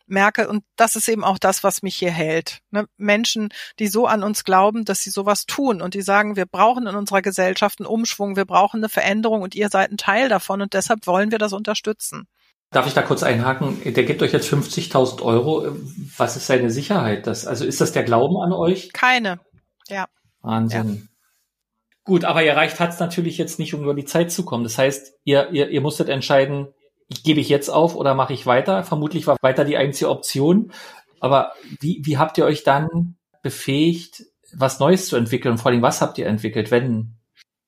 merke, 0.09 0.49
und 0.49 0.65
das 0.77 0.97
ist 0.97 1.09
eben 1.09 1.25
auch 1.25 1.39
das, 1.39 1.65
was 1.65 1.83
mich 1.83 1.97
hier 1.97 2.11
hält. 2.11 2.61
Ne? 2.71 2.87
Menschen, 2.97 3.51
die 3.79 3.89
so 3.89 4.07
an 4.07 4.23
uns 4.23 4.45
glauben, 4.45 4.85
dass 4.85 5.03
sie 5.03 5.11
sowas 5.11 5.47
tun 5.47 5.83
und 5.83 5.95
die 5.95 6.03
sagen, 6.03 6.37
wir 6.37 6.47
brauchen 6.47 6.87
in 6.87 6.95
unserer 6.95 7.23
Gesellschaft 7.23 7.81
einen 7.81 7.87
Umschwung, 7.87 8.37
wir 8.37 8.45
brauchen 8.45 8.81
eine 8.81 8.89
Veränderung 8.89 9.43
und 9.43 9.55
ihr 9.55 9.69
seid 9.69 9.91
ein 9.91 9.97
Teil 9.97 10.29
davon 10.29 10.61
und 10.61 10.75
deshalb 10.75 11.07
wollen 11.07 11.31
wir 11.31 11.39
das 11.39 11.53
unterstützen. 11.53 12.27
Darf 12.71 12.87
ich 12.87 12.95
da 12.95 13.03
kurz 13.03 13.23
einhaken? 13.23 13.81
Der 13.85 14.05
gibt 14.05 14.23
euch 14.23 14.33
jetzt 14.33 14.53
50.000 14.53 15.23
Euro. 15.23 15.77
Was 16.17 16.37
ist 16.37 16.47
seine 16.47 16.71
Sicherheit? 16.71 17.27
Das, 17.27 17.47
also 17.47 17.65
ist 17.65 17.81
das 17.81 17.93
der 17.93 18.05
Glauben 18.05 18.37
an 18.37 18.53
euch? 18.53 18.93
Keine. 18.93 19.41
Ja. 19.89 20.07
Wahnsinn. 20.43 20.95
Ja. 20.95 21.09
Gut, 22.05 22.25
aber 22.25 22.43
ihr 22.43 22.57
reicht 22.57 22.79
hat 22.81 22.91
es 22.91 23.01
natürlich 23.01 23.39
jetzt 23.39 23.59
nicht, 23.59 23.75
um 23.75 23.83
über 23.83 23.95
die 23.95 24.05
Zeit 24.05 24.33
zu 24.33 24.45
kommen. 24.45 24.65
Das 24.65 24.77
heißt, 24.77 25.15
ihr, 25.25 25.51
ihr, 25.51 25.71
ihr 25.71 25.81
musstet 25.81 26.09
entscheiden, 26.09 26.69
gebe 27.09 27.41
ich 27.41 27.49
jetzt 27.49 27.69
auf 27.69 27.95
oder 27.95 28.15
mache 28.15 28.33
ich 28.33 28.47
weiter? 28.47 28.85
Vermutlich 28.85 29.27
war 29.27 29.37
weiter 29.41 29.65
die 29.65 29.77
einzige 29.77 30.11
Option. 30.11 30.73
Aber 31.21 31.53
wie, 31.81 32.03
wie 32.05 32.19
habt 32.19 32.39
ihr 32.39 32.45
euch 32.45 32.65
dann 32.65 33.17
befähigt, 33.43 34.25
was 34.55 34.81
Neues 34.81 35.09
zu 35.09 35.17
entwickeln? 35.17 35.53
Und 35.53 35.59
vor 35.59 35.71
allem, 35.71 35.83
was 35.83 36.01
habt 36.01 36.19
ihr 36.19 36.27
entwickelt, 36.27 36.71
wenn 36.71 37.17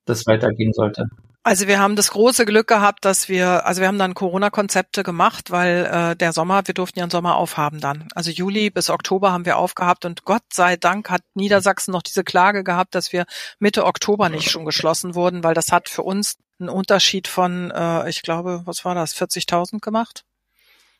das 0.05 0.25
weitergehen 0.25 0.73
sollte? 0.73 1.05
Also 1.43 1.65
wir 1.67 1.79
haben 1.79 1.95
das 1.95 2.11
große 2.11 2.45
Glück 2.45 2.67
gehabt, 2.67 3.03
dass 3.03 3.27
wir, 3.27 3.65
also 3.65 3.81
wir 3.81 3.87
haben 3.87 3.97
dann 3.97 4.13
Corona-Konzepte 4.13 5.01
gemacht, 5.01 5.49
weil 5.49 5.87
äh, 5.91 6.15
der 6.15 6.33
Sommer, 6.33 6.67
wir 6.67 6.75
durften 6.75 6.99
ja 6.99 7.03
einen 7.03 7.09
Sommer 7.09 7.35
aufhaben 7.35 7.79
dann. 7.79 8.07
Also 8.13 8.29
Juli 8.29 8.69
bis 8.69 8.91
Oktober 8.91 9.31
haben 9.31 9.45
wir 9.45 9.57
aufgehabt 9.57 10.05
und 10.05 10.23
Gott 10.23 10.43
sei 10.53 10.77
Dank 10.77 11.09
hat 11.09 11.23
Niedersachsen 11.33 11.93
noch 11.93 12.03
diese 12.03 12.23
Klage 12.23 12.63
gehabt, 12.63 12.93
dass 12.93 13.11
wir 13.11 13.25
Mitte 13.57 13.85
Oktober 13.85 14.29
nicht 14.29 14.51
schon 14.51 14.65
geschlossen 14.65 15.15
wurden, 15.15 15.43
weil 15.43 15.55
das 15.55 15.71
hat 15.71 15.89
für 15.89 16.03
uns 16.03 16.37
einen 16.59 16.69
Unterschied 16.69 17.27
von, 17.27 17.71
äh, 17.71 18.07
ich 18.07 18.21
glaube, 18.21 18.61
was 18.65 18.85
war 18.85 18.93
das, 18.93 19.15
40.000 19.15 19.79
gemacht? 19.79 20.25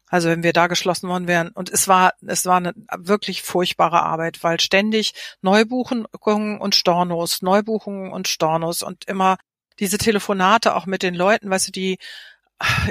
Also 0.08 0.28
wenn 0.28 0.42
wir 0.42 0.54
da 0.54 0.66
geschlossen 0.66 1.08
worden 1.08 1.28
wären. 1.28 1.50
Und 1.50 1.70
es 1.70 1.88
war, 1.88 2.14
es 2.26 2.48
war 2.48 2.58
eine 2.58 2.74
wirklich 2.98 3.44
furchtbare 3.44 4.02
Arbeit, 4.02 4.44
weil 4.44 4.60
ständig 4.60 5.14
Neubuchungen 5.42 6.58
und 6.60 6.76
Stornos, 6.76 7.44
Neubuchungen 7.44 8.12
und 8.12 8.28
Stornos 8.28 8.82
und 8.82 9.06
immer 9.06 9.38
diese 9.82 9.98
Telefonate 9.98 10.76
auch 10.76 10.86
mit 10.86 11.04
den 11.04 11.16
Leuten, 11.16 11.50
weißt 11.50 11.68
du, 11.68 11.72
die, 11.72 11.98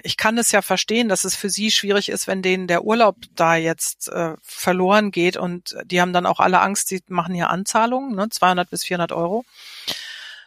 ich 0.02 0.16
kann 0.16 0.36
es 0.36 0.52
ja 0.52 0.60
verstehen, 0.60 1.08
dass 1.08 1.24
es 1.24 1.36
für 1.36 1.48
sie 1.48 1.70
schwierig 1.70 2.08
ist, 2.08 2.26
wenn 2.26 2.42
denen 2.42 2.66
der 2.66 2.84
Urlaub 2.84 3.16
da 3.34 3.54
jetzt 3.56 4.08
äh, 4.08 4.34
verloren 4.42 5.12
geht 5.12 5.36
und 5.36 5.76
die 5.84 6.00
haben 6.00 6.12
dann 6.12 6.26
auch 6.26 6.40
alle 6.40 6.60
Angst, 6.60 6.90
die 6.90 7.00
machen 7.08 7.34
hier 7.34 7.48
Anzahlungen, 7.48 8.14
ne, 8.14 8.28
200 8.28 8.68
bis 8.68 8.84
400 8.84 9.12
Euro. 9.12 9.44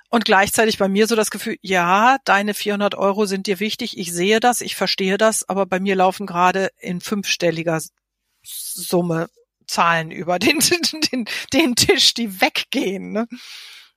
Und 0.10 0.26
gleichzeitig 0.26 0.78
bei 0.78 0.88
mir 0.88 1.08
so 1.08 1.16
das 1.16 1.32
Gefühl, 1.32 1.58
ja, 1.62 2.18
deine 2.26 2.54
400 2.54 2.94
Euro 2.94 3.26
sind 3.26 3.48
dir 3.48 3.60
wichtig, 3.60 3.98
ich 3.98 4.14
sehe 4.14 4.40
das, 4.40 4.62
ich 4.62 4.76
verstehe 4.76 5.18
das, 5.18 5.50
aber 5.50 5.66
bei 5.66 5.80
mir 5.80 5.96
laufen 5.96 6.28
gerade 6.28 6.70
in 6.78 7.02
fünfstelliger 7.02 7.82
Summe 8.44 9.30
Zahlen 9.66 10.12
über 10.12 10.38
den, 10.40 10.60
den, 10.60 11.26
den 11.54 11.76
Tisch, 11.76 12.14
die 12.14 12.42
weggehen, 12.42 13.14
ne? 13.14 13.28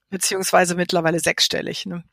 beziehungsweise 0.09 0.75
mittlerweile 0.75 1.19
sechsstellig. 1.19 1.85
Ne? 1.85 2.03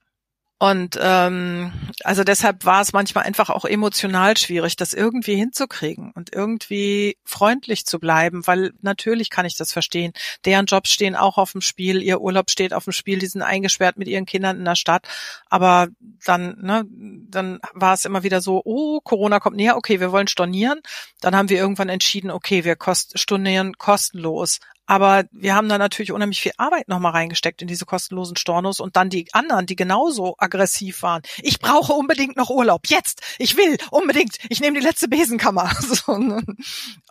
Und 0.58 0.96
ähm, 1.00 1.72
also 2.04 2.22
deshalb 2.22 2.64
war 2.64 2.80
es 2.80 2.92
manchmal 2.92 3.24
einfach 3.24 3.50
auch 3.50 3.64
emotional 3.64 4.36
schwierig, 4.36 4.76
das 4.76 4.94
irgendwie 4.94 5.34
hinzukriegen 5.34 6.12
und 6.14 6.32
irgendwie 6.32 7.18
freundlich 7.24 7.86
zu 7.86 7.98
bleiben, 7.98 8.46
weil 8.46 8.72
natürlich 8.80 9.30
kann 9.30 9.46
ich 9.46 9.56
das 9.56 9.72
verstehen. 9.72 10.12
Deren 10.44 10.66
Jobs 10.66 10.90
stehen 10.90 11.16
auch 11.16 11.38
auf 11.38 11.52
dem 11.52 11.60
Spiel, 11.60 12.02
ihr 12.02 12.20
Urlaub 12.20 12.50
steht 12.50 12.72
auf 12.72 12.84
dem 12.84 12.92
Spiel, 12.92 13.18
die 13.18 13.26
sind 13.26 13.42
eingesperrt 13.42 13.98
mit 13.98 14.06
ihren 14.06 14.26
Kindern 14.26 14.58
in 14.58 14.64
der 14.64 14.76
Stadt. 14.76 15.08
Aber 15.50 15.88
dann, 16.24 16.56
ne, 16.60 16.84
dann 16.88 17.58
war 17.72 17.94
es 17.94 18.04
immer 18.04 18.22
wieder 18.22 18.40
so, 18.40 18.62
oh, 18.64 19.00
Corona 19.00 19.40
kommt 19.40 19.56
näher, 19.56 19.76
okay, 19.76 19.98
wir 19.98 20.12
wollen 20.12 20.28
stornieren. 20.28 20.80
Dann 21.20 21.34
haben 21.34 21.48
wir 21.48 21.58
irgendwann 21.58 21.88
entschieden, 21.88 22.30
okay, 22.30 22.64
wir 22.64 22.76
kost 22.76 23.18
stornieren 23.18 23.76
kostenlos. 23.76 24.60
Aber 24.86 25.24
wir 25.32 25.54
haben 25.54 25.68
da 25.68 25.78
natürlich 25.78 26.12
unheimlich 26.12 26.40
viel 26.40 26.52
Arbeit 26.58 26.88
nochmal 26.88 27.12
reingesteckt 27.12 27.62
in 27.62 27.68
diese 27.68 27.86
kostenlosen 27.86 28.36
Stornos 28.36 28.80
und 28.80 28.96
dann 28.96 29.08
die 29.08 29.32
anderen, 29.32 29.66
die 29.66 29.76
genauso 29.76 30.34
aggressiv 30.38 31.02
waren. 31.02 31.22
Ich 31.42 31.58
brauche 31.58 31.94
unbedingt 31.94 32.36
noch 32.36 32.50
Urlaub. 32.50 32.82
Jetzt. 32.86 33.22
Ich 33.38 33.56
will 33.56 33.78
unbedingt. 33.90 34.36
Ich 34.50 34.60
nehme 34.60 34.78
die 34.78 34.84
letzte 34.84 35.08
Besenkammer. 35.08 35.70
So, 35.94 36.16
ne? 36.18 36.42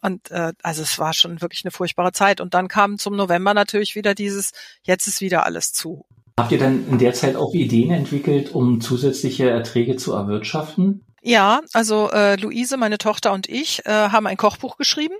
Und 0.01 0.29
äh, 0.31 0.51
also 0.61 0.81
es 0.81 0.99
war 0.99 1.13
schon 1.13 1.41
wirklich 1.41 1.63
eine 1.63 1.71
furchtbare 1.71 2.11
Zeit. 2.11 2.41
Und 2.41 2.53
dann 2.53 2.67
kam 2.67 2.97
zum 2.97 3.15
November 3.15 3.53
natürlich 3.53 3.95
wieder 3.95 4.13
dieses, 4.13 4.51
jetzt 4.81 5.07
ist 5.07 5.21
wieder 5.21 5.45
alles 5.45 5.71
zu. 5.71 6.05
Habt 6.37 6.51
ihr 6.51 6.57
dann 6.57 6.87
in 6.89 6.97
der 6.97 7.13
Zeit 7.13 7.35
auch 7.35 7.53
Ideen 7.53 7.91
entwickelt, 7.91 8.53
um 8.53 8.81
zusätzliche 8.81 9.49
Erträge 9.49 9.95
zu 9.95 10.13
erwirtschaften? 10.13 11.05
Ja, 11.21 11.61
also 11.71 12.11
äh, 12.11 12.35
Luise, 12.35 12.75
meine 12.77 12.97
Tochter 12.97 13.31
und 13.31 13.47
ich 13.47 13.85
äh, 13.85 13.91
haben 13.91 14.27
ein 14.27 14.37
Kochbuch 14.37 14.77
geschrieben 14.77 15.15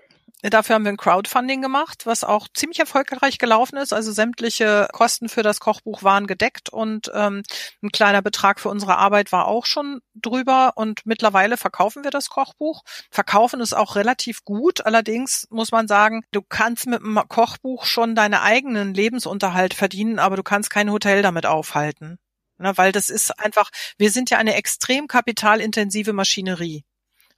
Dafür 0.49 0.75
haben 0.75 0.84
wir 0.84 0.91
ein 0.91 0.97
Crowdfunding 0.97 1.62
gemacht, 1.62 2.06
was 2.06 2.25
auch 2.25 2.49
ziemlich 2.53 2.79
erfolgreich 2.79 3.38
gelaufen 3.38 3.77
ist. 3.77 3.93
Also 3.93 4.12
sämtliche 4.12 4.89
Kosten 4.91 5.29
für 5.29 5.41
das 5.41 5.62
Kochbuch 5.62 6.03
waren 6.03 6.27
gedeckt 6.27 6.69
und 6.69 7.10
ähm, 7.13 7.43
ein 7.82 7.91
kleiner 7.91 8.21
Betrag 8.21 8.60
für 8.60 8.67
unsere 8.67 8.97
Arbeit 8.97 9.32
war 9.32 9.47
auch 9.47 9.65
schon 9.65 10.01
drüber. 10.15 10.73
Und 10.75 11.06
mittlerweile 11.06 11.56
verkaufen 11.56 12.03
wir 12.03 12.12
das 12.12 12.29
Kochbuch. 12.29 12.84
Verkaufen 13.10 13.62
ist 13.62 13.73
auch 13.73 13.95
relativ 13.95 14.43
gut. 14.43 14.86
Allerdings 14.86 15.47
muss 15.49 15.71
man 15.71 15.88
sagen, 15.88 16.25
du 16.34 16.41
kannst 16.41 16.88
mit 16.88 17.01
einem 17.01 17.21
Kochbuch 17.29 17.86
schon 17.86 18.13
deinen 18.13 18.34
eigenen 18.34 18.93
Lebensunterhalt 18.93 19.73
verdienen, 19.73 20.19
aber 20.19 20.36
du 20.36 20.43
kannst 20.43 20.69
kein 20.69 20.91
Hotel 20.91 21.21
damit 21.21 21.45
aufhalten. 21.45 22.19
Ne, 22.58 22.77
weil 22.77 22.91
das 22.91 23.10
ist 23.10 23.39
einfach, 23.39 23.69
wir 23.97 24.12
sind 24.12 24.29
ja 24.29 24.38
eine 24.38 24.56
extrem 24.56 25.08
kapitalintensive 25.08 26.13
Maschinerie. 26.13 26.84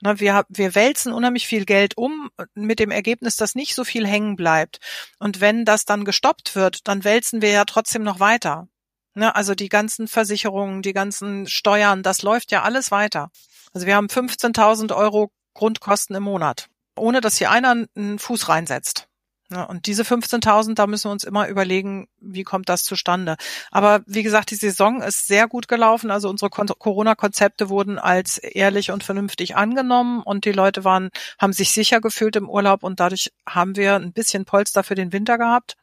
Ne, 0.01 0.19
wir, 0.19 0.45
wir 0.49 0.75
wälzen 0.75 1.13
unheimlich 1.13 1.47
viel 1.47 1.65
Geld 1.65 1.97
um 1.97 2.29
mit 2.53 2.79
dem 2.79 2.91
Ergebnis, 2.91 3.37
dass 3.37 3.55
nicht 3.55 3.75
so 3.75 3.83
viel 3.83 4.05
hängen 4.05 4.35
bleibt. 4.35 4.79
Und 5.19 5.39
wenn 5.41 5.65
das 5.65 5.85
dann 5.85 6.05
gestoppt 6.05 6.55
wird, 6.55 6.87
dann 6.87 7.03
wälzen 7.03 7.41
wir 7.41 7.49
ja 7.49 7.65
trotzdem 7.65 8.03
noch 8.03 8.19
weiter. 8.19 8.67
Ne, 9.13 9.35
also 9.35 9.55
die 9.55 9.69
ganzen 9.69 10.07
Versicherungen, 10.07 10.81
die 10.81 10.93
ganzen 10.93 11.47
Steuern, 11.47 12.03
das 12.03 12.21
läuft 12.21 12.51
ja 12.51 12.63
alles 12.63 12.91
weiter. 12.91 13.31
Also 13.73 13.87
wir 13.87 13.95
haben 13.95 14.07
15.000 14.07 14.95
Euro 14.95 15.31
Grundkosten 15.53 16.15
im 16.15 16.23
Monat, 16.23 16.69
ohne 16.97 17.21
dass 17.21 17.37
hier 17.37 17.49
einer 17.49 17.87
einen 17.95 18.19
Fuß 18.19 18.49
reinsetzt. 18.49 19.07
Ja, 19.51 19.63
und 19.63 19.85
diese 19.85 20.01
15.000, 20.01 20.73
da 20.73 20.87
müssen 20.87 21.05
wir 21.05 21.11
uns 21.11 21.23
immer 21.23 21.47
überlegen, 21.47 22.07
wie 22.19 22.43
kommt 22.43 22.67
das 22.67 22.83
zustande. 22.83 23.35
Aber 23.69 24.01
wie 24.07 24.23
gesagt, 24.23 24.49
die 24.49 24.55
Saison 24.55 25.03
ist 25.03 25.27
sehr 25.27 25.47
gut 25.47 25.67
gelaufen. 25.67 26.09
Also 26.09 26.29
unsere 26.29 26.49
Corona-Konzepte 26.49 27.69
wurden 27.69 27.99
als 27.99 28.39
ehrlich 28.39 28.89
und 28.89 29.03
vernünftig 29.03 29.55
angenommen 29.55 30.23
und 30.23 30.45
die 30.45 30.51
Leute 30.51 30.83
waren, 30.83 31.09
haben 31.37 31.53
sich 31.53 31.71
sicher 31.71 32.01
gefühlt 32.01 32.35
im 32.35 32.49
Urlaub 32.49 32.81
und 32.83 32.99
dadurch 32.99 33.31
haben 33.47 33.75
wir 33.75 33.95
ein 33.95 34.13
bisschen 34.13 34.45
Polster 34.45 34.83
für 34.83 34.95
den 34.95 35.13
Winter 35.13 35.37
gehabt, 35.37 35.75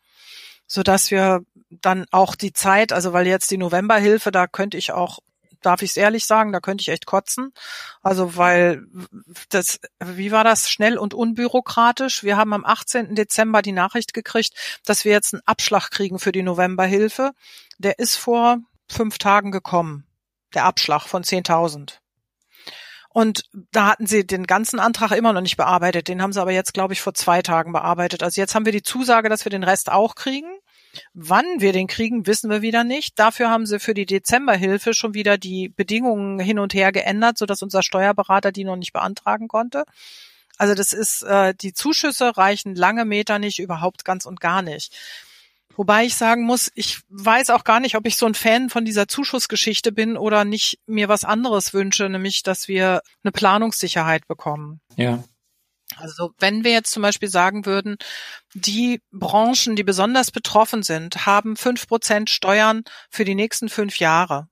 so 0.67 0.83
dass 0.83 1.13
wir 1.13 1.45
dann 1.71 2.07
auch 2.11 2.35
die 2.35 2.53
Zeit, 2.53 2.93
also 2.93 3.13
weil 3.13 3.29
jetzt 3.29 3.51
die 3.53 3.59
Novemberhilfe, 3.59 4.33
da 4.33 4.49
könnte 4.49 4.77
ich 4.77 4.91
auch 4.91 5.21
darf 5.63 5.83
ich 5.83 5.91
es 5.91 5.97
ehrlich 5.97 6.27
sagen, 6.27 6.53
da 6.53 6.61
könnte 6.61 6.83
ich 6.83 6.89
echt 6.89 7.07
kotzen. 7.07 7.53
Also 8.03 8.37
weil 8.37 8.85
das, 9.49 9.81
wie 10.05 10.33
war 10.33 10.45
das, 10.45 10.71
schnell 10.71 10.99
und 10.99 11.15
unbürokratisch. 11.15 12.23
Wir 12.23 12.37
haben 12.37 12.53
am 12.53 12.65
18. 12.65 13.15
Dezember 13.15 13.63
die 13.63 13.73
Nachricht 13.73 14.15
gekriegt, 14.15 14.55
dass 14.85 15.05
wir 15.05 15.13
jetzt 15.13 15.35
einen 15.35 15.43
Abschlag 15.47 15.91
kriegen 15.91 16.19
für 16.19 16.33
die 16.33 16.43
Novemberhilfe. 16.43 17.33
Der 17.79 17.99
ist 17.99 18.17
vor 18.17 18.59
fünf 18.89 19.19
Tagen 19.19 19.51
gekommen, 19.51 20.07
der 20.55 20.65
Abschlag 20.65 21.07
von 21.07 21.23
10.000. 21.23 21.99
Und 23.15 23.45
da 23.73 23.89
hatten 23.89 24.07
sie 24.07 24.27
den 24.27 24.47
ganzen 24.47 24.81
Antrag 24.81 25.13
immer 25.13 25.35
noch 25.35 25.43
nicht 25.43 25.59
bearbeitet. 25.59 26.09
Den 26.09 26.23
haben 26.23 26.33
sie 26.33 26.41
aber 26.41 26.53
jetzt, 26.53 26.73
glaube 26.73 26.95
ich, 26.95 27.03
vor 27.03 27.13
zwei 27.13 27.43
Tagen 27.43 27.73
bearbeitet. 27.73 28.23
Also 28.23 28.41
jetzt 28.41 28.55
haben 28.55 28.65
wir 28.65 28.73
die 28.73 28.83
Zusage, 28.83 29.29
dass 29.29 29.45
wir 29.45 29.51
den 29.51 29.65
Rest 29.65 29.93
auch 29.93 30.15
kriegen. 30.15 30.51
Wann 31.15 31.47
wir 31.59 31.73
den 31.73 31.87
kriegen, 31.87 32.27
wissen 32.27 32.51
wir 32.51 32.63
wieder 32.63 32.85
nicht. 32.85 33.19
Dafür 33.19 33.51
haben 33.51 33.67
sie 33.67 33.81
für 33.81 33.95
die 33.95 34.07
Dezemberhilfe 34.07 34.95
schon 34.95 35.15
wieder 35.15 35.39
die 35.39 35.69
Bedingungen 35.69 36.39
hin 36.39 36.59
und 36.59 36.75
her 36.75 36.93
geändert, 36.93 37.39
sodass 37.39 37.63
unser 37.63 37.83
Steuerberater 37.83 38.53
die 38.53 38.65
noch 38.65 38.77
nicht 38.77 38.93
beantragen 38.93 39.49
konnte. 39.49 39.85
Also 40.59 40.75
das 40.75 40.93
ist, 40.93 41.23
äh, 41.23 41.55
die 41.55 41.73
Zuschüsse 41.73 42.37
reichen 42.37 42.75
lange 42.75 43.05
Meter 43.05 43.39
nicht, 43.39 43.59
überhaupt 43.59 44.05
ganz 44.05 44.27
und 44.27 44.41
gar 44.41 44.63
nicht. 44.63 44.95
Wobei 45.77 46.05
ich 46.05 46.15
sagen 46.15 46.45
muss, 46.45 46.71
ich 46.75 47.01
weiß 47.09 47.51
auch 47.51 47.65
gar 47.65 47.81
nicht, 47.81 47.97
ob 47.97 48.07
ich 48.07 48.17
so 48.17 48.27
ein 48.27 48.35
Fan 48.35 48.69
von 48.69 48.85
dieser 48.85 49.09
Zuschussgeschichte 49.09 49.91
bin 49.91 50.17
oder 50.17 50.45
nicht 50.45 50.79
mir 50.87 51.09
was 51.09 51.25
anderes 51.25 51.73
wünsche, 51.73 52.09
nämlich, 52.09 52.43
dass 52.43 52.69
wir 52.69 53.03
eine 53.25 53.33
Planungssicherheit 53.33 54.27
bekommen. 54.29 54.81
Ja. 54.97 55.25
Also 55.97 56.33
wenn 56.39 56.65
wir 56.65 56.73
jetzt 56.73 56.93
zum 56.93 57.03
Beispiel 57.03 57.29
sagen 57.29 57.67
würden, 57.67 57.97
die 58.55 59.01
Branchen, 59.11 59.77
die 59.77 59.85
besonders 59.85 60.31
betroffen 60.31 60.83
sind, 60.83 61.27
haben 61.27 61.57
fünf 61.57 61.87
Prozent 61.87 62.31
Steuern 62.31 62.83
für 63.11 63.25
die 63.25 63.35
nächsten 63.35 63.69
fünf 63.69 63.99
Jahre, 63.99 64.49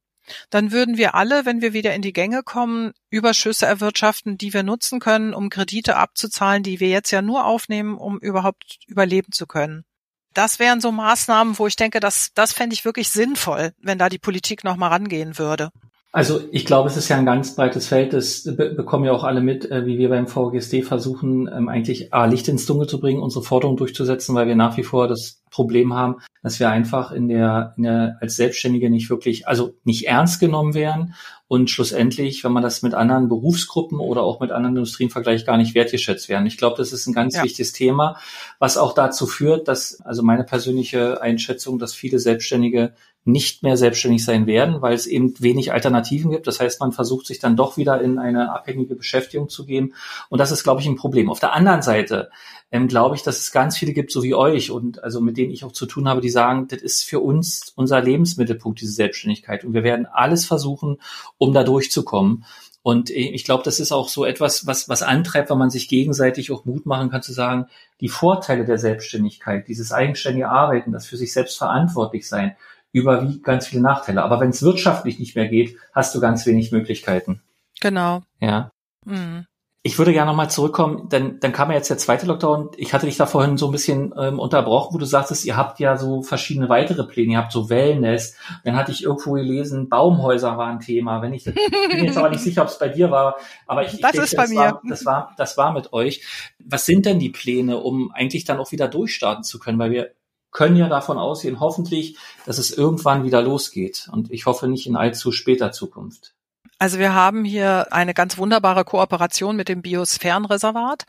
dann 0.50 0.72
würden 0.72 0.96
wir 0.96 1.14
alle, 1.14 1.44
wenn 1.44 1.60
wir 1.60 1.72
wieder 1.72 1.94
in 1.94 2.02
die 2.02 2.12
Gänge 2.12 2.42
kommen, 2.42 2.92
Überschüsse 3.10 3.66
erwirtschaften, 3.66 4.38
die 4.38 4.52
wir 4.52 4.62
nutzen 4.62 5.00
können, 5.00 5.34
um 5.34 5.50
Kredite 5.50 5.96
abzuzahlen, 5.96 6.62
die 6.62 6.80
wir 6.80 6.88
jetzt 6.88 7.10
ja 7.10 7.22
nur 7.22 7.44
aufnehmen, 7.44 7.96
um 7.96 8.18
überhaupt 8.18 8.78
überleben 8.86 9.32
zu 9.32 9.46
können. 9.46 9.84
Das 10.32 10.60
wären 10.60 10.80
so 10.80 10.92
Maßnahmen, 10.92 11.58
wo 11.58 11.66
ich 11.66 11.74
denke, 11.74 11.98
das, 11.98 12.30
das 12.34 12.52
fände 12.52 12.74
ich 12.74 12.84
wirklich 12.84 13.08
sinnvoll, 13.08 13.72
wenn 13.78 13.98
da 13.98 14.08
die 14.08 14.18
Politik 14.18 14.62
noch 14.62 14.76
mal 14.76 14.88
rangehen 14.88 15.38
würde. 15.38 15.70
Also 16.12 16.40
ich 16.50 16.66
glaube, 16.66 16.88
es 16.88 16.96
ist 16.96 17.08
ja 17.08 17.16
ein 17.16 17.26
ganz 17.26 17.54
breites 17.54 17.86
Feld. 17.86 18.12
Das 18.12 18.42
be 18.42 18.70
bekommen 18.70 19.04
ja 19.04 19.12
auch 19.12 19.22
alle 19.22 19.40
mit, 19.40 19.70
äh, 19.70 19.86
wie 19.86 19.98
wir 19.98 20.08
beim 20.08 20.26
VGSD 20.26 20.82
versuchen, 20.82 21.48
ähm, 21.48 21.68
eigentlich 21.68 22.12
A, 22.12 22.24
Licht 22.24 22.48
ins 22.48 22.66
Dunkel 22.66 22.88
zu 22.88 22.98
bringen, 22.98 23.22
unsere 23.22 23.44
Forderungen 23.44 23.76
durchzusetzen, 23.76 24.34
weil 24.34 24.48
wir 24.48 24.56
nach 24.56 24.76
wie 24.76 24.82
vor 24.82 25.06
das 25.06 25.40
Problem 25.50 25.94
haben, 25.94 26.16
dass 26.42 26.58
wir 26.58 26.70
einfach 26.70 27.12
in 27.12 27.28
der, 27.28 27.74
in 27.76 27.84
der 27.84 28.16
als 28.20 28.36
Selbstständige 28.36 28.90
nicht 28.90 29.08
wirklich, 29.08 29.46
also 29.46 29.74
nicht 29.84 30.08
ernst 30.08 30.40
genommen 30.40 30.74
werden 30.74 31.14
und 31.46 31.70
schlussendlich, 31.70 32.44
wenn 32.44 32.52
man 32.52 32.62
das 32.62 32.82
mit 32.82 32.94
anderen 32.94 33.28
Berufsgruppen 33.28 33.98
oder 33.98 34.22
auch 34.22 34.40
mit 34.40 34.52
anderen 34.52 34.76
Industrien 34.76 35.10
vergleicht, 35.10 35.46
gar 35.46 35.56
nicht 35.56 35.74
wertgeschätzt 35.74 36.28
werden. 36.28 36.46
Ich 36.46 36.56
glaube, 36.56 36.76
das 36.76 36.92
ist 36.92 37.06
ein 37.06 37.12
ganz 37.12 37.36
ja. 37.36 37.42
wichtiges 37.42 37.72
Thema, 37.72 38.16
was 38.58 38.78
auch 38.78 38.94
dazu 38.94 39.26
führt, 39.26 39.66
dass, 39.68 40.00
also 40.02 40.22
meine 40.22 40.44
persönliche 40.44 41.20
Einschätzung, 41.20 41.78
dass 41.78 41.92
viele 41.92 42.20
Selbstständige 42.20 42.94
nicht 43.24 43.62
mehr 43.62 43.76
selbstständig 43.76 44.24
sein 44.24 44.46
werden, 44.46 44.80
weil 44.80 44.94
es 44.94 45.06
eben 45.06 45.34
wenig 45.40 45.72
Alternativen 45.72 46.30
gibt. 46.30 46.46
Das 46.46 46.58
heißt, 46.58 46.80
man 46.80 46.92
versucht 46.92 47.26
sich 47.26 47.38
dann 47.38 47.56
doch 47.56 47.76
wieder 47.76 48.00
in 48.00 48.18
eine 48.18 48.52
abhängige 48.52 48.94
Beschäftigung 48.94 49.48
zu 49.48 49.66
geben. 49.66 49.92
Und 50.30 50.38
das 50.38 50.52
ist, 50.52 50.62
glaube 50.62 50.80
ich, 50.80 50.86
ein 50.86 50.96
Problem. 50.96 51.30
Auf 51.30 51.40
der 51.40 51.52
anderen 51.52 51.82
Seite 51.82 52.30
ähm, 52.70 52.88
glaube 52.88 53.16
ich, 53.16 53.22
dass 53.22 53.38
es 53.38 53.52
ganz 53.52 53.76
viele 53.76 53.92
gibt, 53.92 54.10
so 54.10 54.22
wie 54.22 54.34
euch 54.34 54.70
und 54.70 55.02
also 55.04 55.20
mit 55.20 55.36
denen 55.36 55.52
ich 55.52 55.64
auch 55.64 55.72
zu 55.72 55.86
tun 55.86 56.08
habe, 56.08 56.20
die 56.20 56.30
sagen, 56.30 56.68
das 56.68 56.80
ist 56.80 57.04
für 57.04 57.20
uns 57.20 57.72
unser 57.76 58.00
Lebensmittelpunkt, 58.00 58.80
diese 58.80 58.92
Selbstständigkeit. 58.92 59.64
Und 59.64 59.74
wir 59.74 59.82
werden 59.82 60.06
alles 60.06 60.46
versuchen, 60.46 60.98
um 61.36 61.52
da 61.52 61.62
durchzukommen. 61.62 62.44
Und 62.82 63.10
ich 63.10 63.44
glaube, 63.44 63.62
das 63.62 63.78
ist 63.78 63.92
auch 63.92 64.08
so 64.08 64.24
etwas, 64.24 64.66
was, 64.66 64.88
was 64.88 65.02
antreibt, 65.02 65.50
wenn 65.50 65.58
man 65.58 65.68
sich 65.68 65.88
gegenseitig 65.88 66.50
auch 66.50 66.64
Mut 66.64 66.86
machen 66.86 67.10
kann, 67.10 67.20
zu 67.20 67.34
sagen, 67.34 67.66
die 68.00 68.08
Vorteile 68.08 68.64
der 68.64 68.78
Selbstständigkeit, 68.78 69.68
dieses 69.68 69.92
eigenständige 69.92 70.48
Arbeiten, 70.48 70.90
das 70.90 71.06
für 71.06 71.18
sich 71.18 71.34
selbst 71.34 71.58
verantwortlich 71.58 72.26
sein, 72.26 72.56
überwiegt 72.92 73.44
ganz 73.44 73.66
viele 73.66 73.82
Nachteile. 73.82 74.22
Aber 74.22 74.40
wenn 74.40 74.50
es 74.50 74.62
wirtschaftlich 74.62 75.18
nicht 75.18 75.36
mehr 75.36 75.48
geht, 75.48 75.76
hast 75.92 76.14
du 76.14 76.20
ganz 76.20 76.46
wenig 76.46 76.72
Möglichkeiten. 76.72 77.42
Genau. 77.80 78.22
Ja. 78.40 78.70
Mhm. 79.04 79.46
Ich 79.82 79.96
würde 79.96 80.12
gerne 80.12 80.30
nochmal 80.30 80.50
zurückkommen, 80.50 81.08
dann, 81.08 81.40
dann 81.40 81.54
kam 81.54 81.70
ja 81.70 81.76
jetzt 81.78 81.88
der 81.88 81.96
zweite 81.96 82.26
Lockdown. 82.26 82.72
Ich 82.76 82.92
hatte 82.92 83.06
dich 83.06 83.16
da 83.16 83.24
vorhin 83.24 83.56
so 83.56 83.66
ein 83.66 83.72
bisschen 83.72 84.12
ähm, 84.18 84.38
unterbrochen, 84.38 84.92
wo 84.92 84.98
du 84.98 85.06
sagtest, 85.06 85.46
ihr 85.46 85.56
habt 85.56 85.80
ja 85.80 85.96
so 85.96 86.20
verschiedene 86.20 86.68
weitere 86.68 87.04
Pläne, 87.04 87.32
ihr 87.32 87.38
habt 87.38 87.50
so 87.50 87.70
Wellness. 87.70 88.36
Dann 88.62 88.76
hatte 88.76 88.92
ich 88.92 89.04
irgendwo 89.04 89.32
gelesen, 89.32 89.88
Baumhäuser 89.88 90.58
war 90.58 90.66
ein 90.66 90.80
Thema. 90.80 91.22
Wenn 91.22 91.32
ich, 91.32 91.46
ich 91.46 91.54
bin 91.54 92.04
jetzt 92.04 92.18
aber 92.18 92.28
nicht 92.28 92.42
sicher, 92.42 92.60
ob 92.60 92.68
es 92.68 92.78
bei 92.78 92.90
dir 92.90 93.10
war, 93.10 93.36
aber 93.66 93.82
ich, 93.82 93.98
das 94.02 94.12
ich 94.12 94.20
ist 94.20 94.32
denke, 94.32 94.36
bei 94.36 94.42
das 94.42 94.50
mir. 94.50 94.58
War, 94.58 94.82
das 94.86 95.06
war, 95.06 95.34
das 95.38 95.56
war 95.56 95.72
mit 95.72 95.94
euch. 95.94 96.26
Was 96.58 96.84
sind 96.84 97.06
denn 97.06 97.18
die 97.18 97.30
Pläne, 97.30 97.78
um 97.78 98.12
eigentlich 98.12 98.44
dann 98.44 98.58
auch 98.58 98.72
wieder 98.72 98.86
durchstarten 98.86 99.44
zu 99.44 99.58
können? 99.58 99.78
Weil 99.78 99.92
wir 99.92 100.10
können 100.50 100.76
ja 100.76 100.88
davon 100.88 101.18
ausgehen, 101.18 101.60
hoffentlich, 101.60 102.18
dass 102.46 102.58
es 102.58 102.70
irgendwann 102.70 103.24
wieder 103.24 103.42
losgeht. 103.42 104.08
Und 104.12 104.30
ich 104.30 104.46
hoffe 104.46 104.68
nicht 104.68 104.86
in 104.86 104.96
allzu 104.96 105.32
später 105.32 105.72
Zukunft. 105.72 106.34
Also 106.80 106.98
wir 106.98 107.12
haben 107.12 107.44
hier 107.44 107.88
eine 107.92 108.14
ganz 108.14 108.38
wunderbare 108.38 108.86
Kooperation 108.86 109.54
mit 109.54 109.68
dem 109.68 109.82
Biosphärenreservat. 109.82 111.04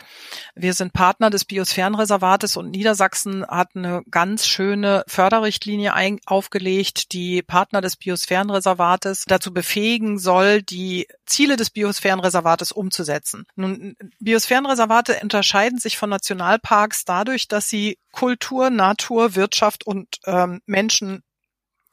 Wir 0.54 0.74
sind 0.74 0.92
Partner 0.92 1.30
des 1.30 1.46
Biosphärenreservates 1.46 2.58
und 2.58 2.72
Niedersachsen 2.72 3.48
hat 3.48 3.70
eine 3.74 4.02
ganz 4.12 4.46
schöne 4.48 5.06
Förderrichtlinie 5.08 5.94
ein, 5.94 6.20
aufgelegt, 6.26 7.14
die 7.14 7.42
Partner 7.42 7.80
des 7.80 7.96
Biosphärenreservates 7.96 9.24
dazu 9.26 9.54
befähigen 9.54 10.20
soll, 10.20 10.62
die 10.62 11.08
Ziele 11.26 11.56
des 11.56 11.70
Biosphärenreservates 11.70 12.74
umzusetzen. 12.74 13.46
Nun, 13.56 13.96
Biosphärenreservate 14.20 15.22
unterscheiden 15.24 15.80
sich 15.80 15.98
von 15.98 16.10
Nationalparks 16.10 17.06
dadurch, 17.06 17.48
dass 17.48 17.70
sie 17.70 17.98
Kultur, 18.12 18.72
Natur, 18.72 19.36
Wirtschaft 19.36 19.88
und 19.88 20.18
ähm, 20.26 20.60
Menschen 20.66 21.24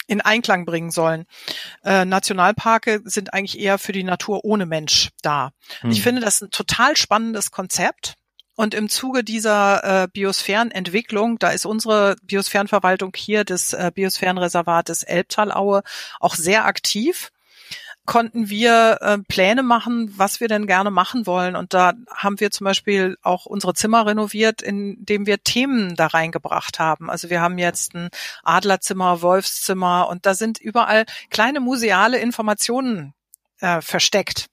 in 0.09 0.20
Einklang 0.20 0.64
bringen 0.64 0.90
sollen. 0.90 1.26
Äh, 1.84 2.04
Nationalparke 2.04 3.02
sind 3.04 3.32
eigentlich 3.32 3.61
eher 3.61 3.78
für 3.78 3.92
die 3.92 4.02
Natur 4.02 4.44
ohne 4.44 4.66
Mensch 4.66 5.11
da. 5.22 5.52
Hm. 5.80 5.90
Ich 5.90 6.02
finde 6.02 6.20
das 6.20 6.40
ein 6.40 6.50
total 6.50 6.96
spannendes 6.96 7.52
Konzept. 7.52 8.14
Und 8.56 8.74
im 8.74 8.88
Zuge 8.88 9.22
dieser 9.22 9.84
äh, 10.02 10.09
Biosphärenentwicklung, 10.12 11.38
da 11.38 11.50
ist 11.50 11.64
unsere 11.64 12.16
Biosphärenverwaltung 12.24 13.12
hier 13.14 13.44
des 13.44 13.72
äh, 13.72 13.92
Biosphärenreservates 13.94 15.04
Elbtalaue 15.04 15.84
auch 16.18 16.34
sehr 16.34 16.64
aktiv 16.64 17.30
konnten 18.09 18.48
wir 18.48 18.98
äh, 19.02 19.18
Pläne 19.18 19.62
machen, 19.62 20.11
was 20.16 20.40
wir 20.40 20.48
denn 20.48 20.66
gerne 20.66 20.90
machen 20.90 21.26
wollen. 21.26 21.54
Und 21.54 21.74
da 21.74 21.92
haben 22.12 22.40
wir 22.40 22.50
zum 22.50 22.64
Beispiel 22.64 23.18
auch 23.22 23.44
unsere 23.44 23.74
Zimmer 23.74 24.06
renoviert, 24.06 24.62
indem 24.62 25.26
wir 25.26 25.44
Themen 25.44 25.94
da 25.94 26.06
reingebracht 26.06 26.78
haben. 26.78 27.11
Also 27.11 27.28
wir 27.28 27.42
haben 27.42 27.59
jetzt 27.59 27.94
ein 27.94 28.09
Adlerzimmer, 28.42 29.20
Wolfszimmer 29.20 30.09
und 30.09 30.24
da 30.24 30.32
sind 30.32 30.59
überall 30.59 31.04
kleine 31.28 31.61
museale 31.61 32.18
Informationen 32.18 33.12
äh, 33.61 33.82
versteckt 33.82 34.48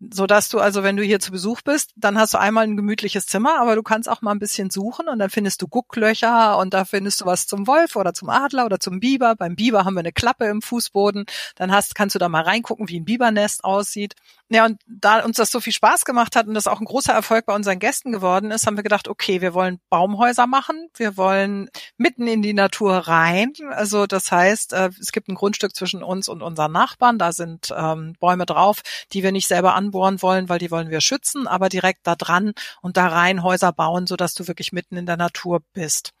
so 0.00 0.26
dass 0.26 0.48
du 0.48 0.58
also, 0.60 0.82
wenn 0.82 0.96
du 0.96 1.02
hier 1.02 1.20
zu 1.20 1.32
Besuch 1.32 1.62
bist, 1.62 1.92
dann 1.96 2.18
hast 2.18 2.34
du 2.34 2.38
einmal 2.38 2.64
ein 2.64 2.76
gemütliches 2.76 3.26
Zimmer, 3.26 3.60
aber 3.60 3.74
du 3.74 3.82
kannst 3.82 4.08
auch 4.08 4.22
mal 4.22 4.32
ein 4.32 4.38
bisschen 4.38 4.70
suchen 4.70 5.08
und 5.08 5.18
dann 5.18 5.30
findest 5.30 5.62
du 5.62 5.68
Gucklöcher 5.68 6.58
und 6.58 6.74
da 6.74 6.84
findest 6.84 7.20
du 7.20 7.26
was 7.26 7.46
zum 7.46 7.66
Wolf 7.66 7.96
oder 7.96 8.14
zum 8.14 8.28
Adler 8.28 8.66
oder 8.66 8.80
zum 8.80 9.00
Biber. 9.00 9.34
Beim 9.36 9.56
Biber 9.56 9.84
haben 9.84 9.94
wir 9.94 10.00
eine 10.00 10.12
Klappe 10.12 10.46
im 10.46 10.62
Fußboden. 10.62 11.26
Dann 11.56 11.72
hast, 11.72 11.94
kannst 11.94 12.14
du 12.14 12.18
da 12.18 12.28
mal 12.28 12.42
reingucken, 12.42 12.88
wie 12.88 13.00
ein 13.00 13.04
Bibernest 13.04 13.64
aussieht. 13.64 14.14
Ja, 14.50 14.64
und 14.64 14.80
da 14.86 15.22
uns 15.24 15.36
das 15.36 15.50
so 15.50 15.60
viel 15.60 15.74
Spaß 15.74 16.06
gemacht 16.06 16.34
hat 16.34 16.46
und 16.46 16.54
das 16.54 16.66
auch 16.66 16.80
ein 16.80 16.86
großer 16.86 17.12
Erfolg 17.12 17.44
bei 17.44 17.54
unseren 17.54 17.78
Gästen 17.78 18.12
geworden 18.12 18.50
ist, 18.50 18.66
haben 18.66 18.76
wir 18.76 18.82
gedacht, 18.82 19.06
okay, 19.06 19.42
wir 19.42 19.52
wollen 19.52 19.78
Baumhäuser 19.90 20.46
machen. 20.46 20.88
Wir 20.96 21.18
wollen 21.18 21.68
mitten 21.98 22.26
in 22.26 22.40
die 22.40 22.54
Natur 22.54 22.96
rein. 22.96 23.52
Also 23.70 24.06
das 24.06 24.32
heißt, 24.32 24.72
äh, 24.72 24.90
es 24.98 25.12
gibt 25.12 25.28
ein 25.28 25.34
Grundstück 25.34 25.76
zwischen 25.76 26.02
uns 26.02 26.30
und 26.30 26.42
unseren 26.42 26.72
Nachbarn. 26.72 27.18
Da 27.18 27.32
sind 27.32 27.74
ähm, 27.76 28.14
Bäume 28.20 28.46
drauf, 28.46 28.80
die 29.12 29.22
wir 29.22 29.32
nicht 29.32 29.47
selber 29.48 29.74
anbohren 29.74 30.22
wollen, 30.22 30.48
weil 30.48 30.58
die 30.58 30.70
wollen 30.70 30.90
wir 30.90 31.00
schützen, 31.00 31.46
aber 31.46 31.68
direkt 31.68 32.06
da 32.06 32.14
dran 32.14 32.52
und 32.82 32.96
da 32.96 33.08
rein 33.08 33.42
Häuser 33.42 33.72
bauen, 33.72 34.06
sodass 34.06 34.34
du 34.34 34.46
wirklich 34.46 34.72
mitten 34.72 34.96
in 34.96 35.06
der 35.06 35.16
Natur 35.16 35.60
bist 35.72 36.12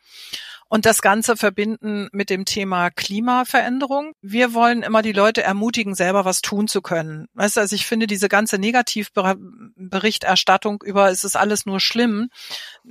und 0.68 0.86
das 0.86 1.02
Ganze 1.02 1.36
verbinden 1.36 2.08
mit 2.12 2.30
dem 2.30 2.44
Thema 2.44 2.90
Klimaveränderung. 2.90 4.12
Wir 4.20 4.54
wollen 4.54 4.82
immer 4.82 5.02
die 5.02 5.12
Leute 5.12 5.42
ermutigen, 5.42 5.94
selber 5.94 6.24
was 6.24 6.42
tun 6.42 6.66
zu 6.68 6.82
können. 6.82 7.26
Weißt 7.34 7.56
du, 7.56 7.60
also 7.60 7.74
ich 7.74 7.86
finde 7.86 8.06
diese 8.06 8.28
ganze 8.28 8.58
Negativberichterstattung 8.58 10.82
über 10.84 11.10
es 11.10 11.24
ist 11.24 11.36
alles 11.36 11.66
nur 11.66 11.80
schlimm, 11.80 12.28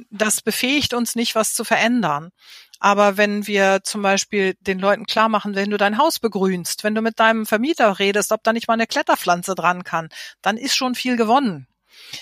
das 0.10 0.42
befähigt 0.42 0.94
uns 0.94 1.16
nicht, 1.16 1.36
was 1.36 1.54
zu 1.54 1.64
verändern. 1.64 2.32
Aber 2.80 3.18
wenn 3.18 3.48
wir 3.48 3.82
zum 3.84 4.02
Beispiel 4.02 4.56
den 4.62 4.80
Leuten 4.80 5.06
klar 5.06 5.30
machen, 5.30 5.56
wenn 5.56 5.70
du 5.70 5.78
dein 5.78 5.98
Haus 5.98 6.20
begrünst, 6.20 6.84
wenn 6.84 6.96
du 6.96 7.02
mit 7.02 7.20
deinem 7.20 7.46
Vermieter 7.46 8.00
redest, 8.00 8.32
ob 8.32 8.44
da 8.44 8.54
nicht 8.54 8.68
mal 8.68 8.76
eine 8.76 8.88
Kletterpflanze 8.88 9.56
dran 9.56 9.84
kann, 9.84 10.10
dann 10.42 10.58
ist 10.58 10.76
schon 10.76 10.96
viel 10.96 11.18
gewonnen. 11.18 11.68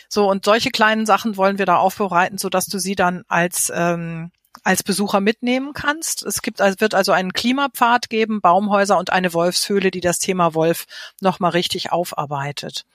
So, 0.10 0.30
und 0.30 0.45
solche 0.45 0.72
kleinen 0.72 1.06
Sachen 1.06 1.38
wollen 1.38 1.58
wir 1.58 1.66
da 1.66 1.78
aufbereiten, 1.78 2.38
so 2.38 2.49
dass 2.49 2.66
du 2.68 2.80
sie 2.80 2.95
dann 2.95 3.24
als 3.28 3.72
ähm, 3.76 4.32
als 4.64 4.84
Besucher 4.84 5.22
mitnehmen 5.22 5.74
kannst. 5.74 6.24
Es 6.24 6.41
gibt, 6.41 6.62
also 6.62 6.80
wird 6.80 6.93
also 6.93 7.12
einen 7.12 7.34
Klimapfad 7.34 8.10
geben, 8.10 8.41
Baumhäuser 8.41 8.97
und 8.97 9.12
eine 9.12 9.34
Wolfshöhle, 9.34 9.91
die 9.91 10.01
das 10.01 10.20
Thema 10.20 10.53
Wolf 10.53 10.86
nochmal 11.22 11.51
richtig 11.51 11.91
aufarbeitet. 11.91 12.86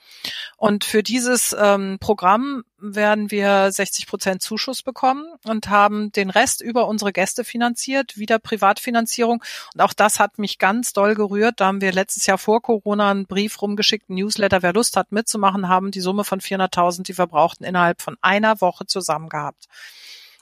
Und 0.57 0.85
für 0.85 1.03
dieses 1.03 1.55
ähm, 1.59 1.99
Programm 2.01 2.65
werden 2.79 3.31
wir 3.31 3.71
60 3.71 4.07
Prozent 4.07 4.43
Zuschuss 4.43 4.83
bekommen 4.83 5.27
und 5.45 5.69
haben 5.69 6.13
den 6.13 6.31
Rest 6.31 6.63
über 6.63 6.87
unsere 6.89 7.13
Gäste 7.13 7.45
finanziert, 7.45 8.17
wieder 8.17 8.39
Privatfinanzierung. 8.39 9.43
Und 9.75 9.81
auch 9.81 9.93
das 9.93 10.19
hat 10.19 10.39
mich 10.39 10.59
ganz 10.59 10.93
doll 10.93 11.15
gerührt. 11.15 11.61
Da 11.61 11.67
haben 11.67 11.81
wir 11.81 11.93
letztes 11.93 12.27
Jahr 12.27 12.39
vor 12.39 12.63
Corona 12.63 13.11
einen 13.11 13.27
Brief 13.27 13.61
rumgeschickt, 13.61 14.09
einen 14.09 14.19
Newsletter. 14.19 14.63
Wer 14.63 14.73
Lust 14.73 14.97
hat 14.97 15.13
mitzumachen, 15.13 15.69
haben 15.69 15.91
die 15.91 16.01
Summe 16.01 16.25
von 16.25 16.41
400.000, 16.41 17.03
die 17.03 17.17
wir 17.17 17.27
brauchten, 17.27 17.65
innerhalb 17.65 18.01
von 18.01 18.17
einer 18.21 18.61
Woche 18.61 18.87
zusammen 18.87 19.29
gehabt. 19.29 19.67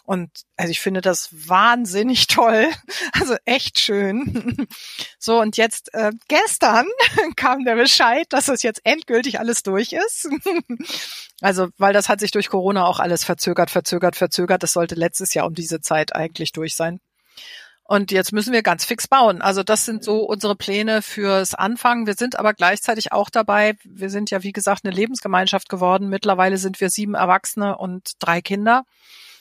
Und 0.08 0.30
also 0.56 0.70
ich 0.70 0.80
finde 0.80 1.02
das 1.02 1.28
wahnsinnig 1.50 2.28
toll. 2.28 2.68
Also 3.12 3.36
echt 3.44 3.78
schön. 3.78 4.66
So, 5.18 5.40
und 5.40 5.56
jetzt 5.58 5.92
äh, 5.92 6.12
gestern 6.28 6.86
kam 7.36 7.64
der 7.64 7.74
Bescheid, 7.74 8.24
dass 8.30 8.46
das 8.46 8.62
jetzt 8.62 8.80
endgültig 8.84 9.38
alles 9.38 9.62
durch 9.62 9.92
ist. 9.92 10.28
Also, 11.42 11.68
weil 11.76 11.92
das 11.92 12.08
hat 12.08 12.20
sich 12.20 12.30
durch 12.30 12.48
Corona 12.48 12.86
auch 12.86 13.00
alles 13.00 13.24
verzögert, 13.24 13.70
verzögert, 13.70 14.16
verzögert. 14.16 14.62
Das 14.62 14.72
sollte 14.72 14.94
letztes 14.94 15.34
Jahr 15.34 15.46
um 15.46 15.54
diese 15.54 15.80
Zeit 15.82 16.14
eigentlich 16.14 16.52
durch 16.52 16.74
sein. 16.74 17.00
Und 17.82 18.10
jetzt 18.10 18.32
müssen 18.32 18.52
wir 18.52 18.62
ganz 18.62 18.84
fix 18.86 19.08
bauen. 19.08 19.42
Also 19.42 19.62
das 19.62 19.84
sind 19.84 20.04
so 20.04 20.20
unsere 20.20 20.56
Pläne 20.56 21.02
fürs 21.02 21.54
Anfangen. 21.54 22.06
Wir 22.06 22.14
sind 22.14 22.38
aber 22.38 22.54
gleichzeitig 22.54 23.12
auch 23.12 23.28
dabei. 23.28 23.76
Wir 23.84 24.08
sind 24.08 24.30
ja, 24.30 24.42
wie 24.42 24.52
gesagt, 24.52 24.84
eine 24.84 24.94
Lebensgemeinschaft 24.94 25.68
geworden. 25.68 26.08
Mittlerweile 26.08 26.56
sind 26.56 26.80
wir 26.80 26.88
sieben 26.88 27.14
Erwachsene 27.14 27.76
und 27.76 28.12
drei 28.20 28.40
Kinder. 28.40 28.84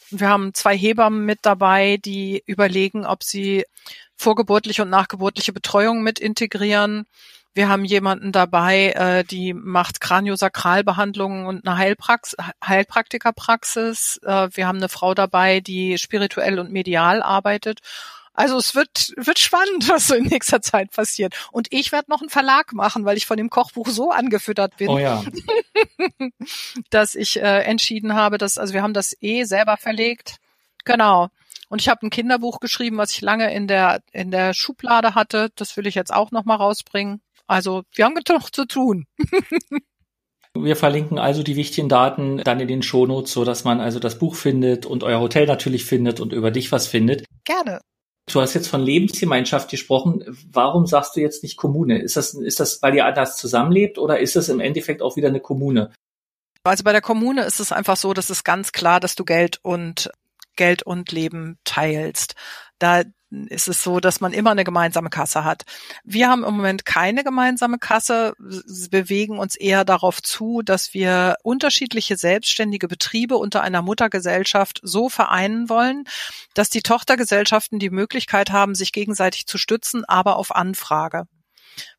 Wir 0.10 0.30
haben 0.30 0.54
zwei 0.54 0.78
Hebammen 0.78 1.26
mit 1.26 1.40
dabei, 1.42 1.98
die 1.98 2.44
überlegen, 2.46 3.06
ob 3.06 3.24
sie 3.24 3.66
vorgeburtliche 4.16 4.82
und 4.84 4.90
nachgeburtliche 4.90 5.54
Betreuung 5.54 6.02
mit 6.02 6.20
integrieren. 6.20 7.06
Wir 7.54 7.70
haben 7.70 7.86
jemanden 7.86 8.32
dabei, 8.32 8.92
äh, 8.92 9.24
die 9.24 9.54
macht 9.54 10.00
Kraniosakralbehandlungen 10.00 11.48
und 11.48 11.68
eine 11.68 11.78
Heilprax 11.78 12.36
Heilpraktikerpraxis. 12.64 14.20
Äh, 14.24 14.50
wir 14.54 14.68
haben 14.68 14.78
eine 14.78 14.90
Frau 14.90 15.16
dabei, 15.16 15.60
die 15.60 15.98
spirituell 15.98 16.60
und 16.60 16.72
medial 16.72 17.24
arbeitet. 17.24 17.80
Also 18.38 18.58
es 18.58 18.76
wird, 18.76 19.14
wird 19.18 19.40
spannend, 19.40 19.90
was 19.90 20.08
so 20.08 20.16
in 20.16 20.26
nächster 20.26 20.62
Zeit 20.62 20.92
passiert. 20.92 21.36
Und 21.52 21.68
ich 21.72 21.92
werde 21.92 22.12
noch 22.12 22.22
einen 22.22 22.30
Verlag 22.30 22.72
machen, 22.72 23.04
weil 23.04 23.18
ich 23.18 23.26
von 23.26 23.36
dem 23.36 23.50
Kochbuch 23.50 23.90
so 23.90 24.12
angefüttert 24.12 24.78
bin, 24.78 24.90
oh 24.90 25.00
ja. 25.00 25.24
dass 26.92 27.16
ich 27.16 27.42
äh, 27.42 27.64
entschieden 27.64 28.14
habe, 28.14 28.38
dass, 28.38 28.60
also 28.60 28.76
wir 28.76 28.84
haben 28.84 28.94
das 28.94 29.18
eh 29.22 29.44
selber 29.44 29.76
verlegt. 29.76 30.38
Genau. 30.86 31.30
Und 31.70 31.82
ich 31.82 31.90
habe 31.90 32.06
ein 32.06 32.12
Kinderbuch 32.12 32.60
geschrieben, 32.60 32.98
was 32.98 33.12
ich 33.12 33.22
lange 33.22 33.52
in 33.54 33.68
der, 33.68 34.02
in 34.12 34.30
der 34.30 34.54
Schublade 34.54 35.16
hatte. 35.16 35.50
Das 35.56 35.76
will 35.76 35.88
ich 35.88 35.96
jetzt 35.96 36.14
auch 36.14 36.30
noch 36.30 36.46
mal 36.46 36.56
rausbringen. 36.56 37.22
Also 37.48 37.84
wir 37.94 38.06
haben 38.06 38.16
genug 38.16 38.54
zu 38.54 38.66
tun. 38.66 39.08
Wir 40.54 40.76
verlinken 40.76 41.20
also 41.20 41.44
die 41.44 41.56
wichtigen 41.56 41.88
Daten 41.88 42.40
dann 42.40 42.60
in 42.60 42.68
den 42.68 42.82
Shownotes, 42.82 43.32
so 43.32 43.46
dass 43.46 43.64
man 43.64 43.80
also 43.80 44.00
das 44.00 44.18
Buch 44.18 44.34
findet 44.34 44.88
und 44.88 45.04
euer 45.04 45.20
Hotel 45.20 45.46
natürlich 45.46 45.86
findet 45.86 46.20
und 46.20 46.34
über 46.34 46.50
dich 46.50 46.72
was 46.72 46.88
findet. 46.88 47.26
Gerne. 47.44 47.80
Du 48.32 48.42
hast 48.42 48.54
jetzt 48.54 48.68
von 48.68 48.82
Lebensgemeinschaft 48.82 49.70
gesprochen. 49.70 50.24
Warum 50.52 50.86
sagst 50.86 51.16
du 51.16 51.22
jetzt 51.22 51.44
nicht 51.44 51.56
Kommune? 51.56 52.02
Ist 52.02 52.18
das, 52.18 52.34
ist 52.34 52.60
das, 52.60 52.82
weil 52.82 52.94
ihr 52.96 53.06
anders 53.06 53.38
zusammenlebt 53.38 53.98
oder 53.98 54.20
ist 54.20 54.36
das 54.36 54.50
im 54.50 54.60
Endeffekt 54.60 55.02
auch 55.02 55.16
wieder 55.16 55.30
eine 55.30 55.40
Kommune? 55.40 55.94
Also 56.64 56.84
bei 56.84 56.92
der 56.92 57.02
Kommune 57.02 57.44
ist 57.44 57.62
es 57.62 57.72
einfach 57.72 57.96
so, 57.96 58.14
dass 58.14 58.30
es 58.30 58.44
ganz 58.44 58.74
klar, 58.74 59.00
dass 59.00 59.16
du 59.16 59.24
Geld 59.24 59.60
und 59.64 60.12
Geld 60.58 60.84
und 60.84 61.12
Leben 61.14 61.58
teilst. 61.64 62.36
Da 62.80 63.04
ist 63.30 63.68
es 63.68 63.84
so, 63.84 64.00
dass 64.00 64.22
man 64.22 64.34
immer 64.34 64.52
eine 64.52 64.64
gemeinsame 64.64 65.10
Kasse 65.10 65.44
hat. 65.44 65.64
Wir 66.04 66.30
haben 66.30 66.44
im 66.44 66.56
Moment 66.56 66.86
keine 66.86 67.24
gemeinsame 67.24 67.78
Kasse, 67.78 68.34
bewegen 68.90 69.38
uns 69.38 69.56
eher 69.56 69.84
darauf 69.86 70.22
zu, 70.22 70.62
dass 70.64 70.94
wir 70.94 71.36
unterschiedliche 71.44 72.16
selbstständige 72.18 72.88
Betriebe 72.88 73.38
unter 73.38 73.62
einer 73.62 73.82
Muttergesellschaft 73.82 74.80
so 74.84 75.10
vereinen 75.10 75.70
wollen, 75.70 76.06
dass 76.54 76.70
die 76.70 76.82
Tochtergesellschaften 76.82 77.80
die 77.80 77.90
Möglichkeit 77.90 78.52
haben, 78.52 78.76
sich 78.76 78.92
gegenseitig 78.94 79.46
zu 79.46 79.58
stützen, 79.58 80.06
aber 80.06 80.38
auf 80.38 80.56
Anfrage. 80.56 81.26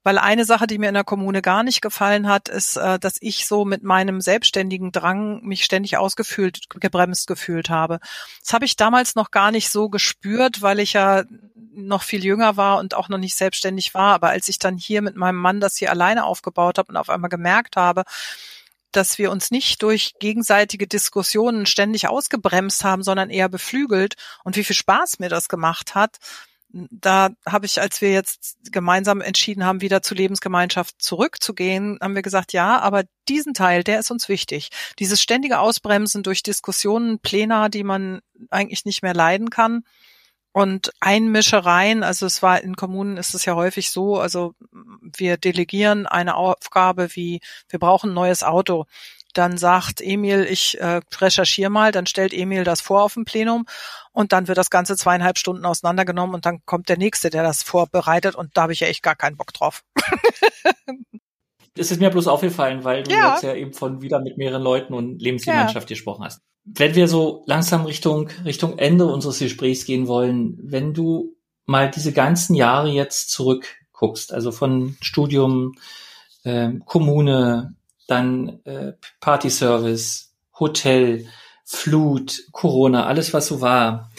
Weil 0.03 0.18
eine 0.18 0.45
Sache, 0.45 0.66
die 0.66 0.79
mir 0.79 0.89
in 0.89 0.95
der 0.95 1.05
Kommune 1.05 1.43
gar 1.43 1.62
nicht 1.62 1.81
gefallen 1.81 2.29
hat, 2.29 2.49
ist, 2.49 2.76
äh, 2.76 2.99
dass 2.99 3.16
ich 3.20 3.47
so 3.47 3.64
mit 3.64 3.83
meinem 3.83 4.20
selbstständigen 4.20 4.93
Drang 4.93 5.43
mich 5.43 5.64
ständig 5.64 5.97
ausgefühlt, 5.97 6.68
gebremst 6.81 7.26
gefühlt 7.26 7.70
habe. 7.70 8.01
Das 8.43 8.53
habe 8.53 8.64
ich 8.64 8.76
damals 8.76 9.14
noch 9.14 9.31
gar 9.31 9.51
nicht 9.51 9.70
so 9.70 9.89
gespürt, 9.89 10.62
weil 10.62 10.81
ich 10.81 10.95
ja 10.95 11.24
noch 11.72 12.03
viel 12.03 12.24
jünger 12.24 12.57
war 12.57 12.79
und 12.79 12.95
auch 12.95 13.09
noch 13.09 13.18
nicht 13.18 13.37
selbstständig 13.37 13.95
war. 13.95 14.14
Aber 14.14 14.31
als 14.31 14.49
ich 14.49 14.59
dann 14.59 14.76
hier 14.76 15.03
mit 15.03 15.16
meinem 15.16 15.39
Mann 15.39 15.61
das 15.61 15.76
hier 15.76 15.91
alleine 15.91 16.24
aufgebaut 16.24 16.79
habe 16.79 16.91
und 16.91 16.97
auf 16.97 17.09
einmal 17.09 17.31
gemerkt 17.31 17.76
habe, 17.76 18.05
dass 18.93 19.18
wir 19.18 19.31
uns 19.31 19.51
nicht 19.51 19.83
durch 19.83 20.14
gegenseitige 20.18 20.87
Diskussionen 20.87 21.66
ständig 21.66 22.09
ausgebremst 22.09 22.85
haben, 22.85 23.03
sondern 23.03 23.31
eher 23.31 23.49
beflügelt 23.49 24.16
und 24.45 24.57
wie 24.57 24.64
viel 24.64 24.76
Spaß 24.76 25.18
mir 25.18 25.29
das 25.29 25.49
gemacht 25.49 25.95
hat, 25.95 26.18
da 26.91 27.31
habe 27.47 27.66
ich, 27.66 27.81
als 27.81 28.01
wir 28.01 28.12
jetzt 28.12 28.59
gemeinsam 28.70 29.20
entschieden 29.20 29.64
haben, 29.64 29.81
wieder 29.81 30.03
zur 30.03 30.16
Lebensgemeinschaft 30.16 31.01
zurückzugehen, 31.01 31.99
haben 32.01 32.14
wir 32.14 32.22
gesagt, 32.22 32.53
ja, 32.53 32.79
aber 32.79 33.05
diesen 33.29 33.55
Teil, 33.55 33.85
der 33.85 34.01
ist 34.01 34.11
uns 34.11 34.29
wichtig. 34.29 34.70
Dieses 34.99 35.20
ständige 35.20 35.59
Ausbremsen 35.59 36.22
durch 36.22 36.43
Diskussionen, 36.43 37.18
Pläne, 37.18 37.70
die 37.70 37.85
man 37.85 38.20
eigentlich 38.51 38.85
nicht 38.85 39.03
mehr 39.03 39.14
leiden 39.14 39.51
kann. 39.51 39.83
Und 40.53 40.93
Einmischereien, 41.01 42.03
also 42.03 42.26
es 42.26 42.43
war 42.43 42.61
in 42.62 42.74
Kommunen 42.74 43.16
ist 43.16 43.35
es 43.35 43.45
ja 43.45 43.55
häufig 43.55 43.91
so, 43.91 44.18
also 44.18 44.55
wir 45.01 45.37
delegieren 45.37 46.07
eine 46.07 46.35
Aufgabe 46.37 47.14
wie, 47.14 47.41
wir 47.68 47.79
brauchen 47.79 48.11
ein 48.11 48.14
neues 48.14 48.43
Auto 48.43 48.87
dann 49.35 49.59
sagt 49.59 50.01
Emil, 50.01 50.47
ich 50.49 50.81
äh, 50.81 51.01
recherchiere 51.20 51.70
mal, 51.70 51.93
dann 51.93 52.07
stellt 52.07 52.33
Emil 52.33 52.64
das 52.64 52.81
vor 52.81 53.03
auf 53.03 53.14
dem 53.14 53.24
Plenum 53.24 53.66
und 54.12 54.33
dann 54.33 54.49
wird 54.49 54.59
das 54.59 54.70
Ganze 54.70 54.97
zweieinhalb 54.97 55.39
Stunden 55.39 55.64
auseinandergenommen 55.64 56.35
und 56.35 56.47
dann 56.47 56.61
kommt 56.64 56.89
der 56.89 56.99
Nächste, 56.99 57.31
der 57.31 57.43
das 57.43 57.62
vorbereitet 57.62 58.35
und 58.35 58.57
da 58.57 58.62
habe 58.62 58.72
ich 58.72 58.81
ja 58.81 58.89
echt 58.89 59.03
gar 59.03 59.16
keinen 59.16 59.37
Bock 59.37 59.53
drauf. 59.53 59.85
Das 61.74 61.93
ist 61.93 62.01
mir 62.01 62.11
bloß 62.11 62.26
aufgefallen, 62.26 62.83
weil 62.83 63.05
du 63.05 63.12
Ja. 63.12 63.31
jetzt 63.31 63.43
ja 63.45 63.55
eben 63.55 63.72
von 63.72 64.03
wieder 64.03 64.20
mit 64.20 64.37
mehreren 64.37 64.62
Leuten 64.62 64.95
und 64.95 65.22
Lebensgemeinschaft 65.22 65.87
gesprochen 65.89 66.24
hast. 66.24 66.41
Wenn 66.64 66.95
wir 66.97 67.07
so 67.07 67.45
langsam 67.47 67.85
Richtung, 67.85 68.29
Richtung 68.45 68.79
Ende 68.79 69.07
unseres 69.07 69.39
Gesprächs 69.39 69.85
gehen 69.85 70.09
wollen, 70.09 70.59
wenn 70.61 70.93
du 70.93 71.37
mal 71.66 71.91
diese 71.91 72.12
ganzen 72.12 72.55
Jahre 72.57 72.89
jetzt 72.91 73.31
zurückguckst, 73.31 74.33
also 74.33 74.51
von 74.51 74.97
Studium, 75.01 75.74
ähm, 76.45 76.83
Kommune, 76.85 77.76
dann 78.09 78.61
äh, 78.65 78.95
Partyservice, 79.21 80.35
Hotel, 80.59 81.27
Flut, 81.65 82.45
Corona, 82.51 83.07
alles 83.07 83.33
was 83.33 83.47
so 83.47 83.61
war. 83.61 84.11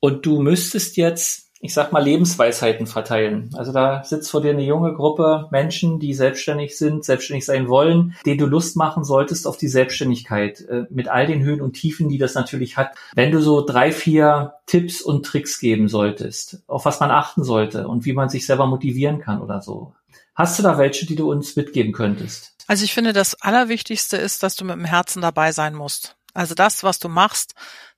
Und 0.00 0.26
du 0.26 0.40
müsstest 0.40 0.98
jetzt, 0.98 1.48
ich 1.58 1.72
sag 1.72 1.92
mal, 1.92 2.04
Lebensweisheiten 2.04 2.86
verteilen. 2.86 3.50
Also 3.54 3.72
da 3.72 4.04
sitzt 4.04 4.30
vor 4.30 4.42
dir 4.42 4.50
eine 4.50 4.64
junge 4.64 4.94
Gruppe 4.94 5.48
Menschen, 5.50 5.98
die 5.98 6.12
selbstständig 6.12 6.76
sind, 6.76 7.04
selbstständig 7.04 7.46
sein 7.46 7.68
wollen, 7.68 8.14
denen 8.26 8.38
du 8.38 8.46
Lust 8.46 8.76
machen 8.76 9.04
solltest 9.04 9.46
auf 9.46 9.56
die 9.56 9.68
Selbstständigkeit, 9.68 10.60
äh, 10.68 10.84
mit 10.90 11.08
all 11.08 11.26
den 11.26 11.42
Höhen 11.42 11.62
und 11.62 11.72
Tiefen, 11.72 12.10
die 12.10 12.18
das 12.18 12.34
natürlich 12.34 12.76
hat. 12.76 12.94
Wenn 13.14 13.32
du 13.32 13.40
so 13.40 13.64
drei, 13.64 13.92
vier 13.92 14.54
Tipps 14.66 15.00
und 15.00 15.24
Tricks 15.24 15.58
geben 15.58 15.88
solltest, 15.88 16.62
auf 16.66 16.84
was 16.84 17.00
man 17.00 17.10
achten 17.10 17.44
sollte 17.44 17.88
und 17.88 18.04
wie 18.04 18.12
man 18.12 18.28
sich 18.28 18.44
selber 18.44 18.66
motivieren 18.66 19.20
kann 19.20 19.40
oder 19.40 19.62
so. 19.62 19.94
Hast 20.34 20.58
du 20.58 20.62
da 20.62 20.78
welche, 20.78 21.06
die 21.06 21.16
du 21.16 21.30
uns 21.30 21.56
mitgeben 21.56 21.92
könntest? 21.92 22.54
Also 22.70 22.84
ich 22.84 22.94
finde, 22.94 23.12
das 23.12 23.34
Allerwichtigste 23.34 24.16
ist, 24.16 24.44
dass 24.44 24.54
du 24.54 24.64
mit 24.64 24.76
dem 24.76 24.84
Herzen 24.84 25.20
dabei 25.20 25.50
sein 25.50 25.74
musst. 25.74 26.14
Also 26.34 26.54
das, 26.54 26.84
was 26.84 27.00
du 27.00 27.08
machst, 27.08 27.56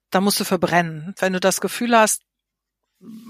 da 0.08 0.22
musst 0.22 0.40
du 0.40 0.44
verbrennen. 0.44 1.14
Wenn 1.18 1.34
du 1.34 1.40
das 1.40 1.60
Gefühl 1.60 1.94
hast, 1.94 2.22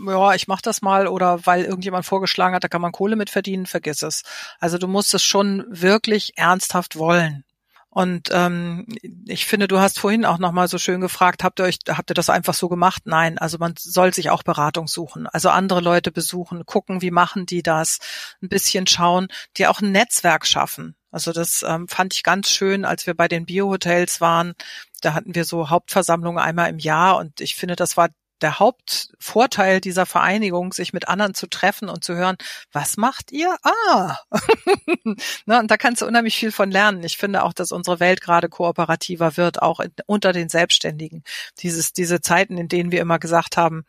ja, 0.07 0.35
ich 0.35 0.47
mach 0.47 0.61
das 0.61 0.83
mal 0.83 1.09
oder 1.09 1.45
weil 1.45 1.65
irgendjemand 1.65 2.07
vorgeschlagen 2.07 2.55
hat, 2.55 2.63
da 2.63 2.69
kann 2.69 2.81
man 2.81 2.93
Kohle 2.93 3.17
mit 3.17 3.29
verdienen, 3.29 3.67
vergiss 3.67 4.03
es. 4.03 4.23
Also 4.61 4.79
du 4.79 4.87
musst 4.87 5.15
es 5.15 5.25
schon 5.25 5.65
wirklich 5.69 6.39
ernsthaft 6.39 6.95
wollen. 6.95 7.43
Und 7.91 8.29
ähm, 8.31 8.87
ich 9.27 9.47
finde, 9.47 9.67
du 9.67 9.81
hast 9.81 9.99
vorhin 9.99 10.25
auch 10.25 10.39
noch 10.39 10.53
mal 10.53 10.69
so 10.69 10.79
schön 10.79 11.01
gefragt, 11.01 11.43
habt 11.43 11.59
ihr 11.59 11.65
euch, 11.65 11.79
habt 11.89 12.09
ihr 12.09 12.15
das 12.15 12.31
einfach 12.31 12.55
so 12.55 12.69
gemacht? 12.69 13.03
Nein, 13.07 13.39
also 13.39 13.59
man 13.59 13.75
soll 13.77 14.15
sich 14.15 14.31
auch 14.31 14.45
Beratung 14.45 14.87
suchen, 14.87 15.27
also 15.27 15.49
andere 15.49 15.81
Leute 15.81 16.13
besuchen, 16.13 16.65
gucken, 16.67 17.03
wie 17.03 17.11
machen 17.11 17.47
die 17.47 17.65
das, 17.65 17.99
ein 18.41 18.49
bisschen 18.49 18.87
schauen, 18.87 19.27
die 19.57 19.67
auch 19.67 19.81
ein 19.81 19.91
Netzwerk 19.91 20.47
schaffen. 20.47 20.95
Also 21.13 21.33
das 21.33 21.65
ähm, 21.67 21.87
fand 21.87 22.15
ich 22.15 22.25
ganz 22.25 22.51
schön, 22.51 22.85
als 22.85 23.07
wir 23.07 23.15
bei 23.15 23.29
den 23.29 23.47
Biohotels 23.47 24.21
waren. 24.21 24.55
Da 25.03 25.15
hatten 25.15 25.35
wir 25.35 25.45
so 25.45 25.71
Hauptversammlungen 25.71 26.43
einmal 26.43 26.71
im 26.71 26.79
Jahr 26.79 27.19
und 27.19 27.41
ich 27.41 27.55
finde, 27.55 27.77
das 27.77 27.97
war 27.97 28.09
der 28.43 28.59
Hauptvorteil 28.59 29.81
dieser 29.81 30.05
Vereinigung, 30.05 30.73
sich 30.73 30.93
mit 30.93 31.09
anderen 31.09 31.35
zu 31.35 31.47
treffen 31.47 31.89
und 31.89 32.03
zu 32.05 32.15
hören, 32.15 32.37
was 32.73 32.97
macht 32.97 33.31
ihr? 33.31 33.57
Ah, 33.63 34.17
ne, 35.47 35.61
und 35.61 35.71
da 35.71 35.77
kannst 35.77 36.03
du 36.03 36.07
unheimlich 36.07 36.37
viel 36.37 36.53
von 36.53 36.71
lernen. 36.71 37.05
Ich 37.05 37.17
finde 37.17 37.45
auch, 37.45 37.53
dass 37.53 37.73
unsere 37.73 38.01
Welt 38.01 38.21
gerade 38.21 38.49
kooperativer 38.49 39.37
wird, 39.37 39.63
auch 39.63 39.81
in, 39.81 39.93
unter 40.07 40.33
den 40.33 40.49
Selbstständigen. 40.49 41.23
Dieses, 41.59 41.93
diese 41.93 42.21
Zeiten, 42.21 42.59
in 42.59 42.69
denen 42.69 42.91
wir 42.91 43.01
immer 43.01 43.19
gesagt 43.19 43.57
haben, 43.57 43.85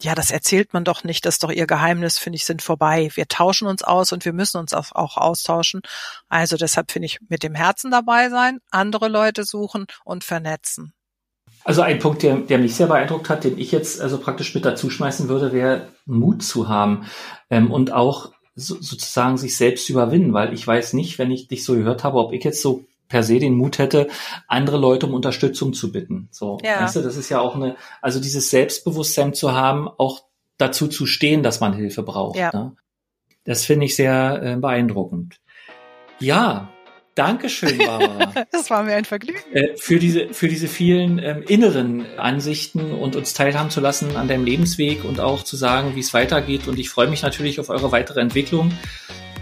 ja, 0.00 0.14
das 0.14 0.30
erzählt 0.30 0.74
man 0.74 0.84
doch 0.84 1.04
nicht, 1.04 1.24
das 1.24 1.36
ist 1.36 1.42
doch 1.42 1.50
ihr 1.50 1.66
Geheimnis, 1.66 2.18
finde 2.18 2.36
ich, 2.36 2.44
sind 2.44 2.60
vorbei. 2.62 3.10
Wir 3.14 3.28
tauschen 3.28 3.66
uns 3.66 3.82
aus 3.82 4.12
und 4.12 4.24
wir 4.24 4.34
müssen 4.34 4.58
uns 4.58 4.74
auch 4.74 4.92
auch 4.92 5.16
austauschen. 5.16 5.80
Also 6.28 6.56
deshalb 6.56 6.92
finde 6.92 7.06
ich, 7.06 7.18
mit 7.28 7.42
dem 7.42 7.54
Herzen 7.54 7.90
dabei 7.90 8.28
sein, 8.28 8.58
andere 8.70 9.08
Leute 9.08 9.44
suchen 9.44 9.86
und 10.04 10.22
vernetzen. 10.22 10.92
Also 11.64 11.82
ein 11.82 11.98
Punkt, 11.98 12.22
der, 12.22 12.36
der 12.36 12.58
mich 12.58 12.76
sehr 12.76 12.86
beeindruckt 12.86 13.28
hat, 13.28 13.44
den 13.44 13.58
ich 13.58 13.72
jetzt 13.72 14.00
also 14.00 14.18
praktisch 14.18 14.54
mit 14.54 14.64
dazu 14.64 14.90
schmeißen 14.90 15.28
würde, 15.28 15.52
wäre 15.52 15.88
Mut 16.04 16.42
zu 16.42 16.68
haben 16.68 17.06
ähm, 17.50 17.72
und 17.72 17.92
auch 17.92 18.32
so, 18.54 18.76
sozusagen 18.80 19.36
sich 19.36 19.56
selbst 19.56 19.88
überwinden, 19.88 20.32
weil 20.32 20.52
ich 20.52 20.66
weiß 20.66 20.92
nicht, 20.92 21.18
wenn 21.18 21.30
ich 21.30 21.48
dich 21.48 21.64
so 21.64 21.74
gehört 21.74 22.04
habe, 22.04 22.18
ob 22.18 22.32
ich 22.32 22.44
jetzt 22.44 22.62
so 22.62 22.84
per 23.08 23.22
se 23.22 23.38
den 23.38 23.54
Mut 23.54 23.78
hätte, 23.78 24.08
andere 24.48 24.78
Leute 24.78 25.06
um 25.06 25.14
Unterstützung 25.14 25.72
zu 25.72 25.92
bitten. 25.92 26.28
So, 26.30 26.58
Ja. 26.62 26.82
weißt 26.82 26.96
du, 26.96 27.02
das 27.02 27.16
ist 27.16 27.28
ja 27.28 27.40
auch 27.40 27.54
eine, 27.54 27.76
also 28.02 28.20
dieses 28.20 28.50
Selbstbewusstsein 28.50 29.34
zu 29.34 29.52
haben, 29.52 29.88
auch 29.88 30.24
dazu 30.58 30.88
zu 30.88 31.06
stehen, 31.06 31.42
dass 31.42 31.60
man 31.60 31.74
Hilfe 31.74 32.02
braucht. 32.02 32.36
Ja. 32.38 32.50
Ne? 32.52 32.76
Das 33.44 33.64
finde 33.64 33.86
ich 33.86 33.94
sehr 33.96 34.40
äh, 34.42 34.56
beeindruckend. 34.56 35.40
Ja, 36.18 36.70
Dankeschön, 37.16 37.78
Barbara. 37.78 38.44
Das 38.52 38.68
war 38.68 38.82
mir 38.82 38.94
ein 38.94 39.06
Vergnügen. 39.06 39.38
Äh, 39.52 39.74
für 39.78 39.98
diese 39.98 40.34
für 40.34 40.48
diese 40.48 40.68
vielen 40.68 41.18
ähm, 41.18 41.42
inneren 41.48 42.04
Ansichten 42.18 42.92
und 42.92 43.16
uns 43.16 43.32
teilhaben 43.32 43.70
zu 43.70 43.80
lassen 43.80 44.16
an 44.16 44.28
deinem 44.28 44.44
Lebensweg 44.44 45.02
und 45.02 45.18
auch 45.18 45.42
zu 45.42 45.56
sagen, 45.56 45.96
wie 45.96 46.00
es 46.00 46.12
weitergeht. 46.12 46.68
Und 46.68 46.78
ich 46.78 46.90
freue 46.90 47.08
mich 47.08 47.22
natürlich 47.22 47.58
auf 47.58 47.70
eure 47.70 47.90
weitere 47.90 48.20
Entwicklung. 48.20 48.70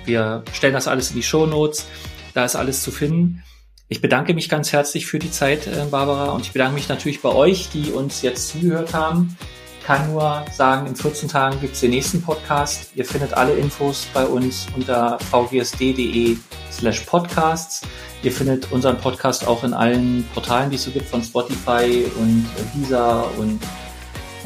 Wir 0.04 0.44
stellen 0.52 0.72
das 0.74 0.86
alles 0.86 1.10
in 1.10 1.16
die 1.16 1.24
Show 1.24 1.46
Notes. 1.46 1.86
Da 2.32 2.44
ist 2.44 2.54
alles 2.54 2.80
zu 2.82 2.92
finden. 2.92 3.42
Ich 3.88 4.00
bedanke 4.00 4.32
mich 4.32 4.48
ganz 4.48 4.72
herzlich 4.72 5.06
für 5.06 5.18
die 5.18 5.30
Zeit, 5.30 5.66
äh, 5.66 5.84
Barbara, 5.90 6.30
und 6.30 6.40
ich 6.40 6.52
bedanke 6.52 6.74
mich 6.74 6.88
natürlich 6.88 7.20
bei 7.20 7.28
euch, 7.28 7.68
die 7.68 7.92
uns 7.92 8.22
jetzt 8.22 8.48
zugehört 8.48 8.94
haben. 8.94 9.36
kann 9.84 10.10
nur 10.10 10.42
sagen, 10.50 10.86
in 10.86 10.96
14 10.96 11.28
Tagen 11.28 11.60
gibt 11.60 11.74
es 11.74 11.80
den 11.80 11.90
nächsten 11.90 12.22
Podcast. 12.22 12.92
Ihr 12.94 13.04
findet 13.04 13.34
alle 13.34 13.52
Infos 13.52 14.06
bei 14.14 14.24
uns 14.24 14.66
unter 14.74 15.18
vgsd.de 15.18 16.38
slash 16.72 17.00
podcasts. 17.00 17.82
Ihr 18.22 18.32
findet 18.32 18.72
unseren 18.72 18.96
Podcast 18.96 19.46
auch 19.46 19.62
in 19.62 19.74
allen 19.74 20.26
Portalen, 20.32 20.70
die 20.70 20.76
es 20.76 20.84
so 20.84 20.90
gibt, 20.90 21.06
von 21.06 21.22
Spotify 21.22 22.06
und 22.18 22.46
Visa 22.72 23.26
und 23.36 23.60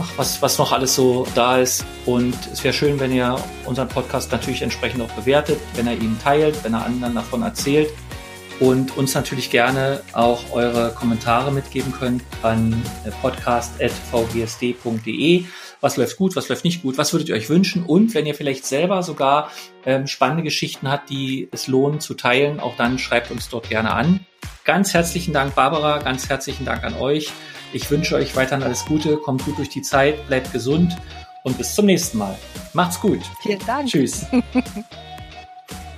ach, 0.01 0.11
was, 0.16 0.43
was 0.43 0.59
noch 0.59 0.72
alles 0.72 0.97
so 0.97 1.24
da 1.36 1.59
ist. 1.59 1.84
Und 2.05 2.34
es 2.53 2.64
wäre 2.64 2.74
schön, 2.74 2.99
wenn 2.99 3.12
ihr 3.12 3.36
unseren 3.64 3.86
Podcast 3.86 4.32
natürlich 4.32 4.62
entsprechend 4.62 5.01
auch 5.03 5.12
bewertet, 5.12 5.61
wenn 5.76 5.86
er 5.86 5.95
ihn 5.95 6.18
teilt, 6.20 6.64
wenn 6.64 6.74
er 6.74 6.84
anderen 6.84 7.14
davon 7.14 7.43
erzählt 7.43 7.91
und 8.61 8.96
uns 8.96 9.14
natürlich 9.14 9.50
gerne 9.50 10.00
auch 10.12 10.52
eure 10.52 10.92
Kommentare 10.92 11.50
mitgeben 11.52 11.92
könnt 11.92 12.22
an 12.42 12.82
podcast.vgsd.de. 13.22 15.44
Was 15.80 15.96
läuft 15.96 16.16
gut, 16.16 16.34
was 16.34 16.48
läuft 16.48 16.64
nicht 16.64 16.82
gut, 16.82 16.98
was 16.98 17.12
würdet 17.12 17.28
ihr 17.28 17.36
euch 17.36 17.48
wünschen 17.48 17.84
und 17.84 18.12
wenn 18.14 18.26
ihr 18.26 18.34
vielleicht 18.34 18.66
selber 18.66 19.04
sogar 19.04 19.52
ähm, 19.86 20.09
spannende 20.09 20.42
Geschichten 20.42 20.90
habt, 20.90 21.09
die 21.09 21.48
es 21.52 21.68
lohnen 21.68 22.00
zu 22.00 22.14
teilen, 22.14 22.59
auch 22.59 22.74
dann 22.76 22.98
schreibt 22.98 23.30
uns 23.30 23.48
dort 23.48 23.68
gerne 23.68 23.92
an. 23.92 24.26
Ganz 24.64 24.92
herzlichen 24.92 25.32
Dank, 25.32 25.54
Barbara, 25.54 25.98
ganz 25.98 26.28
herzlichen 26.28 26.64
Dank 26.64 26.82
an 26.84 26.94
euch. 26.94 27.30
Ich 27.72 27.88
wünsche 27.90 28.16
euch 28.16 28.34
weiterhin 28.34 28.64
alles 28.64 28.84
Gute, 28.86 29.18
kommt 29.18 29.44
gut 29.44 29.59
durch 29.59 29.68
die 29.68 29.82
Zeit, 29.82 30.26
bleibt 30.26 30.52
gesund 30.52 30.96
und 31.44 31.56
bis 31.56 31.74
zum 31.74 31.86
nächsten 31.86 32.18
Mal. 32.18 32.36
Macht's 32.72 33.00
gut. 33.00 33.20
Vielen 33.40 33.64
Dank. 33.66 33.88
Tschüss. 33.88 34.26